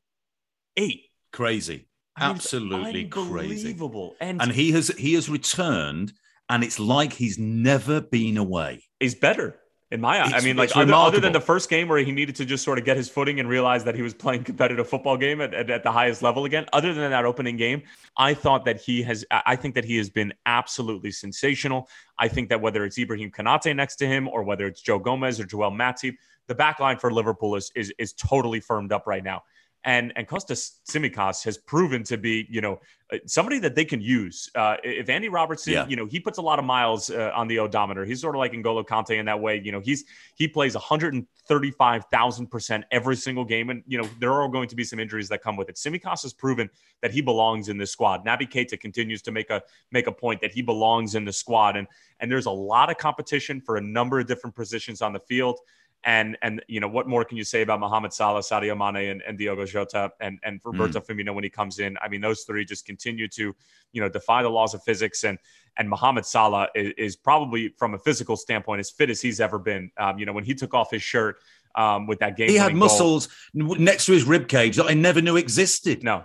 Eight. 0.76 1.04
Crazy, 1.32 1.86
absolutely 2.18 3.06
crazy. 3.06 3.68
unbelievable. 3.68 4.16
And, 4.20 4.40
And 4.40 4.52
he 4.52 4.72
has 4.72 4.88
he 4.88 5.14
has 5.14 5.28
returned, 5.28 6.12
and 6.48 6.64
it's 6.64 6.78
like 6.78 7.12
he's 7.12 7.38
never 7.38 8.00
been 8.00 8.36
away. 8.36 8.84
he's 9.00 9.14
better 9.14 9.58
in 9.92 10.00
my 10.00 10.20
eyes. 10.20 10.32
I 10.34 10.40
mean, 10.40 10.56
like 10.56 10.76
other, 10.76 10.92
other 10.92 11.20
than 11.20 11.32
the 11.32 11.40
first 11.40 11.70
game 11.70 11.86
where 11.86 11.98
he 11.98 12.10
needed 12.10 12.34
to 12.36 12.44
just 12.44 12.64
sort 12.64 12.78
of 12.78 12.84
get 12.84 12.96
his 12.96 13.08
footing 13.08 13.38
and 13.38 13.48
realize 13.48 13.84
that 13.84 13.94
he 13.94 14.02
was 14.02 14.14
playing 14.14 14.42
competitive 14.42 14.88
football 14.88 15.16
game 15.16 15.40
at, 15.40 15.54
at, 15.54 15.70
at 15.70 15.84
the 15.84 15.92
highest 15.92 16.22
level 16.22 16.44
again. 16.44 16.66
Other 16.72 16.92
than 16.92 17.10
that 17.12 17.24
opening 17.24 17.56
game, 17.56 17.82
I 18.16 18.34
thought 18.34 18.64
that 18.64 18.80
he 18.80 19.02
has. 19.02 19.24
I 19.30 19.42
I 19.46 19.56
think 19.56 19.74
that 19.76 19.84
he 19.84 19.96
has 19.96 20.10
been 20.10 20.32
absolutely 20.44 21.12
sensational. 21.12 21.88
I 22.18 22.28
think 22.28 22.48
that 22.48 22.60
whether 22.60 22.84
it's 22.84 22.98
Ibrahim 22.98 23.30
Konate 23.30 23.74
next 23.76 23.96
to 23.96 24.06
him 24.06 24.28
or 24.28 24.42
whether 24.42 24.66
it's 24.66 24.80
Joe 24.80 24.98
Gomez 24.98 25.38
or 25.38 25.44
Joel 25.44 25.70
Matip, 25.70 26.16
the 26.48 26.54
back 26.54 26.80
line 26.80 26.98
for 26.98 27.12
Liverpool 27.12 27.54
is 27.54 27.70
is, 27.76 27.92
is 27.98 28.12
totally 28.12 28.60
firmed 28.60 28.92
up 28.92 29.06
right 29.06 29.22
now. 29.22 29.44
And 29.86 30.12
and 30.16 30.26
Kostas 30.26 30.78
Tsimikas 30.90 31.44
has 31.44 31.56
proven 31.58 32.02
to 32.04 32.18
be, 32.18 32.44
you 32.50 32.60
know, 32.60 32.80
uh, 33.12 33.18
somebody 33.26 33.60
that 33.60 33.76
they 33.76 33.84
can 33.84 34.00
use. 34.00 34.50
Uh, 34.56 34.76
if 34.82 35.08
Andy 35.08 35.28
Robertson, 35.28 35.72
Yeah. 35.74 35.86
you 35.86 35.94
know, 35.94 36.06
he 36.06 36.18
puts 36.18 36.38
a 36.38 36.42
lot 36.42 36.58
of 36.58 36.64
miles 36.64 37.08
uh, 37.08 37.30
on 37.36 37.46
the 37.46 37.60
odometer. 37.60 38.04
He's 38.04 38.20
sort 38.20 38.34
of 38.34 38.40
like 38.40 38.50
N'Golo 38.52 38.84
Kante 38.84 39.16
in 39.16 39.26
that 39.26 39.40
way. 39.40 39.62
You 39.64 39.70
know, 39.70 39.78
he's 39.78 40.04
he 40.34 40.48
plays 40.48 40.74
135,000 40.74 42.46
percent 42.48 42.84
every 42.90 43.16
single 43.16 43.44
game, 43.44 43.70
and 43.70 43.82
you 43.86 43.98
know 43.98 44.08
there 44.18 44.32
are 44.32 44.48
going 44.48 44.68
to 44.68 44.76
be 44.76 44.84
some 44.84 44.98
injuries 44.98 45.28
that 45.28 45.40
come 45.42 45.56
with 45.56 45.68
it. 45.68 45.76
Tsimikas 45.76 46.22
has 46.22 46.32
proven 46.32 46.68
that 47.02 47.12
he 47.12 47.20
belongs 47.20 47.68
in 47.68 47.78
this 47.78 47.92
squad. 47.92 48.24
Naby 48.26 48.50
Keita 48.50 48.78
continues 48.80 49.22
to 49.22 49.30
make 49.30 49.50
a 49.50 49.62
make 49.92 50.06
a 50.08 50.12
point 50.12 50.40
that 50.40 50.52
he 50.52 50.62
belongs 50.62 51.14
in 51.14 51.24
the 51.24 51.32
squad, 51.32 51.76
and 51.76 51.86
and 52.20 52.30
there's 52.30 52.46
a 52.46 52.50
lot 52.50 52.90
of 52.90 52.98
competition 52.98 53.60
for 53.60 53.76
a 53.76 53.80
number 53.80 54.18
of 54.18 54.26
different 54.26 54.56
positions 54.56 55.00
on 55.00 55.12
the 55.12 55.20
field. 55.20 55.60
And 56.06 56.38
and 56.40 56.62
you 56.68 56.78
know 56.78 56.86
what 56.86 57.08
more 57.08 57.24
can 57.24 57.36
you 57.36 57.42
say 57.42 57.62
about 57.62 57.80
Mohamed 57.80 58.12
Salah, 58.12 58.38
Sadio 58.40 58.76
Mane, 58.78 59.10
and, 59.10 59.22
and 59.26 59.36
Diogo 59.36 59.66
Jota, 59.66 60.12
and 60.20 60.38
and 60.44 60.60
Roberto 60.64 61.00
Firmino 61.00 61.34
when 61.34 61.42
he 61.42 61.50
comes 61.50 61.80
in? 61.80 61.96
I 62.00 62.06
mean, 62.08 62.20
those 62.20 62.44
three 62.44 62.64
just 62.64 62.86
continue 62.86 63.26
to 63.28 63.54
you 63.92 64.00
know 64.00 64.08
defy 64.08 64.42
the 64.44 64.48
laws 64.48 64.72
of 64.72 64.84
physics, 64.84 65.24
and 65.24 65.36
and 65.76 65.90
Mohamed 65.90 66.24
Salah 66.24 66.68
is, 66.76 66.92
is 66.96 67.16
probably 67.16 67.70
from 67.76 67.94
a 67.94 67.98
physical 67.98 68.36
standpoint 68.36 68.78
as 68.78 68.88
fit 68.88 69.10
as 69.10 69.20
he's 69.20 69.40
ever 69.40 69.58
been. 69.58 69.90
Um, 69.98 70.16
you 70.20 70.26
know, 70.26 70.32
when 70.32 70.44
he 70.44 70.54
took 70.54 70.74
off 70.74 70.92
his 70.92 71.02
shirt 71.02 71.38
um, 71.74 72.06
with 72.06 72.20
that 72.20 72.36
game, 72.36 72.50
He 72.50 72.56
had 72.56 72.72
muscles 72.74 73.28
n- 73.58 73.66
next 73.82 74.06
to 74.06 74.12
his 74.12 74.22
rib 74.22 74.46
cage 74.46 74.76
that 74.76 74.86
I 74.86 74.94
never 74.94 75.20
knew 75.20 75.36
existed. 75.36 76.04
No, 76.04 76.24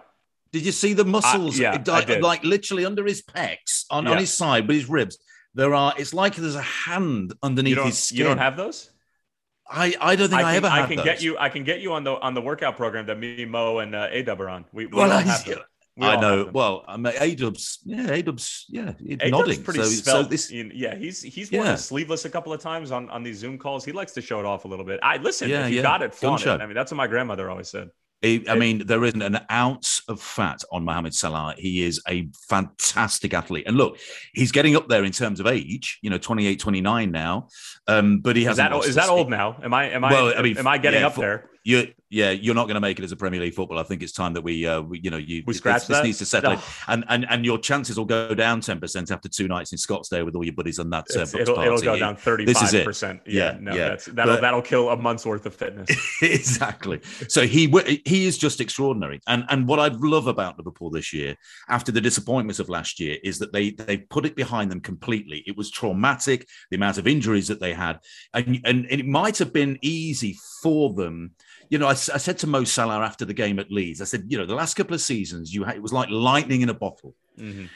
Did 0.52 0.64
you 0.64 0.72
see 0.72 0.94
the 0.94 1.06
muscles? 1.06 1.58
yeah, 1.58 1.74
It- 1.74 1.90
I 1.90 2.20
like, 2.20 2.44
literally 2.44 2.86
under 2.86 3.04
his 3.04 3.24
pecs, 3.24 3.86
on, 3.90 4.08
on 4.08 4.20
his 4.20 4.32
side, 4.32 4.68
but 4.68 4.76
his 4.76 4.88
ribs. 4.88 5.18
There 5.56 5.74
are. 5.74 5.96
It's 5.98 6.14
like 6.14 6.36
there's 6.36 6.54
a 6.56 6.62
hand 6.62 7.34
underneath 7.42 7.80
his 7.84 7.98
skin. 7.98 8.20
you 8.20 8.24
don't 8.26 8.38
have 8.38 8.56
those. 8.56 8.91
I, 9.72 9.96
I 10.02 10.16
don't 10.16 10.30
think 10.30 10.42
I, 10.42 10.44
can, 10.44 10.56
ever 10.58 10.68
I 10.68 10.80
had 10.82 10.88
can 10.90 10.98
those. 10.98 11.06
get 11.06 11.22
you. 11.22 11.38
I 11.38 11.50
can 11.50 11.64
get 11.64 11.80
you 11.82 11.94
on 11.94 12.04
the 12.04 12.20
on 12.20 12.34
the 12.34 12.42
workout 12.42 12.76
program 12.78 13.06
that 13.06 13.18
me, 13.18 13.46
Mo, 13.46 13.80
and 13.80 13.96
uh, 13.96 14.08
A 14.12 14.22
Dub 14.22 14.42
are 14.42 14.50
on. 14.50 14.66
We, 14.74 14.86
we 14.88 14.98
Well, 14.98 15.12
I- 15.12 15.22
have. 15.22 15.48
We 15.98 16.08
I 16.08 16.16
know. 16.20 16.50
Well, 16.54 16.86
I 16.88 16.96
mean, 16.96 17.14
A 17.20 17.36
Dub's, 17.36 17.80
yeah, 17.84 18.10
A 18.10 18.22
Dub's, 18.24 18.66
yeah, 18.70 18.94
A-Dub's 19.10 19.30
nodding. 19.30 19.62
pretty 19.62 19.84
So, 19.84 20.24
so 20.24 20.24
this, 20.24 20.50
in- 20.50 20.72
yeah, 20.74 20.96
he's 20.96 21.22
he's 21.22 21.52
worn 21.52 21.66
Yeah. 21.66 21.72
his 21.74 21.84
sleeveless 21.84 22.24
a 22.24 22.30
couple 22.30 22.54
of 22.54 22.62
times 22.62 22.92
on 22.92 23.10
on 23.10 23.24
these 23.24 23.38
Zoom 23.40 23.58
calls. 23.58 23.84
He 23.84 23.92
likes 23.92 24.14
to 24.14 24.22
show 24.22 24.40
it 24.40 24.46
off 24.46 24.64
a 24.64 24.70
little 24.70 24.86
bit. 24.86 25.02
I 25.04 25.18
listen. 25.18 25.50
Yeah, 25.50 25.66
if 25.66 25.72
you 25.72 25.76
yeah. 25.78 25.82
got 25.82 26.02
it, 26.02 26.16
flaunt 26.16 26.44
it. 26.46 26.62
I 26.62 26.66
mean, 26.66 26.76
that's 26.76 26.92
what 26.94 26.96
my 26.98 27.08
grandmother 27.08 27.50
always 27.50 27.68
said. 27.70 27.90
I 28.24 28.56
mean, 28.56 28.86
there 28.86 29.04
isn't 29.04 29.22
an 29.22 29.40
ounce 29.52 30.04
of 30.08 30.22
fat 30.22 30.64
on 30.72 30.84
Mohamed 30.84 31.16
Salah. 31.16 31.56
He 31.58 31.84
is 31.84 32.00
a 32.08 32.30
fantastic 32.48 33.34
athlete. 33.34 33.66
And 33.66 33.78
look, 33.78 33.98
he's 34.34 34.52
getting 34.52 34.76
up 34.76 34.88
there 34.88 35.04
in 35.04 35.12
terms 35.12 35.40
of 35.40 35.48
age, 35.48 35.98
you 36.04 36.10
know, 36.12 36.20
28, 36.20 36.60
29 36.60 37.12
now. 37.12 37.48
Um, 37.88 38.20
but 38.20 38.36
he 38.36 38.44
has 38.44 38.54
Is 38.54 38.58
that 38.58 38.74
is 38.86 38.96
that 38.96 39.10
old 39.10 39.30
now? 39.30 39.60
Am 39.64 39.74
I 39.74 39.90
am 39.90 40.04
I 40.04 40.12
Well, 40.12 40.34
I 40.38 40.42
mean, 40.44 40.58
am 40.58 40.68
I 40.68 40.78
getting 40.78 41.02
yeah, 41.02 41.08
up 41.08 41.16
for- 41.16 41.22
there? 41.22 41.51
You, 41.64 41.94
yeah, 42.10 42.32
you're 42.32 42.56
not 42.56 42.66
going 42.66 42.74
to 42.76 42.82
make 42.82 42.98
it 42.98 43.04
as 43.04 43.12
a 43.12 43.16
Premier 43.16 43.40
League 43.40 43.54
football. 43.54 43.78
I 43.78 43.84
think 43.84 44.02
it's 44.02 44.12
time 44.12 44.34
that 44.34 44.42
we, 44.42 44.66
uh, 44.66 44.82
we 44.82 45.00
you 45.00 45.12
know, 45.12 45.18
you 45.18 45.44
We 45.46 45.54
this- 45.54 45.58
scratch 45.58 45.86
this, 45.86 45.98
that? 45.98 46.04
needs 46.04 46.18
to 46.18 46.26
settle, 46.26 46.58
and 46.88 47.06
and 47.08 47.26
and 47.30 47.46
your 47.46 47.60
chances 47.60 47.98
will 48.00 48.06
go 48.06 48.34
down 48.34 48.62
ten 48.62 48.80
percent 48.80 49.12
after 49.12 49.30
two 49.30 49.48
nights 49.48 49.72
in 49.72 49.78
Scottsdale 49.78 50.26
with 50.26 50.36
all 50.36 50.44
your 50.44 50.56
buddies 50.56 50.80
on 50.80 50.90
that 50.90 51.06
uh, 51.16 51.22
it'll, 51.40 51.60
it'll 51.62 51.80
go 51.82 52.00
down 52.00 52.16
thirty 52.16 52.46
This 52.46 52.58
is 52.64 52.72
five 52.72 52.82
it. 52.82 52.86
percent. 52.86 53.22
Yeah, 53.28 53.52
Yeah, 53.54 53.58
no, 53.62 53.76
yeah. 53.76 53.90
that's 53.90 54.06
that'll 54.08 54.34
But- 54.36 54.42
that'll 54.42 54.62
kill 54.64 54.90
a 54.90 54.98
month's 54.98 55.24
worth 55.26 55.46
of 55.46 55.56
fitness. 55.56 55.90
exactly. 56.24 57.00
So 57.28 57.46
he 57.46 57.68
he 58.06 58.26
is 58.26 58.38
just 58.40 58.60
extraordinary. 58.60 59.22
And 59.28 59.46
and 59.50 59.68
what 59.68 59.80
I 59.80 59.90
love 59.90 60.26
about 60.28 60.58
Liverpool 60.58 60.90
this 60.90 61.14
year, 61.14 61.36
after 61.70 61.92
the 61.92 62.02
disappointments 62.02 62.60
of 62.60 62.70
last 62.70 63.00
year, 63.00 63.18
is 63.24 63.38
that 63.40 63.54
they 63.54 63.70
they 63.72 63.98
put 63.98 64.26
it 64.26 64.36
behind 64.36 64.72
them 64.72 64.82
completely. 64.82 65.44
It 65.46 65.56
was 65.56 65.70
traumatic, 65.70 66.48
the 66.72 66.76
amount 66.78 66.98
of 66.98 67.08
injuries 67.08 67.48
that 67.50 67.60
they 67.60 67.74
had, 67.74 68.00
and, 68.34 68.60
and 68.66 68.88
it 68.90 69.06
might 69.06 69.38
have 69.38 69.54
been 69.54 69.78
easy 69.84 70.36
for 70.64 70.94
them. 70.94 71.32
You 71.72 71.80
know, 71.80 71.88
I, 71.88 71.92
I 71.92 71.94
said 71.96 72.38
to 72.40 72.48
Mo 72.48 72.66
Salah 72.66 73.00
after 73.00 73.26
the 73.26 73.34
game 73.34 73.58
at 73.58 73.72
Leeds, 73.72 74.02
I 74.02 74.06
said, 74.06 74.26
you 74.28 74.38
know, 74.38 74.46
the 74.46 74.54
last 74.54 74.76
couple 74.76 74.94
of 74.94 75.02
seasons, 75.02 75.54
you 75.54 75.64
had, 75.64 75.78
it 75.78 75.82
was 75.82 75.94
like 75.94 76.10
lightning 76.10 76.62
in 76.62 76.70
a 76.70 76.74
bottle. 76.74 77.16
Mhm. 77.40 77.70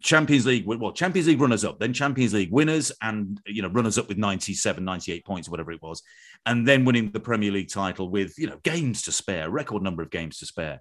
Champions 0.00 0.44
League, 0.44 0.66
well, 0.66 0.90
Champions 0.92 1.28
League 1.28 1.40
runners 1.40 1.64
up, 1.64 1.78
then 1.78 1.92
Champions 1.92 2.34
League 2.34 2.50
winners, 2.50 2.90
and 3.00 3.40
you 3.46 3.62
know, 3.62 3.68
runners 3.68 3.96
up 3.96 4.08
with 4.08 4.18
97, 4.18 4.84
98 4.84 5.24
points, 5.24 5.46
or 5.46 5.52
whatever 5.52 5.70
it 5.70 5.80
was, 5.80 6.02
and 6.46 6.66
then 6.66 6.84
winning 6.84 7.10
the 7.12 7.20
Premier 7.20 7.52
League 7.52 7.70
title 7.70 8.10
with 8.10 8.36
you 8.36 8.48
know 8.48 8.58
games 8.64 9.02
to 9.02 9.12
spare, 9.12 9.50
record 9.50 9.82
number 9.82 10.02
of 10.02 10.10
games 10.10 10.38
to 10.38 10.46
spare, 10.46 10.80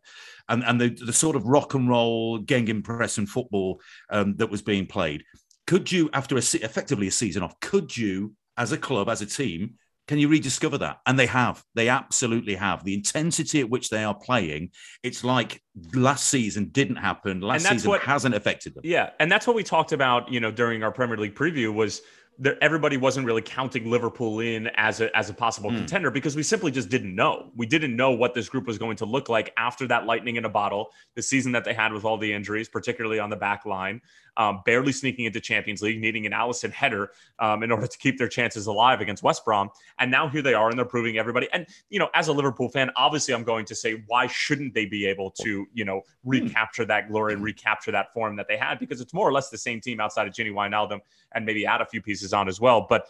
and 0.50 0.64
and 0.64 0.82
the, 0.82 0.90
the 0.90 1.14
sort 1.14 1.36
of 1.36 1.46
rock 1.46 1.76
and 1.76 1.88
roll 1.88 2.40
Gegenpress 2.40 3.30
football 3.30 3.80
um, 4.10 4.36
that 4.38 4.50
was 4.50 4.64
being 4.64 4.88
played. 4.88 5.24
Could 5.68 5.92
you, 5.92 6.10
after 6.12 6.36
a 6.36 6.40
effectively 6.40 7.08
a 7.08 7.12
season 7.12 7.44
off, 7.44 7.60
could 7.60 7.96
you, 7.96 8.34
as 8.58 8.72
a 8.72 8.78
club, 8.78 9.10
as 9.10 9.22
a 9.22 9.26
team, 9.28 9.76
can 10.08 10.20
you 10.20 10.28
rediscover 10.28 10.78
that? 10.80 11.00
And 11.06 11.18
they 11.18 11.26
have. 11.26 11.64
They 11.74 11.90
absolutely 11.90 12.56
have. 12.56 12.84
The 12.84 12.94
intensity 12.94 13.60
at 13.62 13.70
which 13.70 13.90
they 13.90 14.04
are 14.04 14.14
playing, 14.14 14.70
it's 15.04 15.24
like 15.24 15.62
last 15.94 16.28
season 16.28 16.66
didn't 16.70 16.98
happen. 16.98 17.42
Last 17.42 17.66
season 17.68 17.90
what- 17.90 18.02
hasn't 18.02 18.36
affected 18.36 18.76
them. 18.76 18.82
Yeah, 18.86 19.10
and 19.20 19.32
that's 19.32 19.48
what 19.48 19.56
we 19.56 19.64
talked 19.64 19.92
about, 19.94 20.32
you 20.32 20.40
know, 20.40 20.52
during 20.52 20.84
our 20.84 20.92
Premier 20.92 21.18
League 21.18 21.36
preview 21.36 21.74
was 21.74 22.02
that 22.38 22.58
everybody 22.62 22.98
wasn't 22.98 23.26
really 23.26 23.42
counting 23.42 23.90
Liverpool 23.90 24.42
in 24.42 24.68
as 24.76 25.00
a 25.00 25.16
as 25.16 25.30
a 25.30 25.34
possible 25.34 25.70
Hmm. 25.70 25.78
contender 25.78 26.12
because 26.12 26.36
we 26.36 26.44
simply 26.44 26.70
just 26.70 26.90
didn't 26.90 27.16
know. 27.16 27.50
We 27.56 27.66
didn't 27.66 27.96
know 27.96 28.12
what 28.12 28.34
this 28.34 28.50
group 28.50 28.68
was 28.68 28.78
going 28.78 28.98
to 28.98 29.06
look 29.06 29.30
like 29.30 29.54
after 29.58 29.88
that 29.88 30.06
lightning 30.06 30.36
in 30.36 30.44
a 30.44 30.50
bottle, 30.50 30.92
the 31.16 31.22
season 31.22 31.54
that 31.54 31.64
they 31.64 31.74
had 31.74 31.94
with 31.94 32.04
all 32.04 32.18
the 32.18 32.34
injuries, 32.34 32.68
particularly 32.68 33.20
on 33.20 33.30
the 33.30 33.38
back 33.38 33.66
line, 33.66 34.02
um, 34.38 34.62
barely 34.66 34.92
sneaking 34.92 35.26
into 35.26 35.40
Champions 35.40 35.82
League, 35.82 36.00
needing 36.00 36.26
an 36.26 36.32
Alisson 36.32 36.72
header 36.72 37.12
um, 37.40 37.64
in 37.64 37.72
order 37.72 37.88
to 37.88 37.98
keep 37.98 38.18
their 38.18 38.28
chances 38.28 38.68
alive 38.68 39.02
against 39.02 39.24
West 39.24 39.46
Brom. 39.46 39.70
And 40.00 40.12
now 40.12 40.28
here 40.28 40.42
they 40.42 40.54
are, 40.54 40.70
and 40.70 40.78
they're 40.78 40.86
proving 40.86 41.18
everybody. 41.18 41.48
And 41.54 41.66
you 41.90 42.00
know, 42.00 42.10
as 42.14 42.28
a 42.28 42.34
Liverpool 42.34 42.70
fan, 42.70 42.92
obviously, 42.96 43.34
I'm 43.34 43.44
going 43.44 43.66
to 43.66 43.76
say, 43.76 44.04
why 44.08 44.28
shouldn't 44.28 44.74
they 44.74 44.86
be 44.86 45.06
able 45.06 45.32
to, 45.32 45.66
you 45.74 45.86
know, 45.86 46.02
recapture 46.24 46.86
that 46.86 47.10
glory 47.10 47.34
and 47.34 47.44
recapture 47.44 47.92
that 47.92 48.14
form 48.14 48.36
that 48.36 48.48
they 48.48 48.58
had? 48.58 48.80
Because 48.80 49.02
it's 49.02 49.14
more 49.14 49.28
or 49.28 49.32
less 49.32 49.50
the 49.50 49.58
same 49.58 49.82
team 49.82 50.00
outside 50.00 50.28
of 50.28 50.34
Gini 50.34 50.52
Wijnaldum, 50.52 51.00
and 51.34 51.46
maybe 51.46 51.66
add 51.66 51.82
a 51.82 51.86
few 51.86 52.02
pieces 52.02 52.34
on 52.34 52.48
as 52.48 52.60
well. 52.60 52.86
But 52.88 53.08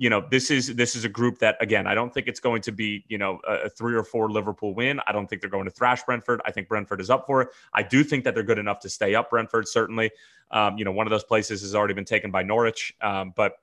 you 0.00 0.08
know, 0.08 0.24
this 0.30 0.50
is 0.50 0.74
this 0.76 0.96
is 0.96 1.04
a 1.04 1.10
group 1.10 1.40
that 1.40 1.58
again, 1.60 1.86
I 1.86 1.94
don't 1.94 2.12
think 2.12 2.26
it's 2.26 2.40
going 2.40 2.62
to 2.62 2.72
be 2.72 3.04
you 3.08 3.18
know 3.18 3.38
a, 3.46 3.68
three 3.68 3.94
or 3.94 4.02
four 4.02 4.30
Liverpool 4.30 4.74
win. 4.74 4.98
I 5.06 5.12
don't 5.12 5.28
think 5.28 5.42
they're 5.42 5.50
going 5.50 5.66
to 5.66 5.70
thrash 5.70 6.02
Brentford. 6.04 6.40
I 6.46 6.52
think 6.52 6.68
Brentford 6.68 7.02
is 7.02 7.10
up 7.10 7.26
for 7.26 7.42
it. 7.42 7.48
I 7.74 7.82
do 7.82 8.02
think 8.02 8.24
that 8.24 8.34
they're 8.34 8.42
good 8.42 8.58
enough 8.58 8.80
to 8.80 8.88
stay 8.88 9.14
up. 9.14 9.28
Brentford 9.28 9.68
certainly. 9.68 10.10
Um, 10.52 10.78
you 10.78 10.86
know, 10.86 10.90
one 10.90 11.06
of 11.06 11.10
those 11.10 11.22
places 11.22 11.60
has 11.60 11.74
already 11.74 11.92
been 11.92 12.06
taken 12.06 12.30
by 12.30 12.42
Norwich, 12.42 12.94
um, 13.02 13.34
but 13.36 13.58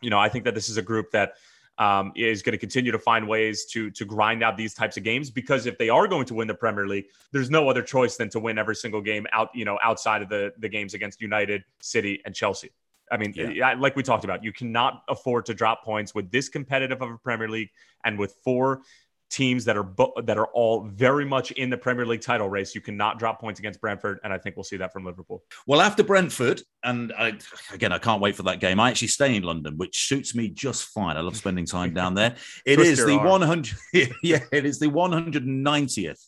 you 0.00 0.10
know, 0.10 0.18
I 0.18 0.28
think 0.28 0.44
that 0.44 0.54
this 0.54 0.68
is 0.68 0.76
a 0.76 0.82
group 0.82 1.10
that 1.10 1.34
um, 1.76 2.12
is 2.14 2.40
going 2.40 2.52
to 2.52 2.58
continue 2.58 2.92
to 2.92 2.98
find 3.00 3.26
ways 3.26 3.64
to 3.72 3.90
to 3.90 4.04
grind 4.04 4.44
out 4.44 4.56
these 4.56 4.74
types 4.74 4.96
of 4.96 5.02
games 5.02 5.28
because 5.28 5.66
if 5.66 5.76
they 5.76 5.88
are 5.88 6.06
going 6.06 6.24
to 6.26 6.34
win 6.34 6.46
the 6.46 6.54
Premier 6.54 6.86
League, 6.86 7.06
there's 7.32 7.50
no 7.50 7.68
other 7.68 7.82
choice 7.82 8.16
than 8.16 8.28
to 8.30 8.38
win 8.38 8.58
every 8.58 8.76
single 8.76 9.00
game 9.00 9.26
out 9.32 9.48
you 9.52 9.64
know 9.64 9.76
outside 9.82 10.22
of 10.22 10.28
the 10.28 10.52
the 10.58 10.68
games 10.68 10.94
against 10.94 11.20
United, 11.20 11.64
City, 11.80 12.22
and 12.24 12.32
Chelsea. 12.32 12.70
I 13.10 13.16
mean, 13.16 13.32
Yeah. 13.36 13.74
Like 13.74 13.96
we 13.96 14.02
talked 14.02 14.24
about, 14.24 14.42
you 14.42 14.52
cannot 14.52 15.02
afford 15.08 15.46
to 15.46 15.54
drop 15.54 15.84
points 15.84 16.14
with 16.14 16.30
this 16.30 16.48
competitive 16.48 17.02
of 17.02 17.10
a 17.10 17.18
Premier 17.18 17.48
League 17.48 17.70
and 18.04 18.18
with 18.18 18.34
four 18.44 18.82
teams 19.30 19.64
that 19.64 19.76
are 19.76 19.82
bo- 19.82 20.12
that 20.22 20.38
are 20.38 20.46
all 20.48 20.84
very 20.84 21.24
much 21.24 21.50
in 21.52 21.68
the 21.68 21.76
Premier 21.76 22.06
League 22.06 22.20
title 22.20 22.48
race. 22.48 22.74
You 22.74 22.80
cannot 22.80 23.18
drop 23.18 23.40
points 23.40 23.58
against 23.58 23.80
Brentford, 23.80 24.20
and 24.22 24.32
I 24.32 24.38
think 24.38 24.56
we'll 24.56 24.64
see 24.64 24.76
that 24.76 24.92
from 24.92 25.04
Liverpool. 25.04 25.42
Well, 25.66 25.80
after 25.80 26.04
Brentford, 26.04 26.62
and 26.84 27.12
I, 27.18 27.32
again, 27.72 27.92
I 27.92 27.98
can't 27.98 28.20
wait 28.20 28.36
for 28.36 28.44
that 28.44 28.60
game. 28.60 28.78
I 28.78 28.90
actually 28.90 29.08
stay 29.08 29.34
in 29.34 29.42
London, 29.42 29.76
which 29.76 30.06
suits 30.06 30.34
me 30.34 30.48
just 30.48 30.84
fine. 30.84 31.16
I 31.16 31.20
love 31.20 31.36
spending 31.36 31.66
time 31.66 31.92
down 31.94 32.14
there. 32.14 32.36
It 32.66 32.78
is 32.78 33.04
the 33.04 33.18
arm. 33.18 33.40
100, 33.40 33.76
yeah, 34.22 34.40
it 34.52 34.64
is 34.64 34.78
the 34.78 34.86
190th 34.86 36.20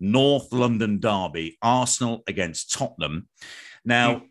North 0.00 0.52
London 0.52 0.98
derby, 0.98 1.56
Arsenal 1.62 2.22
against 2.26 2.72
Tottenham. 2.72 3.28
Now, 3.84 4.22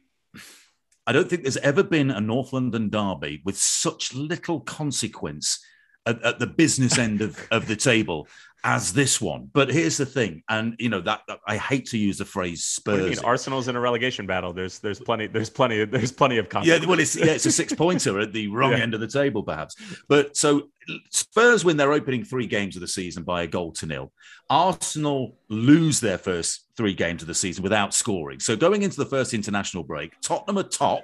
I 1.09 1.11
don't 1.11 1.27
think 1.27 1.41
there's 1.41 1.57
ever 1.57 1.81
been 1.81 2.11
a 2.11 2.21
North 2.21 2.53
London 2.53 2.89
derby 2.89 3.41
with 3.43 3.57
such 3.57 4.13
little 4.13 4.59
consequence 4.59 5.59
at, 6.05 6.21
at 6.23 6.37
the 6.37 6.45
business 6.45 6.99
end 6.99 7.23
of, 7.23 7.47
of 7.49 7.65
the 7.65 7.75
table 7.75 8.27
as 8.63 8.91
this 8.91 9.21
one. 9.21 9.49
But 9.53 9.69
here's 9.69 9.95
the 9.97 10.05
thing, 10.05 10.43
and 10.49 10.75
you 10.79 10.89
know 10.89 10.99
that, 11.01 11.21
that- 11.27 11.39
I 11.47 11.57
hate 11.57 11.85
to 11.87 11.97
use 11.97 12.17
the 12.17 12.25
phrase 12.25 12.79
What 12.83 12.95
do 12.95 12.97
you 12.99 13.07
Spurs. 13.07 13.17
mean? 13.21 13.25
Arsenal's 13.25 13.67
in 13.69 13.75
a 13.75 13.79
relegation 13.79 14.25
battle. 14.25 14.51
There's 14.53 14.79
there's 14.79 14.99
plenty 14.99 15.27
there's 15.27 15.49
plenty 15.49 15.85
there's 15.85 16.11
plenty 16.11 16.37
of 16.37 16.47
Yeah, 16.63 16.83
well, 16.85 16.99
it's 16.99 17.15
yeah, 17.15 17.27
it's 17.27 17.45
a 17.45 17.51
six 17.51 17.73
pointer 17.73 18.19
at 18.19 18.33
the 18.33 18.47
wrong 18.47 18.71
Yeah. 18.71 18.79
end 18.79 18.93
of 18.93 18.99
the 18.99 19.07
table, 19.07 19.43
perhaps. 19.43 19.75
But 20.07 20.35
so 20.35 20.69
Spurs 21.11 21.63
win 21.63 21.77
their 21.77 21.93
opening 21.93 22.23
three 22.23 22.47
games 22.47 22.75
of 22.75 22.81
the 22.81 22.87
season 22.87 23.23
by 23.23 23.43
a 23.43 23.47
goal 23.47 23.71
to 23.73 23.85
nil. 23.85 24.11
Arsenal 24.49 25.37
lose 25.49 25.99
their 25.99 26.17
first 26.17 26.65
three 26.75 26.93
games 26.93 27.21
of 27.21 27.27
the 27.27 27.35
season 27.35 27.63
without 27.63 27.93
scoring. 27.93 28.39
So 28.39 28.55
going 28.55 28.81
into 28.81 28.97
the 28.97 29.05
first 29.05 29.33
international 29.33 29.83
break, 29.83 30.19
Tottenham 30.21 30.57
are 30.57 30.63
top 30.63 31.03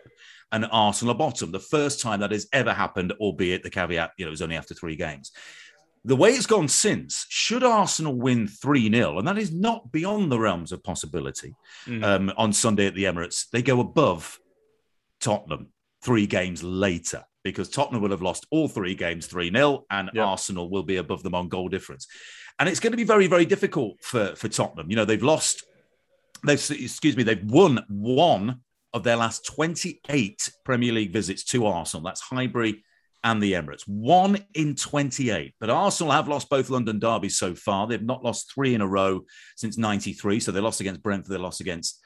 and 0.51 0.65
Arsenal 0.71 1.13
are 1.13 1.17
bottom. 1.17 1.51
The 1.51 1.59
first 1.59 2.01
time 2.01 2.19
that 2.21 2.31
has 2.31 2.47
ever 2.53 2.73
happened, 2.73 3.13
albeit 3.19 3.63
the 3.63 3.69
caveat, 3.69 4.11
you 4.17 4.25
know, 4.25 4.29
it 4.29 4.31
was 4.31 4.41
only 4.41 4.55
after 4.55 4.73
three 4.73 4.95
games. 4.95 5.31
The 6.05 6.15
way 6.15 6.29
it's 6.31 6.45
gone 6.45 6.67
since, 6.67 7.25
should 7.29 7.63
Arsenal 7.63 8.13
win 8.15 8.47
3 8.47 8.91
0, 8.91 9.17
and 9.17 9.27
that 9.27 9.39
is 9.39 9.51
not 9.51 9.91
beyond 9.91 10.31
the 10.31 10.39
realms 10.39 10.71
of 10.71 10.83
possibility, 10.83 11.53
Mhm. 11.87 12.03
um, 12.03 12.33
on 12.37 12.53
Sunday 12.53 12.85
at 12.85 12.93
the 12.93 13.05
Emirates, 13.05 13.49
they 13.51 13.61
go 13.63 13.79
above 13.79 14.39
Tottenham 15.19 15.69
three 16.03 16.27
games 16.27 16.61
later 16.63 17.23
because 17.43 17.69
Tottenham 17.69 18.01
will 18.03 18.11
have 18.11 18.21
lost 18.21 18.45
all 18.51 18.67
three 18.67 18.93
games 18.95 19.25
3 19.25 19.49
0 19.51 19.85
and 19.89 20.11
Yep. 20.13 20.23
Arsenal 20.25 20.69
will 20.69 20.83
be 20.83 20.97
above 20.97 21.23
them 21.23 21.33
on 21.35 21.49
goal 21.49 21.69
difference. 21.69 22.07
And 22.59 22.69
it's 22.69 22.79
going 22.79 22.91
to 22.91 22.97
be 22.97 23.03
very, 23.03 23.25
very 23.27 23.45
difficult 23.45 24.01
for, 24.03 24.35
for 24.35 24.47
Tottenham. 24.47 24.89
You 24.89 24.95
know, 24.95 25.05
they've 25.05 25.21
lost, 25.21 25.63
they've, 26.45 26.59
excuse 26.71 27.17
me, 27.17 27.23
they've 27.23 27.43
won 27.43 27.83
one 27.89 28.61
of 28.93 29.03
their 29.03 29.17
last 29.17 29.45
28 29.47 30.51
Premier 30.63 30.93
League 30.93 31.11
visits 31.11 31.43
to 31.45 31.65
Arsenal. 31.65 32.03
That's 32.05 32.21
Highbury 32.21 32.84
and 33.25 33.41
the 33.41 33.53
Emirates. 33.53 33.81
One 33.87 34.37
in 34.53 34.75
28. 34.75 35.53
But 35.59 35.69
Arsenal 35.69 36.13
have 36.13 36.27
lost 36.29 36.49
both 36.49 36.69
London 36.69 36.99
derbies 36.99 37.37
so 37.37 37.55
far. 37.55 37.87
They've 37.87 38.01
not 38.01 38.23
lost 38.23 38.49
three 38.53 38.73
in 38.75 38.81
a 38.81 38.87
row 38.87 39.21
since 39.57 39.77
93. 39.77 40.39
So 40.39 40.51
they 40.51 40.61
lost 40.61 40.79
against 40.79 41.03
Brentford, 41.03 41.33
they 41.33 41.37
lost 41.41 41.59
against 41.59 41.99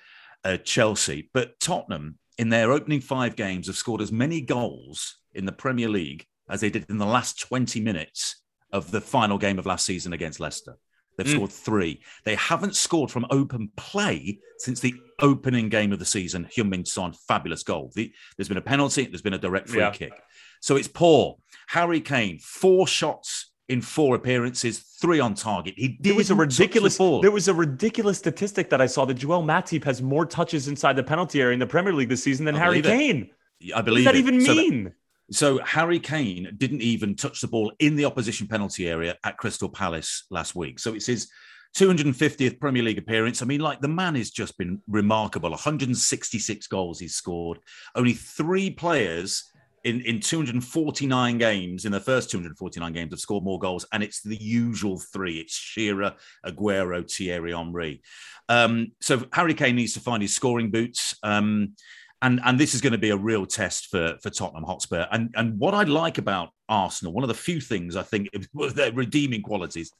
uh, 0.43 0.57
Chelsea. 0.57 1.29
But 1.33 1.59
Tottenham, 1.59 2.17
in 2.37 2.49
their 2.49 2.71
opening 2.71 3.01
five 3.01 3.35
games, 3.35 3.67
have 3.67 3.75
scored 3.75 4.01
as 4.01 4.11
many 4.11 4.41
goals 4.41 5.17
in 5.35 5.45
the 5.45 5.51
Premier 5.51 5.89
League 5.89 6.25
as 6.49 6.61
they 6.61 6.69
did 6.71 6.85
in 6.89 6.97
the 6.97 7.05
last 7.05 7.39
20 7.41 7.79
minutes 7.81 8.41
of 8.71 8.89
the 8.89 9.01
final 9.01 9.37
game 9.37 9.59
of 9.59 9.65
last 9.65 9.85
season 9.85 10.13
against 10.13 10.39
Leicester. 10.39 10.77
They've 11.17 11.27
Mm. 11.27 11.33
scored 11.35 11.51
three. 11.51 12.01
They 12.23 12.35
haven't 12.35 12.77
scored 12.77 13.11
from 13.11 13.25
open 13.29 13.71
play 13.75 14.39
since 14.59 14.79
the 14.79 14.93
opening 15.21 15.67
game 15.67 15.91
of 15.91 15.99
the 15.99 16.05
season. 16.05 16.45
Heung-Min 16.55 16.85
Son, 16.85 17.11
fabulous 17.27 17.61
goal. 17.61 17.91
The- 17.93 18.13
there's 18.37 18.47
been 18.47 18.55
a 18.57 18.61
penalty. 18.61 19.05
There's 19.05 19.21
been 19.21 19.33
a 19.33 19.37
direct 19.37 19.67
free 19.67 19.79
Yeah. 19.81 19.91
kick. 19.91 20.13
So 20.59 20.75
it's 20.75 20.87
poor. 20.87 21.37
Harry 21.67 22.01
Kane, 22.01 22.39
four 22.39 22.87
shots 22.87 23.51
in 23.67 23.81
four 23.81 24.15
appearances, 24.15 24.79
three 24.99 25.19
on 25.19 25.35
target. 25.35 25.75
He 25.77 25.97
There 26.01 26.15
was 26.15 26.31
a 26.31 26.33
the 26.33 26.39
ridiculous. 26.39 26.97
ball. 26.97 27.21
There 27.21 27.29
was 27.31 27.47
a 27.47 27.53
ridiculous 27.53 28.17
statistic 28.17 28.69
that 28.71 28.81
I 28.81 28.87
saw 28.87 29.05
that 29.05 29.13
Joel 29.13 29.43
Matip 29.43 29.83
has 29.83 30.01
more 30.01 30.25
touches 30.25 30.67
inside 30.67 30.95
the 30.95 31.03
penalty 31.03 31.41
area 31.41 31.53
in 31.53 31.59
the 31.59 31.67
Premier 31.67 31.93
League 31.93 32.09
this 32.09 32.23
season 32.23 32.45
than 32.45 32.55
I 32.55 32.59
Harry 32.59 32.79
it. 32.79 32.85
Kane. 32.85 33.29
I 33.73 33.77
What 33.77 33.85
believe 33.85 34.05
does 34.05 34.13
that 34.13 34.15
it. 34.15 34.19
even 34.19 34.41
So 34.41 34.53
mean? 34.55 34.93
So 35.31 35.59
Harry 35.63 35.99
Kane 35.99 36.51
didn't 36.57 36.81
even 36.81 37.15
touch 37.15 37.41
the 37.41 37.47
ball 37.47 37.71
in 37.77 37.95
the 37.95 38.05
opposition 38.05 38.47
penalty 38.47 38.89
area 38.89 39.15
at 39.23 39.37
Crystal 39.37 39.69
Palace 39.69 40.25
last 40.31 40.55
week. 40.55 40.79
So 40.79 40.95
it's 40.95 41.05
his 41.05 41.29
250th 41.77 42.59
Premier 42.59 42.81
League 42.81 42.97
appearance. 42.97 43.43
I 43.43 43.45
mean, 43.45 43.61
like 43.61 43.79
the 43.79 43.87
man 43.87 44.15
has 44.15 44.31
just 44.31 44.57
been 44.57 44.81
remarkable. 44.87 45.51
166 45.51 46.65
goals 46.67 46.99
he's 46.99 47.13
scored. 47.13 47.59
Only 47.93 48.13
three 48.13 48.71
players 48.71 49.43
in, 49.83 50.01
in 50.01 50.19
249 50.19 51.37
games, 51.37 51.85
in 51.85 51.91
the 51.91 51.99
first 51.99 52.29
249 52.29 52.93
games, 52.93 53.11
have 53.11 53.19
scored 53.19 53.43
more 53.43 53.59
goals, 53.59 53.85
and 53.91 54.03
it's 54.03 54.21
the 54.21 54.35
usual 54.35 54.99
three. 54.99 55.39
It's 55.39 55.53
Shearer, 55.53 56.15
Aguero, 56.45 57.09
Thierry 57.09 57.53
Henry. 57.53 58.01
Um, 58.47 58.91
so 59.01 59.25
Harry 59.33 59.53
Kane 59.53 59.75
needs 59.75 59.93
to 59.93 59.99
find 59.99 60.21
his 60.21 60.33
scoring 60.33 60.71
boots. 60.71 61.15
Um, 61.23 61.75
and 62.21 62.41
and 62.43 62.59
this 62.59 62.73
is 62.75 62.81
going 62.81 62.93
to 62.93 62.99
be 62.99 63.11
a 63.11 63.17
real 63.17 63.45
test 63.45 63.87
for 63.87 64.17
for 64.21 64.29
Tottenham 64.29 64.63
Hotspur. 64.63 65.07
And 65.11 65.33
and 65.35 65.57
what 65.57 65.73
I 65.73 65.83
like 65.83 66.17
about 66.17 66.49
Arsenal, 66.67 67.13
one 67.13 67.23
of 67.23 67.29
the 67.29 67.33
few 67.33 67.61
things 67.61 67.95
I 67.95 68.03
think 68.03 68.29
their 68.73 68.91
redeeming 68.91 69.41
qualities, 69.41 69.91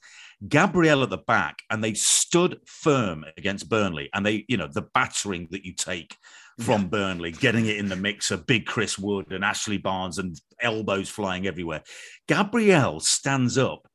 Gabriel 0.46 1.02
at 1.02 1.10
the 1.10 1.18
back, 1.18 1.58
and 1.70 1.82
they 1.82 1.94
stood 1.94 2.58
firm 2.66 3.24
against 3.36 3.68
Burnley, 3.68 4.10
and 4.12 4.24
they 4.24 4.44
you 4.48 4.56
know 4.56 4.68
the 4.70 4.86
battering 4.94 5.48
that 5.50 5.64
you 5.64 5.74
take 5.74 6.16
from 6.58 6.82
yeah. 6.82 6.88
Burnley, 6.88 7.32
getting 7.32 7.66
it 7.66 7.76
in 7.76 7.88
the 7.88 7.96
mix 7.96 8.30
of 8.30 8.46
big 8.46 8.66
Chris 8.66 8.98
Wood 8.98 9.32
and 9.32 9.44
Ashley 9.44 9.78
Barnes 9.78 10.18
and 10.18 10.38
elbows 10.60 11.08
flying 11.08 11.46
everywhere. 11.46 11.82
Gabriel 12.28 13.00
stands 13.00 13.56
up 13.56 13.88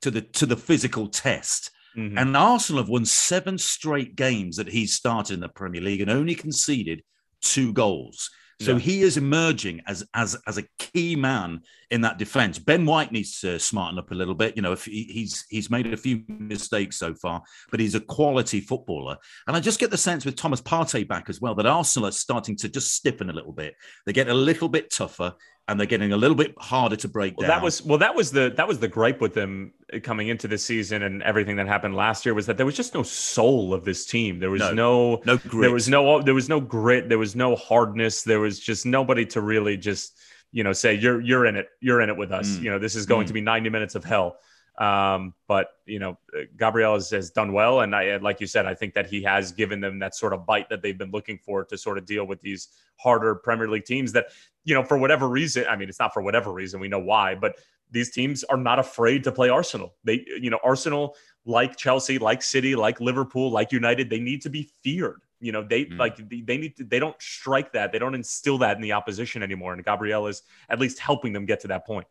to 0.00 0.10
the 0.10 0.22
to 0.22 0.46
the 0.46 0.56
physical 0.56 1.08
test. 1.08 1.70
Mm-hmm. 1.96 2.18
And 2.18 2.36
Arsenal 2.36 2.82
have 2.82 2.90
won 2.90 3.04
seven 3.04 3.56
straight 3.58 4.14
games 4.14 4.56
that 4.56 4.68
he's 4.68 4.94
started 4.94 5.34
in 5.34 5.40
the 5.40 5.48
Premier 5.48 5.80
League 5.80 6.00
and 6.00 6.10
only 6.10 6.34
conceded 6.34 7.02
two 7.42 7.72
goals. 7.72 8.30
So 8.60 8.72
yeah. 8.72 8.78
he 8.80 9.02
is 9.02 9.16
emerging 9.16 9.82
as 9.86 10.04
as 10.14 10.36
as 10.48 10.58
a 10.58 10.64
key 10.80 11.14
man 11.14 11.60
in 11.92 12.00
that 12.00 12.18
defense. 12.18 12.58
Ben 12.58 12.84
White 12.84 13.12
needs 13.12 13.40
to 13.40 13.56
smarten 13.58 14.00
up 14.00 14.10
a 14.10 14.14
little 14.14 14.34
bit. 14.34 14.56
You 14.56 14.62
know, 14.62 14.72
if 14.72 14.84
he, 14.84 15.04
he's 15.04 15.46
he's 15.48 15.70
made 15.70 15.92
a 15.92 15.96
few 15.96 16.24
mistakes 16.26 16.96
so 16.96 17.14
far, 17.14 17.40
but 17.70 17.78
he's 17.78 17.94
a 17.94 18.00
quality 18.00 18.60
footballer. 18.60 19.16
And 19.46 19.56
I 19.56 19.60
just 19.60 19.78
get 19.78 19.92
the 19.92 19.96
sense 19.96 20.24
with 20.24 20.34
Thomas 20.34 20.60
Partey 20.60 21.06
back 21.06 21.28
as 21.28 21.40
well 21.40 21.54
that 21.54 21.66
Arsenal 21.66 22.08
are 22.08 22.12
starting 22.12 22.56
to 22.56 22.68
just 22.68 22.94
stiffen 22.94 23.30
a 23.30 23.32
little 23.32 23.52
bit. 23.52 23.74
They 24.06 24.12
get 24.12 24.28
a 24.28 24.34
little 24.34 24.68
bit 24.68 24.90
tougher 24.90 25.34
and 25.68 25.78
they're 25.78 25.86
getting 25.86 26.12
a 26.12 26.16
little 26.16 26.34
bit 26.34 26.54
harder 26.58 26.96
to 26.96 27.08
break 27.08 27.36
well, 27.36 27.46
down. 27.46 27.58
That 27.58 27.62
was 27.62 27.82
well, 27.84 27.98
that 27.98 28.14
was 28.14 28.32
the 28.32 28.52
that 28.56 28.66
was 28.66 28.78
the 28.78 28.88
gripe 28.88 29.20
with 29.20 29.34
them 29.34 29.72
coming 30.02 30.28
into 30.28 30.48
this 30.48 30.64
season 30.64 31.02
and 31.02 31.22
everything 31.22 31.56
that 31.56 31.68
happened 31.68 31.94
last 31.94 32.24
year 32.24 32.34
was 32.34 32.46
that 32.46 32.56
there 32.56 32.66
was 32.66 32.76
just 32.76 32.94
no 32.94 33.02
soul 33.02 33.74
of 33.74 33.84
this 33.84 34.06
team. 34.06 34.38
There 34.40 34.50
was 34.50 34.60
no 34.60 34.72
no, 34.72 35.20
no 35.24 35.36
grit. 35.36 35.60
there 35.60 35.72
was 35.72 35.88
no 35.88 36.22
there 36.22 36.34
was 36.34 36.48
no 36.48 36.60
grit. 36.60 37.08
There 37.08 37.18
was 37.18 37.36
no 37.36 37.54
hardness. 37.54 38.22
There 38.22 38.40
was 38.40 38.58
just 38.58 38.86
nobody 38.86 39.26
to 39.26 39.42
really 39.42 39.76
just 39.76 40.18
you 40.50 40.64
know 40.64 40.72
say 40.72 40.94
you're 40.94 41.20
you're 41.20 41.44
in 41.44 41.56
it. 41.56 41.68
You're 41.80 42.00
in 42.00 42.08
it 42.08 42.16
with 42.16 42.32
us. 42.32 42.48
Mm. 42.56 42.62
You 42.62 42.70
know 42.70 42.78
this 42.78 42.96
is 42.96 43.04
going 43.04 43.24
mm. 43.24 43.28
to 43.28 43.34
be 43.34 43.42
90 43.42 43.68
minutes 43.68 43.94
of 43.94 44.04
hell. 44.04 44.38
Um, 44.78 45.34
but 45.48 45.70
you 45.86 45.98
know, 45.98 46.18
Gabriel 46.56 46.94
has, 46.94 47.10
has, 47.10 47.30
done 47.30 47.52
well, 47.52 47.80
and 47.80 47.96
I, 47.96 48.16
like 48.18 48.40
you 48.40 48.46
said, 48.46 48.64
I 48.64 48.74
think 48.74 48.94
that 48.94 49.10
he 49.10 49.22
has 49.24 49.50
given 49.50 49.80
them 49.80 49.98
that 49.98 50.14
sort 50.14 50.32
of 50.32 50.46
bite 50.46 50.68
that 50.68 50.82
they've 50.82 50.96
been 50.96 51.10
looking 51.10 51.36
for 51.38 51.64
to 51.64 51.76
sort 51.76 51.98
of 51.98 52.06
deal 52.06 52.24
with 52.24 52.40
these 52.40 52.68
harder 52.96 53.34
Premier 53.34 53.68
League 53.68 53.86
teams. 53.86 54.12
That 54.12 54.26
you 54.64 54.74
know, 54.74 54.84
for 54.84 54.96
whatever 54.96 55.28
reason, 55.28 55.64
I 55.68 55.74
mean, 55.74 55.88
it's 55.88 55.98
not 55.98 56.14
for 56.14 56.22
whatever 56.22 56.52
reason, 56.52 56.78
we 56.78 56.86
know 56.86 57.00
why, 57.00 57.34
but 57.34 57.56
these 57.90 58.10
teams 58.10 58.44
are 58.44 58.56
not 58.56 58.78
afraid 58.78 59.24
to 59.24 59.32
play 59.32 59.48
Arsenal. 59.48 59.94
They, 60.04 60.24
you 60.40 60.50
know, 60.50 60.60
Arsenal, 60.62 61.16
like 61.44 61.76
Chelsea, 61.76 62.18
like 62.18 62.42
City, 62.42 62.76
like 62.76 63.00
Liverpool, 63.00 63.50
like 63.50 63.72
United, 63.72 64.10
they 64.10 64.20
need 64.20 64.42
to 64.42 64.50
be 64.50 64.70
feared. 64.82 65.22
You 65.40 65.52
know, 65.52 65.62
they 65.62 65.86
mm. 65.86 65.98
like 65.98 66.16
they 66.16 66.58
need 66.58 66.76
to, 66.76 66.84
they 66.84 66.98
don't 66.98 67.20
strike 67.20 67.72
that, 67.72 67.92
they 67.92 67.98
don't 67.98 68.14
instill 68.14 68.58
that 68.58 68.76
in 68.76 68.82
the 68.82 68.92
opposition 68.92 69.42
anymore. 69.42 69.72
And 69.72 69.84
Gabriel 69.84 70.26
is 70.26 70.42
at 70.68 70.78
least 70.78 70.98
helping 70.98 71.32
them 71.32 71.46
get 71.46 71.60
to 71.60 71.68
that 71.68 71.86
point. 71.86 72.06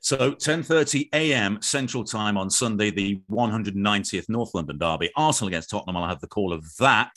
So 0.00 0.32
10:30 0.32 1.08
a.m. 1.12 1.60
Central 1.60 2.04
Time 2.04 2.36
on 2.36 2.50
Sunday, 2.50 2.90
the 2.90 3.20
190th 3.30 4.28
North 4.28 4.54
London 4.54 4.78
derby, 4.78 5.10
Arsenal 5.16 5.48
against 5.48 5.70
Tottenham. 5.70 5.96
I'll 5.96 6.08
have 6.08 6.20
the 6.20 6.26
call 6.26 6.52
of 6.52 6.64
that 6.78 7.12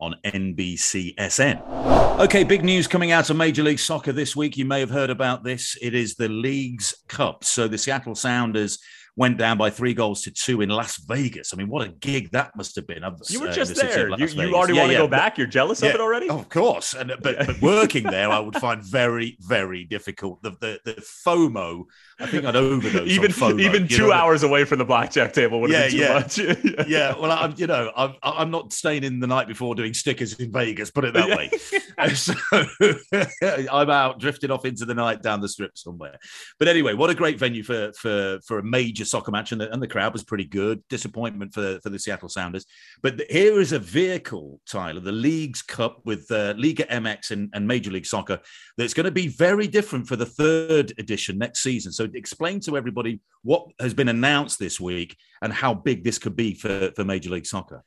on 0.00 0.14
NBCSN. 0.24 2.20
Okay, 2.20 2.44
big 2.44 2.64
news 2.64 2.86
coming 2.86 3.12
out 3.12 3.30
of 3.30 3.36
Major 3.36 3.62
League 3.62 3.78
Soccer 3.78 4.12
this 4.12 4.36
week. 4.36 4.56
You 4.56 4.64
may 4.64 4.80
have 4.80 4.90
heard 4.90 5.10
about 5.10 5.44
this. 5.44 5.76
It 5.80 5.94
is 5.94 6.14
the 6.14 6.28
Leagues 6.28 6.94
Cup. 7.08 7.44
So 7.44 7.68
the 7.68 7.78
Seattle 7.78 8.14
Sounders 8.14 8.78
went 9.16 9.38
down 9.38 9.56
by 9.56 9.70
three 9.70 9.94
goals 9.94 10.22
to 10.22 10.30
two 10.30 10.60
in 10.60 10.68
Las 10.68 10.96
Vegas. 10.98 11.52
I 11.54 11.56
mean, 11.56 11.68
what 11.68 11.86
a 11.86 11.90
gig 11.90 12.30
that 12.32 12.56
must 12.56 12.74
have 12.76 12.86
been. 12.86 13.04
You 13.28 13.40
were 13.40 13.48
uh, 13.48 13.52
just 13.52 13.74
the 13.74 13.82
there. 13.82 14.08
You, 14.10 14.26
you, 14.26 14.54
already 14.54 14.74
yeah, 14.74 14.80
want 14.80 14.90
to 14.90 14.94
yeah, 14.94 14.98
go 14.98 15.08
back. 15.08 15.38
You're 15.38 15.46
jealous 15.46 15.82
yeah, 15.82 15.90
of 15.90 15.94
it 15.94 16.00
already? 16.00 16.28
Oh, 16.28 16.38
of 16.38 16.48
course. 16.48 16.94
And 16.94 17.12
but, 17.22 17.46
but 17.46 17.60
working 17.60 18.04
there, 18.04 18.30
I 18.30 18.40
would 18.40 18.56
find 18.56 18.82
very, 18.82 19.36
very 19.40 19.84
difficult. 19.84 20.42
The 20.42 20.50
the, 20.60 20.80
the 20.84 20.94
FOMO. 21.26 21.84
I 22.20 22.26
think 22.26 22.44
I'd 22.44 22.56
overdose. 22.56 23.08
even 23.08 23.30
FOMO, 23.32 23.60
even 23.60 23.88
two 23.88 24.12
hours 24.12 24.42
away 24.42 24.64
from 24.64 24.78
the 24.78 24.84
blackjack 24.84 25.32
table 25.32 25.60
would 25.60 25.70
have 25.70 25.92
yeah, 25.92 26.18
been 26.18 26.28
too 26.28 26.42
yeah. 26.44 26.54
much. 26.54 26.88
yeah. 26.88 27.18
Well, 27.18 27.30
I'm 27.30 27.54
you 27.56 27.66
know 27.66 27.92
I'm 27.96 28.14
I'm 28.22 28.50
not 28.50 28.72
staying 28.72 29.04
in 29.04 29.20
the 29.20 29.26
night 29.26 29.46
before 29.48 29.74
doing 29.74 29.94
stickers 29.94 30.34
in 30.34 30.52
Vegas. 30.52 30.90
Put 30.90 31.04
it 31.04 31.14
that 31.14 31.28
way. 31.28 31.50
so 32.14 32.34
I'm 33.72 33.90
out 33.90 34.18
drifting 34.18 34.50
off 34.50 34.64
into 34.64 34.84
the 34.84 34.94
night 34.94 35.22
down 35.22 35.40
the 35.40 35.48
strip 35.48 35.76
somewhere. 35.76 36.18
But 36.58 36.68
anyway, 36.68 36.94
what 36.94 37.10
a 37.10 37.14
great 37.14 37.38
venue 37.38 37.62
for 37.62 37.92
for 37.92 38.40
for 38.46 38.58
a 38.58 38.62
major 38.62 39.03
soccer 39.10 39.30
match 39.30 39.52
and 39.52 39.60
the, 39.60 39.72
and 39.72 39.82
the 39.82 39.88
crowd 39.88 40.12
was 40.12 40.24
pretty 40.24 40.44
good. 40.44 40.82
Disappointment 40.88 41.52
for, 41.52 41.78
for 41.82 41.90
the 41.90 41.98
Seattle 41.98 42.28
Sounders. 42.28 42.66
But 43.02 43.18
the, 43.18 43.26
here 43.30 43.60
is 43.60 43.72
a 43.72 43.78
vehicle, 43.78 44.60
Tyler, 44.68 45.00
the 45.00 45.12
Leagues 45.12 45.62
Cup 45.62 46.00
with 46.04 46.30
uh, 46.30 46.54
Liga 46.56 46.84
MX 46.84 47.30
and, 47.30 47.50
and 47.54 47.66
Major 47.66 47.90
League 47.90 48.06
Soccer 48.06 48.40
that's 48.76 48.94
going 48.94 49.04
to 49.04 49.10
be 49.10 49.28
very 49.28 49.66
different 49.66 50.06
for 50.06 50.16
the 50.16 50.26
third 50.26 50.92
edition 50.98 51.38
next 51.38 51.62
season. 51.62 51.92
So 51.92 52.08
explain 52.14 52.60
to 52.60 52.76
everybody 52.76 53.20
what 53.42 53.66
has 53.80 53.94
been 53.94 54.08
announced 54.08 54.58
this 54.58 54.80
week 54.80 55.16
and 55.42 55.52
how 55.52 55.74
big 55.74 56.04
this 56.04 56.18
could 56.18 56.36
be 56.36 56.54
for, 56.54 56.90
for 56.96 57.04
Major 57.04 57.30
League 57.30 57.46
Soccer. 57.46 57.84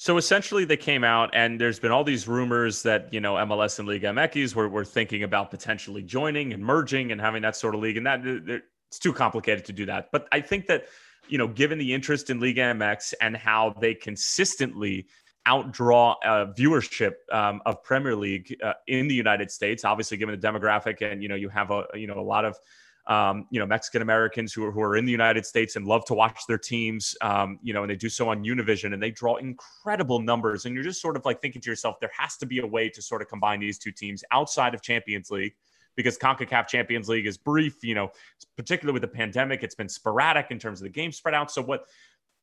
So 0.00 0.16
essentially, 0.16 0.64
they 0.64 0.78
came 0.78 1.04
out, 1.04 1.28
and 1.34 1.60
there's 1.60 1.78
been 1.78 1.90
all 1.90 2.04
these 2.04 2.26
rumors 2.26 2.82
that 2.84 3.12
you 3.12 3.20
know 3.20 3.34
MLS 3.34 3.78
and 3.80 3.86
Liga 3.86 4.06
MX 4.06 4.54
were, 4.54 4.66
were 4.66 4.82
thinking 4.82 5.24
about 5.24 5.50
potentially 5.50 6.02
joining 6.02 6.54
and 6.54 6.64
merging 6.64 7.12
and 7.12 7.20
having 7.20 7.42
that 7.42 7.54
sort 7.54 7.74
of 7.74 7.82
league, 7.82 7.98
and 7.98 8.06
that 8.06 8.62
it's 8.90 8.98
too 8.98 9.12
complicated 9.12 9.64
to 9.66 9.72
do 9.72 9.86
that. 9.86 10.10
But 10.12 10.28
I 10.32 10.40
think 10.40 10.66
that 10.66 10.86
you 11.30 11.38
know, 11.38 11.46
given 11.46 11.78
the 11.78 11.94
interest 11.94 12.28
in 12.28 12.40
Liga 12.40 12.62
MX 12.62 13.14
and 13.20 13.36
how 13.36 13.74
they 13.80 13.94
consistently 13.94 15.06
outdraw 15.46 16.16
uh, 16.24 16.46
viewership 16.52 17.12
um, 17.32 17.62
of 17.64 17.82
Premier 17.82 18.14
League 18.14 18.54
uh, 18.62 18.74
in 18.88 19.08
the 19.08 19.14
United 19.14 19.50
States, 19.50 19.84
obviously 19.84 20.16
given 20.16 20.38
the 20.38 20.46
demographic 20.46 21.00
and, 21.00 21.22
you 21.22 21.28
know, 21.28 21.36
you 21.36 21.48
have 21.48 21.70
a, 21.70 21.84
you 21.94 22.06
know, 22.06 22.18
a 22.18 22.20
lot 22.20 22.44
of, 22.44 22.58
um, 23.06 23.46
you 23.50 23.58
know, 23.58 23.66
Mexican 23.66 24.02
Americans 24.02 24.52
who 24.52 24.64
are, 24.64 24.70
who 24.70 24.82
are 24.82 24.96
in 24.96 25.06
the 25.06 25.12
United 25.12 25.46
States 25.46 25.76
and 25.76 25.86
love 25.86 26.04
to 26.04 26.14
watch 26.14 26.40
their 26.46 26.58
teams, 26.58 27.16
um, 27.22 27.58
you 27.62 27.72
know, 27.72 27.82
and 27.82 27.90
they 27.90 27.96
do 27.96 28.08
so 28.08 28.28
on 28.28 28.44
Univision 28.44 28.92
and 28.92 29.02
they 29.02 29.10
draw 29.10 29.36
incredible 29.36 30.20
numbers. 30.20 30.66
And 30.66 30.74
you're 30.74 30.84
just 30.84 31.00
sort 31.00 31.16
of 31.16 31.24
like 31.24 31.40
thinking 31.40 31.62
to 31.62 31.70
yourself, 31.70 31.98
there 32.00 32.12
has 32.16 32.36
to 32.38 32.46
be 32.46 32.58
a 32.58 32.66
way 32.66 32.88
to 32.90 33.00
sort 33.00 33.22
of 33.22 33.28
combine 33.28 33.60
these 33.60 33.78
two 33.78 33.92
teams 33.92 34.22
outside 34.32 34.74
of 34.74 34.82
Champions 34.82 35.30
League 35.30 35.54
because 36.02 36.18
CONCACAF 36.18 36.66
Champions 36.66 37.08
League 37.08 37.26
is 37.26 37.36
brief, 37.36 37.82
you 37.82 37.94
know, 37.94 38.10
particularly 38.56 38.94
with 38.94 39.02
the 39.02 39.08
pandemic, 39.08 39.62
it's 39.62 39.74
been 39.74 39.88
sporadic 39.88 40.46
in 40.50 40.58
terms 40.58 40.80
of 40.80 40.84
the 40.84 40.90
game 40.90 41.12
spread 41.12 41.34
out. 41.34 41.50
So 41.50 41.62
what 41.62 41.84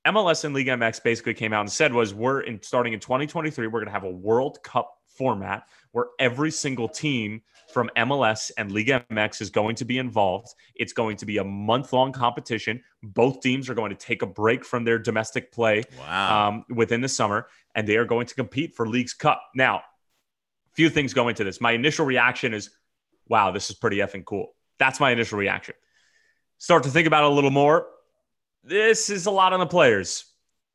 MLS 0.06 0.46
and 0.46 0.54
Liga 0.54 0.72
MX 0.72 1.04
basically 1.04 1.34
came 1.34 1.54
out 1.54 1.62
and 1.62 1.72
said 1.72 1.94
was 1.94 2.14
we're 2.14 2.42
in 2.42 2.62
starting 2.62 2.94
in 2.94 3.00
2023, 3.00 3.68
we're 3.68 3.72
going 3.72 3.86
to 3.86 3.92
have 3.92 4.04
a 4.04 4.10
World 4.10 4.62
Cup 4.64 4.94
format 5.18 5.64
where 5.92 6.08
every 6.20 6.52
single 6.52 6.88
team 6.88 7.42
from 7.74 7.90
MLS 7.98 8.52
and 8.58 8.72
Liga 8.72 9.06
MX 9.12 9.42
is 9.42 9.50
going 9.50 9.76
to 9.76 9.86
be 9.86 9.98
involved. 9.98 10.54
It's 10.76 10.94
going 10.94 11.18
to 11.18 11.26
be 11.26 11.38
a 11.38 11.44
month 11.44 11.92
long 11.92 12.12
competition. 12.12 12.82
Both 13.04 13.42
teams 13.42 13.70
are 13.70 13.74
going 13.74 13.90
to 13.90 13.98
take 13.98 14.22
a 14.22 14.26
break 14.26 14.64
from 14.64 14.84
their 14.86 15.00
domestic 15.00 15.52
play 15.52 15.84
wow. 16.00 16.48
um, 16.48 16.66
within 16.70 17.02
the 17.02 17.10
summer, 17.10 17.48
and 17.76 17.88
they 17.88 17.98
are 17.98 18.06
going 18.06 18.28
to 18.28 18.36
compete 18.36 18.76
for 18.76 18.88
Leagues 18.88 19.14
Cup. 19.14 19.42
Now, 19.56 19.78
a 19.78 19.82
few 20.74 20.90
things 20.90 21.14
go 21.14 21.28
into 21.28 21.44
this. 21.44 21.60
My 21.60 21.72
initial 21.74 22.06
reaction 22.06 22.54
is 22.54 22.70
wow, 23.30 23.52
this 23.52 23.70
is 23.70 23.76
pretty 23.76 23.98
effing 23.98 24.26
cool. 24.26 24.56
That's 24.80 25.00
my 25.00 25.12
initial 25.12 25.38
reaction. 25.38 25.76
Start 26.58 26.84
to 26.84 26.90
think 26.90 27.08
about 27.08 27.24
it 27.24 27.32
a 27.32 27.34
little 27.34 27.52
more. 27.52 27.88
This 28.64 29.10
is 29.10 29.26
a 29.26 29.32
lot 29.32 29.54
on 29.54 29.60
the 29.60 29.66
players. 29.66 30.26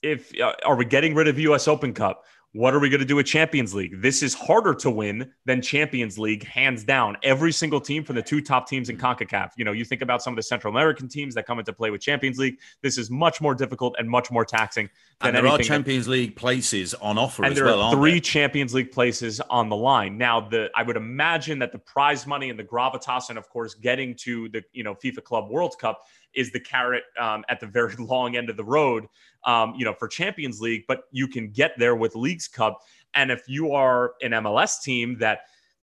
If 0.03 0.39
uh, 0.41 0.55
are 0.65 0.77
we 0.77 0.85
getting 0.85 1.15
rid 1.15 1.29
of 1.29 1.39
US 1.39 1.69
Open 1.69 1.93
Cup? 1.93 2.25
What 2.55 2.75
are 2.75 2.81
we 2.81 2.91
going 2.91 3.01
to 3.01 3.07
do 3.07 3.17
with 3.17 3.25
Champions 3.25 3.75
League? 3.75 4.03
This 4.03 4.23
is 4.23 4.35
harder 4.35 4.75
to 4.75 4.91
win 4.91 5.33
than 5.47 5.63
Champions 5.63 6.19
League, 6.19 6.45
hands 6.45 6.85
down. 6.85 7.17
Every 7.23 7.51
single 7.51 7.81
team 7.81 8.05
from 8.05 8.17
the 8.17 8.23
two 8.23 8.43
top 8.43 8.69
teams 8.69 8.91
in 8.91 8.99
CONCACAF. 8.99 9.53
You 9.57 9.65
know, 9.65 9.73
you 9.73 9.87
think 9.87 10.03
about 10.03 10.23
some 10.23 10.35
of 10.35 10.37
the 10.37 10.43
Central 10.43 10.71
American 10.71 11.09
teams 11.09 11.35
that 11.35 11.47
come 11.47 11.59
into 11.59 11.73
play 11.73 11.91
with 11.91 12.03
Champions 12.03 12.39
League. 12.39 12.59
This 12.83 12.99
is 12.99 13.11
much 13.11 13.41
more 13.41 13.55
difficult 13.55 13.97
and 13.99 14.07
much 14.07 14.31
more 14.31 14.45
taxing. 14.45 14.91
And 15.21 15.37
there 15.37 15.47
are 15.47 15.59
Champions 15.59 16.07
that, 16.07 16.13
League 16.13 16.37
places 16.37 16.95
on 16.95 17.19
offer 17.19 17.45
and 17.45 17.57
there 17.57 17.67
well, 17.67 17.83
are 17.83 17.95
three 17.95 18.21
Champions 18.21 18.75
League 18.75 18.91
places 18.91 19.41
on 19.51 19.69
the 19.69 19.77
line. 19.77 20.19
Now, 20.19 20.41
the 20.41 20.71
I 20.75 20.83
would 20.83 20.97
imagine 20.97 21.59
that 21.61 21.73
the 21.73 21.79
prize 21.79 22.27
money 22.27 22.51
and 22.51 22.59
the 22.59 22.65
gravitas, 22.65 23.29
and 23.29 23.39
of 23.39 23.49
course, 23.49 23.75
getting 23.75 24.15
to 24.17 24.49
the 24.49 24.63
you 24.73 24.83
know 24.85 24.95
FIFA 24.95 25.25
Club 25.25 25.51
World 25.51 25.77
Cup 25.79 26.01
is 26.35 26.51
the 26.51 26.61
carrot 26.61 27.05
um, 27.21 27.45
at 27.49 27.61
the 27.61 27.67
very 27.67 27.95
long 27.99 28.37
end 28.37 28.51
of 28.51 28.57
the 28.57 28.65
road, 28.65 29.07
um, 29.45 29.75
you 29.77 29.85
know, 29.85 29.95
for 29.95 30.09
Champions 30.09 30.61
League. 30.61 30.85
But 30.89 31.03
you 31.11 31.29
can 31.29 31.51
get 31.51 31.73
there 31.79 31.95
with 31.95 32.15
Leagues 32.17 32.49
Cup, 32.49 32.81
and 33.15 33.31
if 33.31 33.43
you 33.49 33.73
are 33.73 34.15
an 34.23 34.33
MLS 34.33 34.83
team 34.83 35.19
that, 35.19 35.41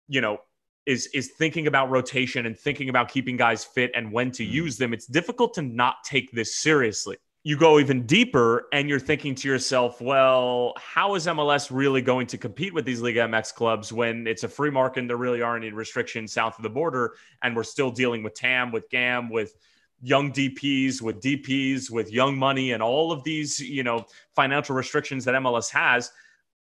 you 0.07 0.21
know, 0.21 0.39
is 0.85 1.07
is 1.13 1.31
thinking 1.37 1.67
about 1.67 1.89
rotation 1.89 2.45
and 2.45 2.57
thinking 2.57 2.89
about 2.89 3.09
keeping 3.09 3.37
guys 3.37 3.63
fit 3.63 3.91
and 3.95 4.11
when 4.11 4.31
to 4.31 4.43
Mm. 4.45 4.51
use 4.51 4.77
them, 4.77 4.93
it's 4.93 5.07
difficult 5.07 5.53
to 5.55 5.61
not 5.61 6.03
take 6.03 6.31
this 6.31 6.55
seriously. 6.55 7.17
You 7.45 7.57
go 7.57 7.77
even 7.79 8.05
deeper 8.05 8.67
and 8.71 8.87
you're 8.87 9.01
thinking 9.01 9.35
to 9.35 9.49
yourself, 9.49 9.99
well, 9.99 10.73
how 10.77 11.15
is 11.15 11.27
MLS 11.27 11.67
really 11.69 12.01
going 12.01 12.25
to 12.27 12.37
compete 12.37 12.73
with 12.73 12.85
these 12.85 13.01
Liga 13.01 13.27
MX 13.27 13.53
clubs 13.53 13.91
when 13.91 14.27
it's 14.27 14.43
a 14.43 14.47
free 14.47 14.69
market 14.69 15.01
and 15.01 15.09
there 15.09 15.17
really 15.17 15.41
aren't 15.41 15.65
any 15.65 15.73
restrictions 15.73 16.31
south 16.31 16.57
of 16.57 16.63
the 16.63 16.69
border? 16.69 17.15
And 17.41 17.53
we're 17.53 17.63
still 17.63 17.91
dealing 17.91 18.23
with 18.23 18.33
TAM, 18.33 18.71
with 18.71 18.89
GAM, 18.89 19.29
with 19.29 19.55
young 20.01 20.31
DPs, 20.31 21.01
with 21.01 21.19
DPs, 21.21 21.91
with 21.91 22.11
young 22.11 22.37
money 22.37 22.71
and 22.71 22.81
all 22.81 23.11
of 23.11 23.23
these, 23.23 23.59
you 23.59 23.83
know, 23.83 24.05
financial 24.35 24.75
restrictions 24.75 25.25
that 25.25 25.35
MLS 25.35 25.69
has 25.69 26.11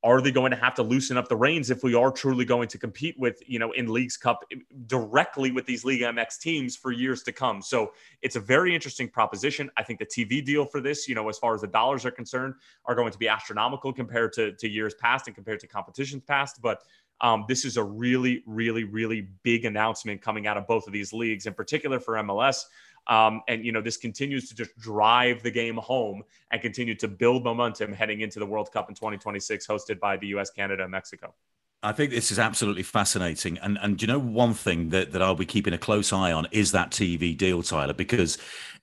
are 0.02 0.22
they 0.22 0.30
going 0.30 0.50
to 0.50 0.56
have 0.56 0.74
to 0.74 0.82
loosen 0.82 1.16
up 1.16 1.28
the 1.28 1.36
reins 1.36 1.70
if 1.70 1.82
we 1.82 1.94
are 1.94 2.10
truly 2.10 2.44
going 2.44 2.68
to 2.68 2.78
compete 2.78 3.18
with 3.18 3.42
you 3.46 3.58
know 3.58 3.72
in 3.72 3.92
leagues 3.92 4.16
cup 4.16 4.44
directly 4.86 5.50
with 5.50 5.66
these 5.66 5.84
league 5.84 6.00
mx 6.00 6.38
teams 6.38 6.76
for 6.76 6.90
years 6.90 7.22
to 7.22 7.32
come? 7.32 7.60
So 7.60 7.92
it's 8.22 8.36
a 8.36 8.40
very 8.40 8.74
interesting 8.74 9.08
proposition. 9.08 9.70
I 9.76 9.82
think 9.82 9.98
the 9.98 10.06
tv 10.06 10.44
deal 10.44 10.64
for 10.64 10.80
this 10.80 11.08
you 11.08 11.14
know 11.14 11.28
as 11.28 11.38
far 11.38 11.54
as 11.54 11.60
the 11.60 11.66
dollars 11.66 12.06
are 12.06 12.10
concerned 12.10 12.54
are 12.86 12.94
going 12.94 13.12
to 13.12 13.18
be 13.18 13.28
astronomical 13.28 13.92
compared 13.92 14.32
to, 14.34 14.52
to 14.52 14.68
years 14.68 14.94
past 14.94 15.26
and 15.26 15.34
compared 15.34 15.60
to 15.60 15.66
competitions 15.66 16.22
past. 16.26 16.62
But 16.62 16.82
um, 17.20 17.44
this 17.48 17.66
is 17.66 17.76
a 17.76 17.84
really 17.84 18.42
really 18.46 18.84
really 18.84 19.28
big 19.42 19.66
announcement 19.66 20.22
coming 20.22 20.46
out 20.46 20.56
of 20.56 20.66
both 20.66 20.86
of 20.86 20.92
these 20.94 21.12
leagues 21.12 21.46
in 21.46 21.52
particular 21.52 22.00
for 22.00 22.14
mls 22.14 22.64
um, 23.06 23.42
and 23.48 23.64
you 23.64 23.72
know 23.72 23.80
this 23.80 23.96
continues 23.96 24.48
to 24.48 24.54
just 24.54 24.76
drive 24.78 25.42
the 25.42 25.50
game 25.50 25.76
home 25.76 26.22
and 26.50 26.60
continue 26.60 26.94
to 26.96 27.08
build 27.08 27.44
momentum 27.44 27.92
heading 27.92 28.20
into 28.20 28.38
the 28.38 28.46
World 28.46 28.70
Cup 28.72 28.88
in 28.88 28.94
2026, 28.94 29.66
hosted 29.66 29.98
by 30.00 30.16
the 30.16 30.28
U.S., 30.28 30.50
Canada, 30.50 30.82
and 30.82 30.92
Mexico. 30.92 31.34
I 31.82 31.92
think 31.92 32.10
this 32.10 32.30
is 32.30 32.38
absolutely 32.38 32.82
fascinating. 32.82 33.58
And 33.58 33.78
and 33.80 34.00
you 34.00 34.08
know 34.08 34.18
one 34.18 34.54
thing 34.54 34.90
that, 34.90 35.12
that 35.12 35.22
I'll 35.22 35.34
be 35.34 35.46
keeping 35.46 35.72
a 35.72 35.78
close 35.78 36.12
eye 36.12 36.32
on 36.32 36.46
is 36.50 36.72
that 36.72 36.90
TV 36.90 37.36
deal, 37.36 37.62
Tyler, 37.62 37.94
because 37.94 38.36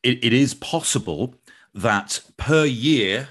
it, 0.03 0.23
it 0.23 0.33
is 0.33 0.53
possible 0.53 1.35
that 1.73 2.21
per 2.37 2.65
year 2.65 3.29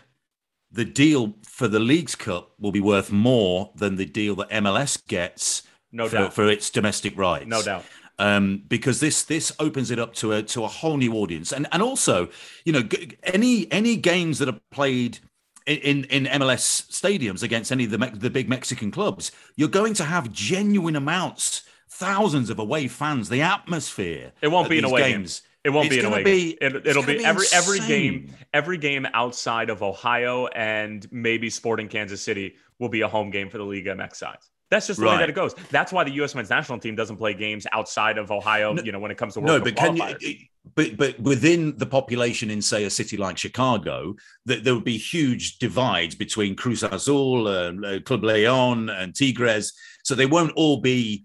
the 0.71 0.85
deal 0.85 1.35
for 1.43 1.69
the 1.69 1.81
Leagues 1.81 2.15
Cup 2.15 2.53
will 2.61 2.73
be 2.73 2.81
worth 2.81 3.11
more 3.11 3.73
than 3.75 3.97
the 3.97 4.05
deal 4.05 4.37
that 4.37 4.51
MLS 4.51 5.05
gets 5.07 5.63
No 5.91 6.07
for, 6.09 6.17
doubt. 6.17 6.35
for 6.35 6.49
its 6.49 6.71
domestic 6.71 7.17
rights. 7.17 7.47
No 7.47 7.63
doubt. 7.63 7.85
Um, 8.19 8.63
because 8.69 9.01
this 9.01 9.23
this 9.25 9.53
opens 9.59 9.91
it 9.91 9.99
up 9.99 10.15
to 10.15 10.33
a 10.33 10.43
to 10.45 10.65
a 10.65 10.69
whole 10.69 10.97
new 10.97 11.15
audience, 11.15 11.53
and 11.53 11.67
and 11.73 11.83
also 11.83 12.29
you 12.65 12.73
know 12.73 12.83
g- 12.83 13.17
any 13.25 13.71
any 13.73 13.97
games 13.97 14.39
that 14.39 14.49
are 14.49 14.61
played 14.71 15.19
in 15.67 16.05
in 16.05 16.25
MLS 16.41 16.89
stadiums 16.91 17.43
against 17.43 17.73
any 17.73 17.85
of 17.85 17.91
the 17.91 17.99
the 18.15 18.31
big 18.31 18.49
Mexican 18.49 18.91
clubs, 18.91 19.33
you're 19.57 19.69
going 19.69 19.95
to 19.95 20.05
have 20.05 20.33
genuine 20.33 20.97
amounts, 20.97 21.63
thousands 21.91 22.51
of 22.51 22.59
away 22.59 22.89
fans. 22.89 23.29
The 23.29 23.43
atmosphere. 23.43 24.33
It 24.41 24.49
won't 24.49 24.69
be 24.69 24.79
an 24.79 24.85
these 24.85 24.91
away 24.93 25.03
game. 25.03 25.13
games. 25.21 25.43
It 25.65 25.71
won't 25.71 25.87
It's 25.87 25.97
be 25.97 26.01
an 26.01 26.07
away 26.07 26.23
be- 26.23 26.57
game. 26.61 26.77
It, 26.77 26.87
it'll 26.87 27.03
be 27.03 27.19
be 27.19 27.25
every 27.25 27.47
every 27.53 27.81
game 27.81 28.33
every 28.55 28.79
game 28.79 29.07
outside 29.13 29.69
of 29.69 29.83
Ohio 29.83 30.47
and 30.47 31.07
maybe 31.11 31.51
Sporting 31.51 31.89
Kansas 31.89 32.23
City 32.23 32.55
will 32.79 32.89
be 32.89 33.01
a 33.01 33.09
home 33.09 33.31
game 33.31 33.51
for 33.51 33.59
the 33.59 33.65
Liga 33.65 33.95
MX 33.97 34.15
side. 34.17 34.39
That's 34.71 34.89
just 34.89 34.99
the 34.99 35.07
way 35.07 35.17
that 35.19 35.29
it 35.29 35.35
goes. 35.35 35.55
That's 35.71 35.93
why 35.93 36.03
the 36.03 36.11
U.S. 36.13 36.35
men's 36.35 36.51
national 36.51 36.81
team 36.81 36.97
doesn't 36.97 37.19
play 37.19 37.35
games 37.35 37.67
outside 37.73 38.19
of 38.19 38.31
Ohio. 38.33 38.73
No- 38.73 38.83
you 38.83 38.91
know, 38.93 38.99
when 38.99 39.11
it 39.11 39.19
comes 39.19 39.35
to 39.35 39.41
No, 39.41 39.55
World 39.55 39.65
but 39.65 39.77
can 39.77 39.97
you? 39.97 40.37
But 40.75 40.97
but 40.97 41.19
within 41.21 41.77
the 41.77 41.87
population 41.87 42.51
in 42.51 42.61
say 42.61 42.85
a 42.85 42.91
city 42.91 43.17
like 43.17 43.39
Chicago, 43.39 44.17
that 44.47 44.65
there 44.65 44.75
would 44.75 44.85
be 44.85 44.99
huge 44.99 45.59
divides 45.59 46.17
between 46.17 46.57
Cruz 46.57 46.83
Azul, 46.83 47.47
uh, 47.47 48.01
Club 48.05 48.25
Leon, 48.25 48.91
and 48.91 49.15
Tigres. 49.15 49.73
So 50.03 50.15
they 50.15 50.27
won't 50.27 50.53
all 50.57 50.81
be. 50.81 51.25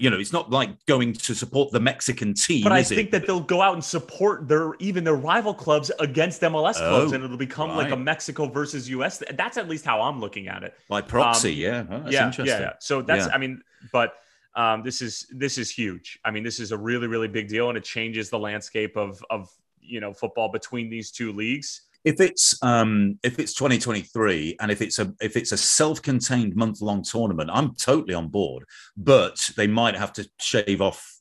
You 0.00 0.10
know, 0.10 0.18
it's 0.18 0.32
not 0.32 0.50
like 0.50 0.84
going 0.86 1.12
to 1.12 1.34
support 1.34 1.70
the 1.70 1.78
Mexican 1.78 2.34
team. 2.34 2.64
But 2.64 2.72
I 2.72 2.82
think 2.82 3.08
it? 3.08 3.10
that 3.12 3.26
they'll 3.26 3.38
go 3.38 3.62
out 3.62 3.74
and 3.74 3.84
support 3.84 4.48
their 4.48 4.74
even 4.80 5.04
their 5.04 5.14
rival 5.14 5.54
clubs 5.54 5.92
against 6.00 6.40
MLS 6.42 6.74
clubs, 6.74 7.12
Oh, 7.12 7.14
and 7.14 7.22
it'll 7.22 7.36
become 7.36 7.76
like 7.76 7.92
a. 7.92 7.96
Mexico 7.96 8.46
versus 8.46 8.88
US. 8.90 9.22
That's 9.34 9.56
at 9.58 9.68
least 9.68 9.84
how 9.84 10.00
I'm 10.00 10.18
looking 10.20 10.48
at 10.48 10.64
it. 10.64 10.74
by 10.88 11.02
proxy, 11.02 11.66
um, 11.68 11.86
yeah, 11.88 11.96
Oh, 11.96 12.00
that's 12.00 12.12
yeah, 12.12 12.26
interesting. 12.26 12.60
yeah, 12.60 12.60
yeah. 12.60 12.72
So 12.80 13.02
that's 13.02 13.26
Yeah. 13.26 13.34
I 13.34 13.38
mean, 13.38 13.62
but 13.92 14.14
um, 14.56 14.82
this 14.82 15.00
is 15.00 15.26
this 15.30 15.58
is 15.58 15.70
huge. 15.70 16.18
I 16.24 16.30
mean, 16.32 16.42
this 16.42 16.58
is 16.58 16.72
a 16.72 16.78
really 16.78 17.06
really 17.06 17.28
big 17.28 17.46
deal, 17.48 17.68
and 17.68 17.78
it 17.78 17.84
changes 17.84 18.30
the 18.30 18.38
landscape 18.38 18.96
of 18.96 19.24
of 19.30 19.48
you 19.80 20.00
know 20.00 20.12
football 20.12 20.50
between 20.50 20.90
these 20.90 21.10
two 21.12 21.32
leagues. 21.32 21.82
If 22.04 22.20
it's 22.20 22.60
um 22.62 23.18
if 23.22 23.38
it's 23.38 23.54
2023 23.54 24.56
and 24.60 24.70
if 24.70 24.80
it's 24.80 24.98
a 24.98 25.12
if 25.20 25.36
it's 25.36 25.52
a 25.52 25.56
self-contained 25.56 26.56
month-long 26.56 27.02
tournament 27.02 27.50
i'm 27.52 27.74
totally 27.74 28.14
on 28.14 28.28
board. 28.28 28.64
But 28.96 29.50
they 29.56 29.66
might 29.66 29.96
have 29.96 30.12
to 30.14 30.28
shave 30.38 30.80
off 30.80 31.16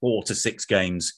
four 0.00 0.22
to 0.24 0.34
six 0.34 0.64
games 0.64 1.14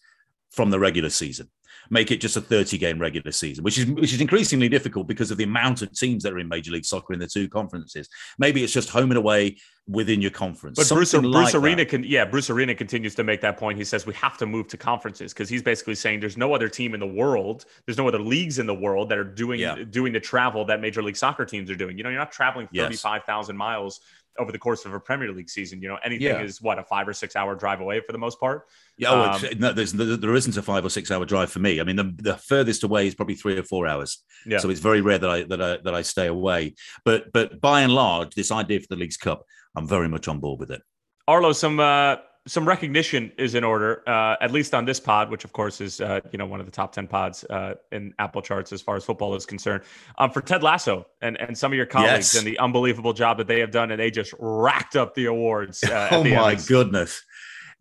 from 0.50 0.70
the 0.70 0.78
regular 0.78 1.10
season 1.10 1.48
make 1.90 2.10
it 2.10 2.20
just 2.20 2.36
a 2.36 2.40
30 2.40 2.78
game 2.78 2.98
regular 2.98 3.32
season 3.32 3.62
which 3.64 3.78
is 3.78 3.86
which 3.86 4.12
is 4.12 4.20
increasingly 4.20 4.68
difficult 4.68 5.06
because 5.06 5.30
of 5.30 5.38
the 5.38 5.44
amount 5.44 5.82
of 5.82 5.92
teams 5.92 6.22
that 6.22 6.32
are 6.32 6.38
in 6.38 6.48
major 6.48 6.72
league 6.72 6.84
soccer 6.84 7.12
in 7.12 7.18
the 7.20 7.26
two 7.26 7.48
conferences 7.48 8.08
maybe 8.38 8.62
it's 8.64 8.72
just 8.72 8.88
home 8.88 9.10
and 9.10 9.18
away 9.18 9.56
within 9.88 10.20
your 10.20 10.32
conference 10.32 10.76
But 10.76 10.88
Bruce, 10.92 11.12
Bruce 11.12 11.24
like 11.32 11.54
Arena 11.54 11.76
that. 11.76 11.88
can, 11.88 12.02
yeah, 12.02 12.24
Bruce 12.24 12.50
Arena 12.50 12.74
continues 12.74 13.14
to 13.14 13.22
make 13.22 13.40
that 13.42 13.56
point. 13.56 13.78
He 13.78 13.84
says 13.84 14.04
we 14.04 14.14
have 14.14 14.36
to 14.38 14.44
move 14.46 14.66
to 14.66 14.76
conferences 14.76 15.32
because 15.32 15.48
he's 15.48 15.62
basically 15.62 15.94
saying 15.94 16.18
there's 16.18 16.36
no 16.36 16.52
other 16.54 16.68
team 16.68 16.92
in 16.92 16.98
the 16.98 17.06
world, 17.06 17.66
there's 17.84 17.96
no 17.96 18.08
other 18.08 18.18
leagues 18.18 18.58
in 18.58 18.66
the 18.66 18.74
world 18.74 19.08
that 19.10 19.18
are 19.18 19.22
doing 19.22 19.60
Yeah. 19.60 19.76
doing 19.88 20.12
the 20.12 20.18
travel 20.18 20.64
that 20.64 20.80
Major 20.80 21.04
League 21.04 21.16
Soccer 21.16 21.44
teams 21.44 21.70
are 21.70 21.76
doing. 21.76 21.96
You 21.96 22.02
know, 22.02 22.10
you're 22.10 22.18
not 22.18 22.32
traveling 22.32 22.68
Yes. 22.72 22.86
thirty 22.86 22.96
five 22.96 23.22
thousand 23.26 23.56
miles 23.56 24.00
over 24.38 24.52
the 24.52 24.58
course 24.58 24.84
of 24.84 24.94
a 24.94 25.00
Premier 25.00 25.32
League 25.32 25.50
season. 25.50 25.80
You 25.82 25.88
know, 25.88 25.98
anything 26.04 26.26
Yeah. 26.26 26.42
is 26.42 26.60
what 26.62 26.78
a 26.78 26.84
five 26.84 27.06
or 27.08 27.12
six 27.12 27.36
hour 27.36 27.54
drive 27.54 27.80
away 27.80 28.00
for 28.00 28.12
the 28.12 28.18
most 28.18 28.38
part. 28.40 28.66
Yeah, 28.98 29.10
oh, 29.10 29.22
Um, 29.32 29.58
no, 29.58 29.72
there's, 29.72 29.92
there 29.92 30.16
there 30.16 30.34
isn't 30.34 30.56
a 30.56 30.62
five 30.62 30.84
or 30.84 30.90
six 30.90 31.10
hour 31.10 31.24
drive 31.24 31.50
for 31.50 31.58
me. 31.58 31.80
I 31.80 31.84
mean, 31.84 31.96
the, 31.96 32.14
the 32.18 32.36
furthest 32.36 32.82
away 32.84 33.06
is 33.06 33.14
probably 33.14 33.34
three 33.34 33.58
or 33.58 33.62
four 33.62 33.86
hours. 33.86 34.22
Yeah. 34.46 34.58
So 34.58 34.70
it's 34.70 34.80
very 34.80 35.00
rare 35.00 35.18
that 35.18 35.30
I 35.30 35.42
that 35.44 35.60
I 35.62 35.76
that 35.84 35.94
I 35.94 36.02
stay 36.02 36.26
away. 36.26 36.74
But 37.04 37.32
but 37.32 37.60
by 37.60 37.82
and 37.82 37.92
large, 37.92 38.34
this 38.34 38.50
idea 38.50 38.80
for 38.80 38.86
the 38.88 38.96
Leagues 38.96 39.16
Cup, 39.16 39.44
I'm 39.76 39.86
very 39.88 40.08
much 40.08 40.28
on 40.28 40.40
board 40.40 40.60
with 40.60 40.70
it. 40.70 40.82
Arlo, 41.28 41.52
some 41.52 41.80
uh, 41.80 42.16
some 42.46 42.66
recognition 42.66 43.32
is 43.38 43.54
in 43.54 43.64
order, 43.64 44.02
uh, 44.08 44.36
at 44.40 44.52
least 44.52 44.72
on 44.74 44.84
this 44.84 45.00
pod, 45.00 45.30
which 45.30 45.44
of 45.44 45.52
course 45.52 45.80
is 45.80 46.00
uh, 46.00 46.20
you 46.32 46.38
know 46.38 46.46
one 46.46 46.60
of 46.60 46.66
the 46.66 46.72
top 46.72 46.92
ten 46.92 47.06
pods 47.06 47.44
uh, 47.50 47.74
in 47.92 48.14
Apple 48.18 48.40
charts 48.42 48.72
as 48.72 48.80
far 48.80 48.96
as 48.96 49.04
football 49.04 49.34
is 49.34 49.44
concerned. 49.46 49.82
Um, 50.18 50.30
for 50.30 50.40
Ted 50.40 50.62
Lasso 50.62 51.06
and 51.20 51.40
and 51.40 51.56
some 51.56 51.72
of 51.72 51.76
your 51.76 51.86
colleagues 51.86 52.34
Yes. 52.34 52.36
and 52.36 52.46
the 52.46 52.58
unbelievable 52.58 53.12
job 53.12 53.38
that 53.38 53.46
they 53.48 53.60
have 53.60 53.70
done, 53.70 53.90
and 53.90 54.00
they 54.00 54.10
just 54.10 54.32
racked 54.38 54.96
up 54.96 55.14
the 55.14 55.26
awards. 55.26 55.82
Uh, 55.84 56.08
oh 56.12 56.22
the 56.22 56.34
my 56.34 56.54
Emmys. 56.54 56.68
goodness, 56.68 57.22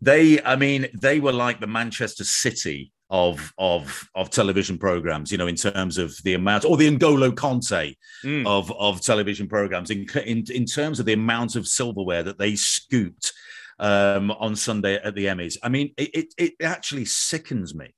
they 0.00 0.42
I 0.42 0.56
mean 0.56 0.86
they 1.00 1.20
were 1.20 1.32
like 1.32 1.60
the 1.60 1.66
Manchester 1.66 2.24
City 2.24 2.92
of 3.08 3.52
of 3.56 4.08
of 4.16 4.30
television 4.30 4.78
programs. 4.78 5.30
You 5.30 5.38
know, 5.38 5.46
in 5.46 5.54
terms 5.54 5.96
of 5.96 6.16
the 6.24 6.34
amount, 6.34 6.64
or 6.64 6.76
the 6.76 6.90
N'Golo 6.90 7.30
Kanté 7.30 7.94
Mm. 8.24 8.46
of 8.46 8.72
of 8.72 9.00
television 9.02 9.46
programs 9.46 9.90
in 9.90 10.06
in, 10.24 10.44
in 10.50 10.64
terms 10.64 10.98
of 10.98 11.06
the 11.06 11.12
amount 11.12 11.54
of 11.54 11.68
silverware 11.68 12.22
that 12.24 12.38
they 12.38 12.56
scooped 12.56 13.32
um, 13.78 14.30
on 14.30 14.56
Sunday 14.56 14.96
at 14.96 15.14
the 15.14 15.26
Emmys. 15.26 15.56
I 15.62 15.68
mean, 15.68 15.92
it, 15.96 16.10
it 16.14 16.34
it 16.38 16.52
actually 16.62 17.04
sickens 17.04 17.74
me 17.74 17.94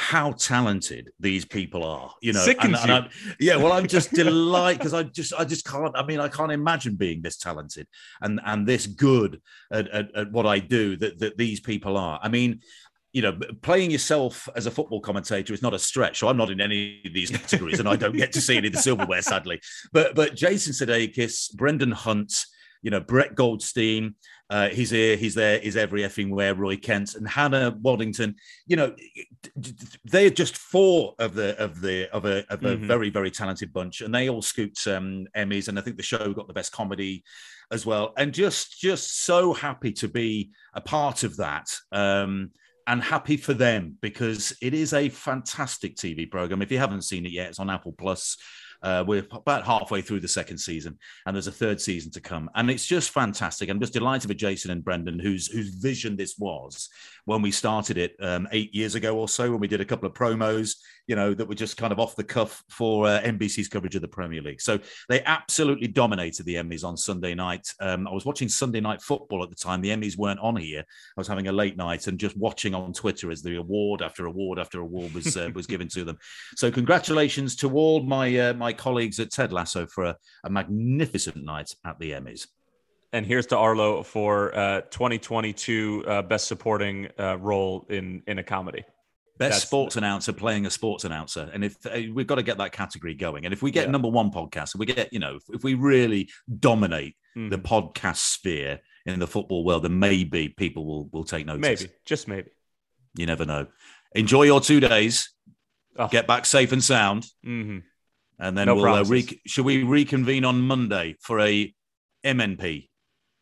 how 0.00 0.30
talented 0.30 1.10
these 1.18 1.44
people 1.44 1.82
are. 1.82 2.14
You 2.22 2.32
know, 2.32 2.38
Sickens 2.38 2.84
you. 2.84 2.92
I'm- 2.92 3.08
yeah. 3.40 3.56
Well, 3.56 3.72
I'm 3.72 3.88
just 3.88 4.12
delighted 4.24 4.78
because 4.78 4.94
I 4.94 5.02
just 5.02 5.32
I 5.34 5.44
just 5.44 5.66
can't. 5.66 5.96
I 5.96 6.04
mean, 6.06 6.20
I 6.20 6.28
can't 6.28 6.52
imagine 6.52 6.94
being 6.94 7.20
this 7.20 7.36
talented 7.36 7.88
and 8.22 8.40
and 8.44 8.66
this 8.66 8.86
good 8.86 9.40
at, 9.72 9.88
at, 9.88 10.14
at 10.14 10.32
what 10.32 10.46
I 10.46 10.60
do 10.60 10.96
that 10.98 11.18
that 11.18 11.36
these 11.36 11.60
people 11.60 11.96
are. 11.96 12.18
I 12.22 12.28
mean. 12.28 12.60
You 13.14 13.22
know, 13.22 13.38
playing 13.62 13.90
yourself 13.90 14.50
as 14.54 14.66
a 14.66 14.70
football 14.70 15.00
commentator 15.00 15.54
is 15.54 15.62
not 15.62 15.72
a 15.72 15.78
stretch. 15.78 16.18
So 16.18 16.28
I'm 16.28 16.36
not 16.36 16.50
in 16.50 16.60
any 16.60 17.00
of 17.06 17.14
these 17.14 17.30
categories, 17.30 17.80
and 17.80 17.88
I 17.88 17.96
don't 17.96 18.14
get 18.14 18.32
to 18.32 18.40
see 18.40 18.58
any 18.58 18.66
of 18.66 18.74
the 18.74 18.82
silverware, 18.82 19.22
sadly. 19.22 19.60
But 19.94 20.14
but 20.14 20.36
Jason 20.36 20.74
Sudeikis, 20.74 21.54
Brendan 21.54 21.90
Hunt, 21.90 22.34
you 22.82 22.90
know, 22.90 23.00
Brett 23.00 23.34
Goldstein, 23.34 24.14
uh, 24.50 24.68
he's 24.68 24.90
here, 24.90 25.16
he's 25.16 25.34
there, 25.34 25.58
he's 25.58 25.76
every 25.76 26.02
effing 26.02 26.30
where, 26.30 26.54
Roy 26.54 26.76
Kent 26.76 27.14
and 27.14 27.28
Hannah 27.28 27.72
Waddingham. 27.72 28.34
You 28.66 28.76
know, 28.76 28.94
they're 30.04 30.30
just 30.30 30.56
four 30.56 31.14
of 31.18 31.34
the 31.34 31.56
of 31.62 31.80
the 31.80 32.08
of 32.12 32.24
a 32.24 32.44
of 32.52 32.64
a 32.64 32.76
Mhm. 32.76 32.86
very 32.86 33.10
very 33.10 33.30
talented 33.30 33.72
bunch, 33.72 34.00
and 34.00 34.14
they 34.14 34.28
all 34.28 34.42
scooped 34.42 34.86
um, 34.86 35.26
Emmys, 35.36 35.68
and 35.68 35.78
I 35.78 35.82
think 35.82 35.96
the 35.96 36.02
show 36.02 36.32
got 36.32 36.46
the 36.46 36.54
best 36.54 36.72
comedy 36.72 37.24
as 37.70 37.84
well, 37.84 38.14
and 38.16 38.32
just 38.32 38.80
just 38.80 39.24
so 39.24 39.52
happy 39.52 39.92
to 39.92 40.08
be 40.08 40.50
a 40.74 40.80
part 40.80 41.24
of 41.24 41.36
that. 41.36 41.68
Um, 41.92 42.52
and 42.86 43.02
happy 43.02 43.36
for 43.36 43.52
them 43.52 43.98
because 44.00 44.56
it 44.62 44.72
is 44.72 44.94
a 44.94 45.10
fantastic 45.10 45.94
TV 45.94 46.24
program. 46.24 46.62
If 46.62 46.72
you 46.72 46.78
haven't 46.78 47.02
seen 47.02 47.26
it 47.26 47.32
yet, 47.32 47.50
it's 47.50 47.58
on 47.58 47.68
Apple 47.68 47.92
Plus. 47.92 48.38
Uh, 48.82 49.04
we're 49.06 49.26
about 49.32 49.64
halfway 49.64 50.00
through 50.00 50.20
the 50.20 50.28
second 50.28 50.58
season, 50.58 50.98
and 51.26 51.34
there's 51.34 51.46
a 51.46 51.52
third 51.52 51.80
season 51.80 52.10
to 52.12 52.20
come, 52.20 52.50
and 52.54 52.70
it's 52.70 52.86
just 52.86 53.10
fantastic. 53.10 53.68
I'm 53.68 53.80
just 53.80 53.92
delighted 53.92 54.28
with 54.28 54.38
Jason 54.38 54.70
and 54.70 54.84
Brendan, 54.84 55.18
whose 55.18 55.48
whose 55.48 55.70
vision 55.70 56.16
this 56.16 56.36
was 56.38 56.88
when 57.24 57.42
we 57.42 57.50
started 57.50 57.98
it 57.98 58.16
um, 58.20 58.48
eight 58.52 58.74
years 58.74 58.94
ago 58.94 59.18
or 59.18 59.28
so, 59.28 59.50
when 59.50 59.60
we 59.60 59.68
did 59.68 59.80
a 59.80 59.84
couple 59.84 60.06
of 60.06 60.14
promos. 60.14 60.76
You 61.08 61.16
know, 61.16 61.32
that 61.32 61.48
were 61.48 61.54
just 61.54 61.78
kind 61.78 61.90
of 61.90 61.98
off 61.98 62.14
the 62.14 62.22
cuff 62.22 62.62
for 62.68 63.06
uh, 63.06 63.20
NBC's 63.22 63.66
coverage 63.68 63.96
of 63.96 64.02
the 64.02 64.08
Premier 64.08 64.42
League. 64.42 64.60
So 64.60 64.78
they 65.08 65.22
absolutely 65.24 65.88
dominated 65.88 66.44
the 66.44 66.56
Emmys 66.56 66.84
on 66.84 66.98
Sunday 66.98 67.34
night. 67.34 67.66
Um, 67.80 68.06
I 68.06 68.12
was 68.12 68.26
watching 68.26 68.48
Sunday 68.48 68.80
Night 68.80 69.00
Football 69.00 69.42
at 69.42 69.48
the 69.48 69.56
time. 69.56 69.80
The 69.80 69.88
Emmys 69.88 70.18
weren't 70.18 70.38
on 70.40 70.56
here. 70.56 70.80
I 70.80 71.20
was 71.20 71.26
having 71.26 71.48
a 71.48 71.52
late 71.52 71.78
night 71.78 72.06
and 72.06 72.18
just 72.18 72.36
watching 72.36 72.74
on 72.74 72.92
Twitter 72.92 73.30
as 73.30 73.42
the 73.42 73.56
award 73.56 74.02
after 74.02 74.26
award 74.26 74.58
after 74.58 74.80
award 74.80 75.14
was 75.14 75.34
uh, 75.36 75.50
was 75.54 75.66
given 75.66 75.88
to 75.88 76.04
them. 76.04 76.18
So 76.56 76.70
congratulations 76.70 77.56
to 77.56 77.72
all 77.72 78.02
my 78.02 78.36
uh, 78.36 78.52
my 78.52 78.74
colleagues 78.74 79.18
at 79.18 79.30
Ted 79.30 79.50
Lasso 79.50 79.86
for 79.86 80.04
a, 80.04 80.16
a 80.44 80.50
magnificent 80.50 81.42
night 81.42 81.74
at 81.86 81.98
the 81.98 82.10
Emmys. 82.12 82.46
And 83.14 83.24
here's 83.24 83.46
to 83.46 83.56
Arlo 83.56 84.02
for 84.02 84.54
uh, 84.54 84.82
2022 84.82 86.04
uh, 86.06 86.22
best 86.22 86.46
supporting 86.46 87.08
uh, 87.18 87.38
role 87.38 87.86
in 87.88 88.22
in 88.26 88.38
a 88.38 88.42
comedy. 88.42 88.84
Best 89.38 89.50
That's 89.52 89.62
sports 89.62 89.96
announcer 89.96 90.32
playing 90.32 90.66
a 90.66 90.70
sports 90.70 91.04
announcer, 91.04 91.48
and 91.52 91.64
if 91.64 91.76
uh, 91.86 91.90
we've 92.12 92.26
got 92.26 92.34
to 92.36 92.42
get 92.42 92.58
that 92.58 92.72
category 92.72 93.14
going, 93.14 93.44
and 93.44 93.52
if 93.54 93.62
we 93.62 93.70
get 93.70 93.86
Yeah. 93.86 93.92
number 93.92 94.08
one 94.08 94.30
podcast, 94.30 94.74
if 94.74 94.80
we 94.80 94.86
get 94.86 95.12
you 95.12 95.20
know, 95.20 95.36
if, 95.36 95.42
if 95.54 95.64
we 95.64 95.74
really 95.74 96.28
dominate 96.58 97.14
Mhm. 97.36 97.50
the 97.50 97.58
podcast 97.58 98.16
sphere 98.16 98.80
in 99.06 99.20
the 99.20 99.26
football 99.28 99.64
world, 99.64 99.84
then 99.84 99.98
maybe 99.98 100.48
people 100.48 100.84
will 100.84 101.08
will 101.12 101.24
take 101.24 101.46
notice. 101.46 101.60
maybe, 101.82 101.92
just 102.04 102.26
maybe. 102.28 102.50
you 103.16 103.26
never 103.26 103.44
know. 103.46 103.66
Enjoy 104.14 104.42
your 104.42 104.60
two 104.60 104.80
days. 104.80 105.30
Oh. 105.96 106.08
Get 106.08 106.26
back 106.26 106.44
safe 106.46 106.72
and 106.72 106.82
sound, 106.82 107.26
hmm 107.44 107.78
and 108.40 108.56
then 108.56 108.66
No 108.66 108.76
we'll 108.76 108.86
uh, 108.94 109.04
re- 109.04 109.40
should 109.46 109.64
we 109.64 109.82
reconvene 109.82 110.44
on 110.44 110.60
Monday 110.62 111.16
for 111.20 111.40
a 111.40 111.74
MNP 112.24 112.88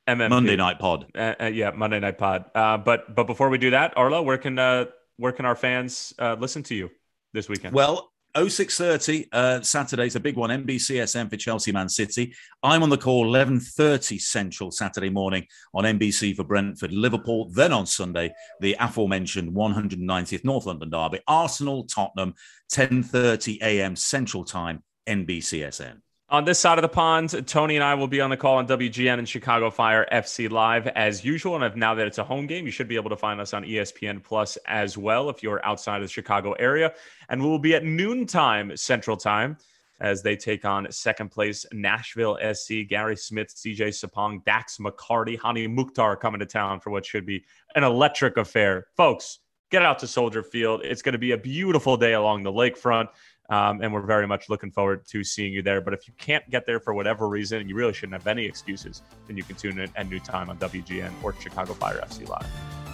MMP. 0.09 0.29
Monday 0.31 0.57
night 0.57 0.79
pod. 0.79 1.07
Uh, 1.15 1.35
uh, 1.41 1.47
yeah, 1.47 1.71
Monday 1.73 1.99
Night 2.01 2.17
Pod. 2.19 2.45
Uh, 2.55 2.79
but 2.79 3.15
but 3.15 3.27
before 3.27 3.49
we 3.51 3.59
do 3.59 3.71
that, 3.71 3.93
Arlo, 3.97 4.23
where 4.23 4.39
can 4.39 4.59
uh, 4.59 4.85
where 5.17 5.33
can 5.33 5.45
our 5.45 5.57
fans 5.57 6.13
uh, 6.19 6.37
listen 6.39 6.63
to 6.65 6.75
you 6.75 6.91
this 7.33 7.49
weekend? 7.49 7.75
Well, 7.75 8.13
0630 8.37 9.29
uh, 9.33 9.63
Saturday's 9.63 10.15
a 10.15 10.21
big 10.21 10.37
one. 10.37 10.51
NBCSN 10.51 11.31
for 11.31 11.37
Chelsea 11.37 11.73
Man 11.73 11.89
City. 11.89 12.35
I'm 12.63 12.83
on 12.83 12.91
the 12.91 12.99
call 12.99 13.27
11:30 13.27 14.21
Central 14.21 14.71
Saturday 14.71 15.09
morning 15.09 15.47
on 15.73 15.85
NBC 15.85 16.37
for 16.37 16.45
Brentford 16.45 16.93
Liverpool. 16.93 17.51
Then 17.51 17.73
on 17.73 17.87
Sunday, 17.87 18.35
the 18.61 18.77
aforementioned 18.79 19.53
190th 19.53 20.45
North 20.45 20.67
London 20.67 20.91
derby, 20.91 21.21
Arsenal 21.27 21.85
Tottenham, 21.85 22.35
10:30 22.73 23.63
a.m. 23.63 23.97
Central 23.97 24.45
Time, 24.45 24.83
NBCSN. 25.09 26.03
On 26.29 26.45
this 26.45 26.59
side 26.59 26.77
of 26.77 26.83
the 26.83 26.89
pond, 26.89 27.47
Tony 27.47 27.77
and 27.77 27.85
I 27.85 27.95
will 27.95 28.09
be 28.09 28.21
on 28.21 28.31
the 28.31 28.37
call 28.37 28.57
on 28.57 28.67
WGN 28.67 29.21
and 29.21 29.29
Chicago 29.29 29.71
Fire 29.71 30.09
FC 30.11 30.51
Live 30.51 30.89
as 30.89 31.25
usual. 31.25 31.63
And 31.63 31.77
now 31.77 31.95
that 31.95 32.09
it's 32.09 32.19
a 32.19 32.25
home 32.25 32.49
game, 32.49 32.67
you 32.67 32.73
should 32.73 32.89
be 32.89 32.97
able 32.97 33.11
to 33.11 33.17
find 33.17 33.41
us 33.41 33.55
on 33.55 33.63
ESPN 33.63 34.25
Plus 34.25 34.59
as 34.67 34.99
well 34.99 35.31
if 35.31 35.41
you're 35.41 35.65
outside 35.65 35.99
of 35.99 36.03
the 36.03 36.09
Chicago 36.09 36.51
area. 36.55 36.93
And 37.29 37.41
we 37.41 37.49
will 37.49 37.61
be 37.61 37.77
at 37.77 37.85
noontime 37.85 38.77
Central 38.77 39.17
Time 39.17 39.57
as 40.01 40.21
they 40.21 40.35
take 40.35 40.65
on 40.65 40.91
second 40.91 41.31
place 41.31 41.65
Nashville 41.73 42.37
SC. 42.55 42.89
Gary 42.89 43.17
Smith, 43.17 43.55
CJ 43.55 43.91
Sapong, 43.91 44.45
Dax 44.45 44.79
McCarty, 44.79 45.41
Hany 45.41 45.69
Mukhtar 45.69 46.17
coming 46.17 46.41
to 46.41 46.47
town 46.47 46.81
for 46.81 46.91
what 46.91 47.07
should 47.07 47.25
be 47.25 47.45
an 47.77 47.85
electric 47.85 48.37
affair. 48.37 48.89
Folks, 48.97 49.39
get 49.71 49.83
out 49.83 50.01
to 50.01 50.09
Soldier 50.09 50.43
Field. 50.43 50.81
It's 50.83 51.03
going 51.03 51.13
to 51.13 51.19
be 51.19 51.31
a 51.33 51.39
beautiful 51.39 51.97
day 51.97 52.15
along 52.15 52.43
the 52.43 52.53
lakefront. 52.53 53.11
Um, 53.49 53.81
and 53.83 53.93
we're 53.93 54.03
very 54.03 54.27
much 54.27 54.49
looking 54.49 54.71
forward 54.71 55.07
to 55.09 55.23
seeing 55.23 55.53
you 55.53 55.63
there. 55.63 55.81
But 55.81 55.95
if 55.95 56.09
you 56.09 56.15
can't 56.19 56.49
get 56.51 56.67
there 56.67 56.81
for 56.81 56.95
whatever 56.95 57.29
reason, 57.29 57.61
and 57.61 57.69
you 57.69 57.77
really 57.77 57.93
shouldn't 57.93 58.15
have 58.15 58.27
any 58.27 58.45
excuses, 58.45 59.03
then 59.27 59.37
you 59.37 59.45
can 59.45 59.57
tune 59.57 59.79
in 59.79 59.91
at 59.97 60.09
new 60.09 60.21
time 60.21 60.51
on 60.51 60.59
WGN 60.59 61.13
or 61.23 61.35
Chicago 61.41 61.75
Fire 61.75 62.01
FC 62.01 62.29
Live. 62.29 62.47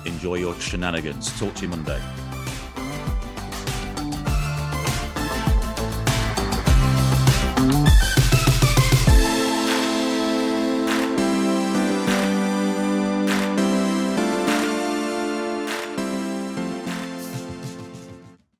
Enjoy 0.06 0.34
your 0.34 0.54
shenanigans. 0.60 1.38
Talk 1.38 1.54
to 1.54 1.62
you 1.62 1.68
Monday. 1.68 2.41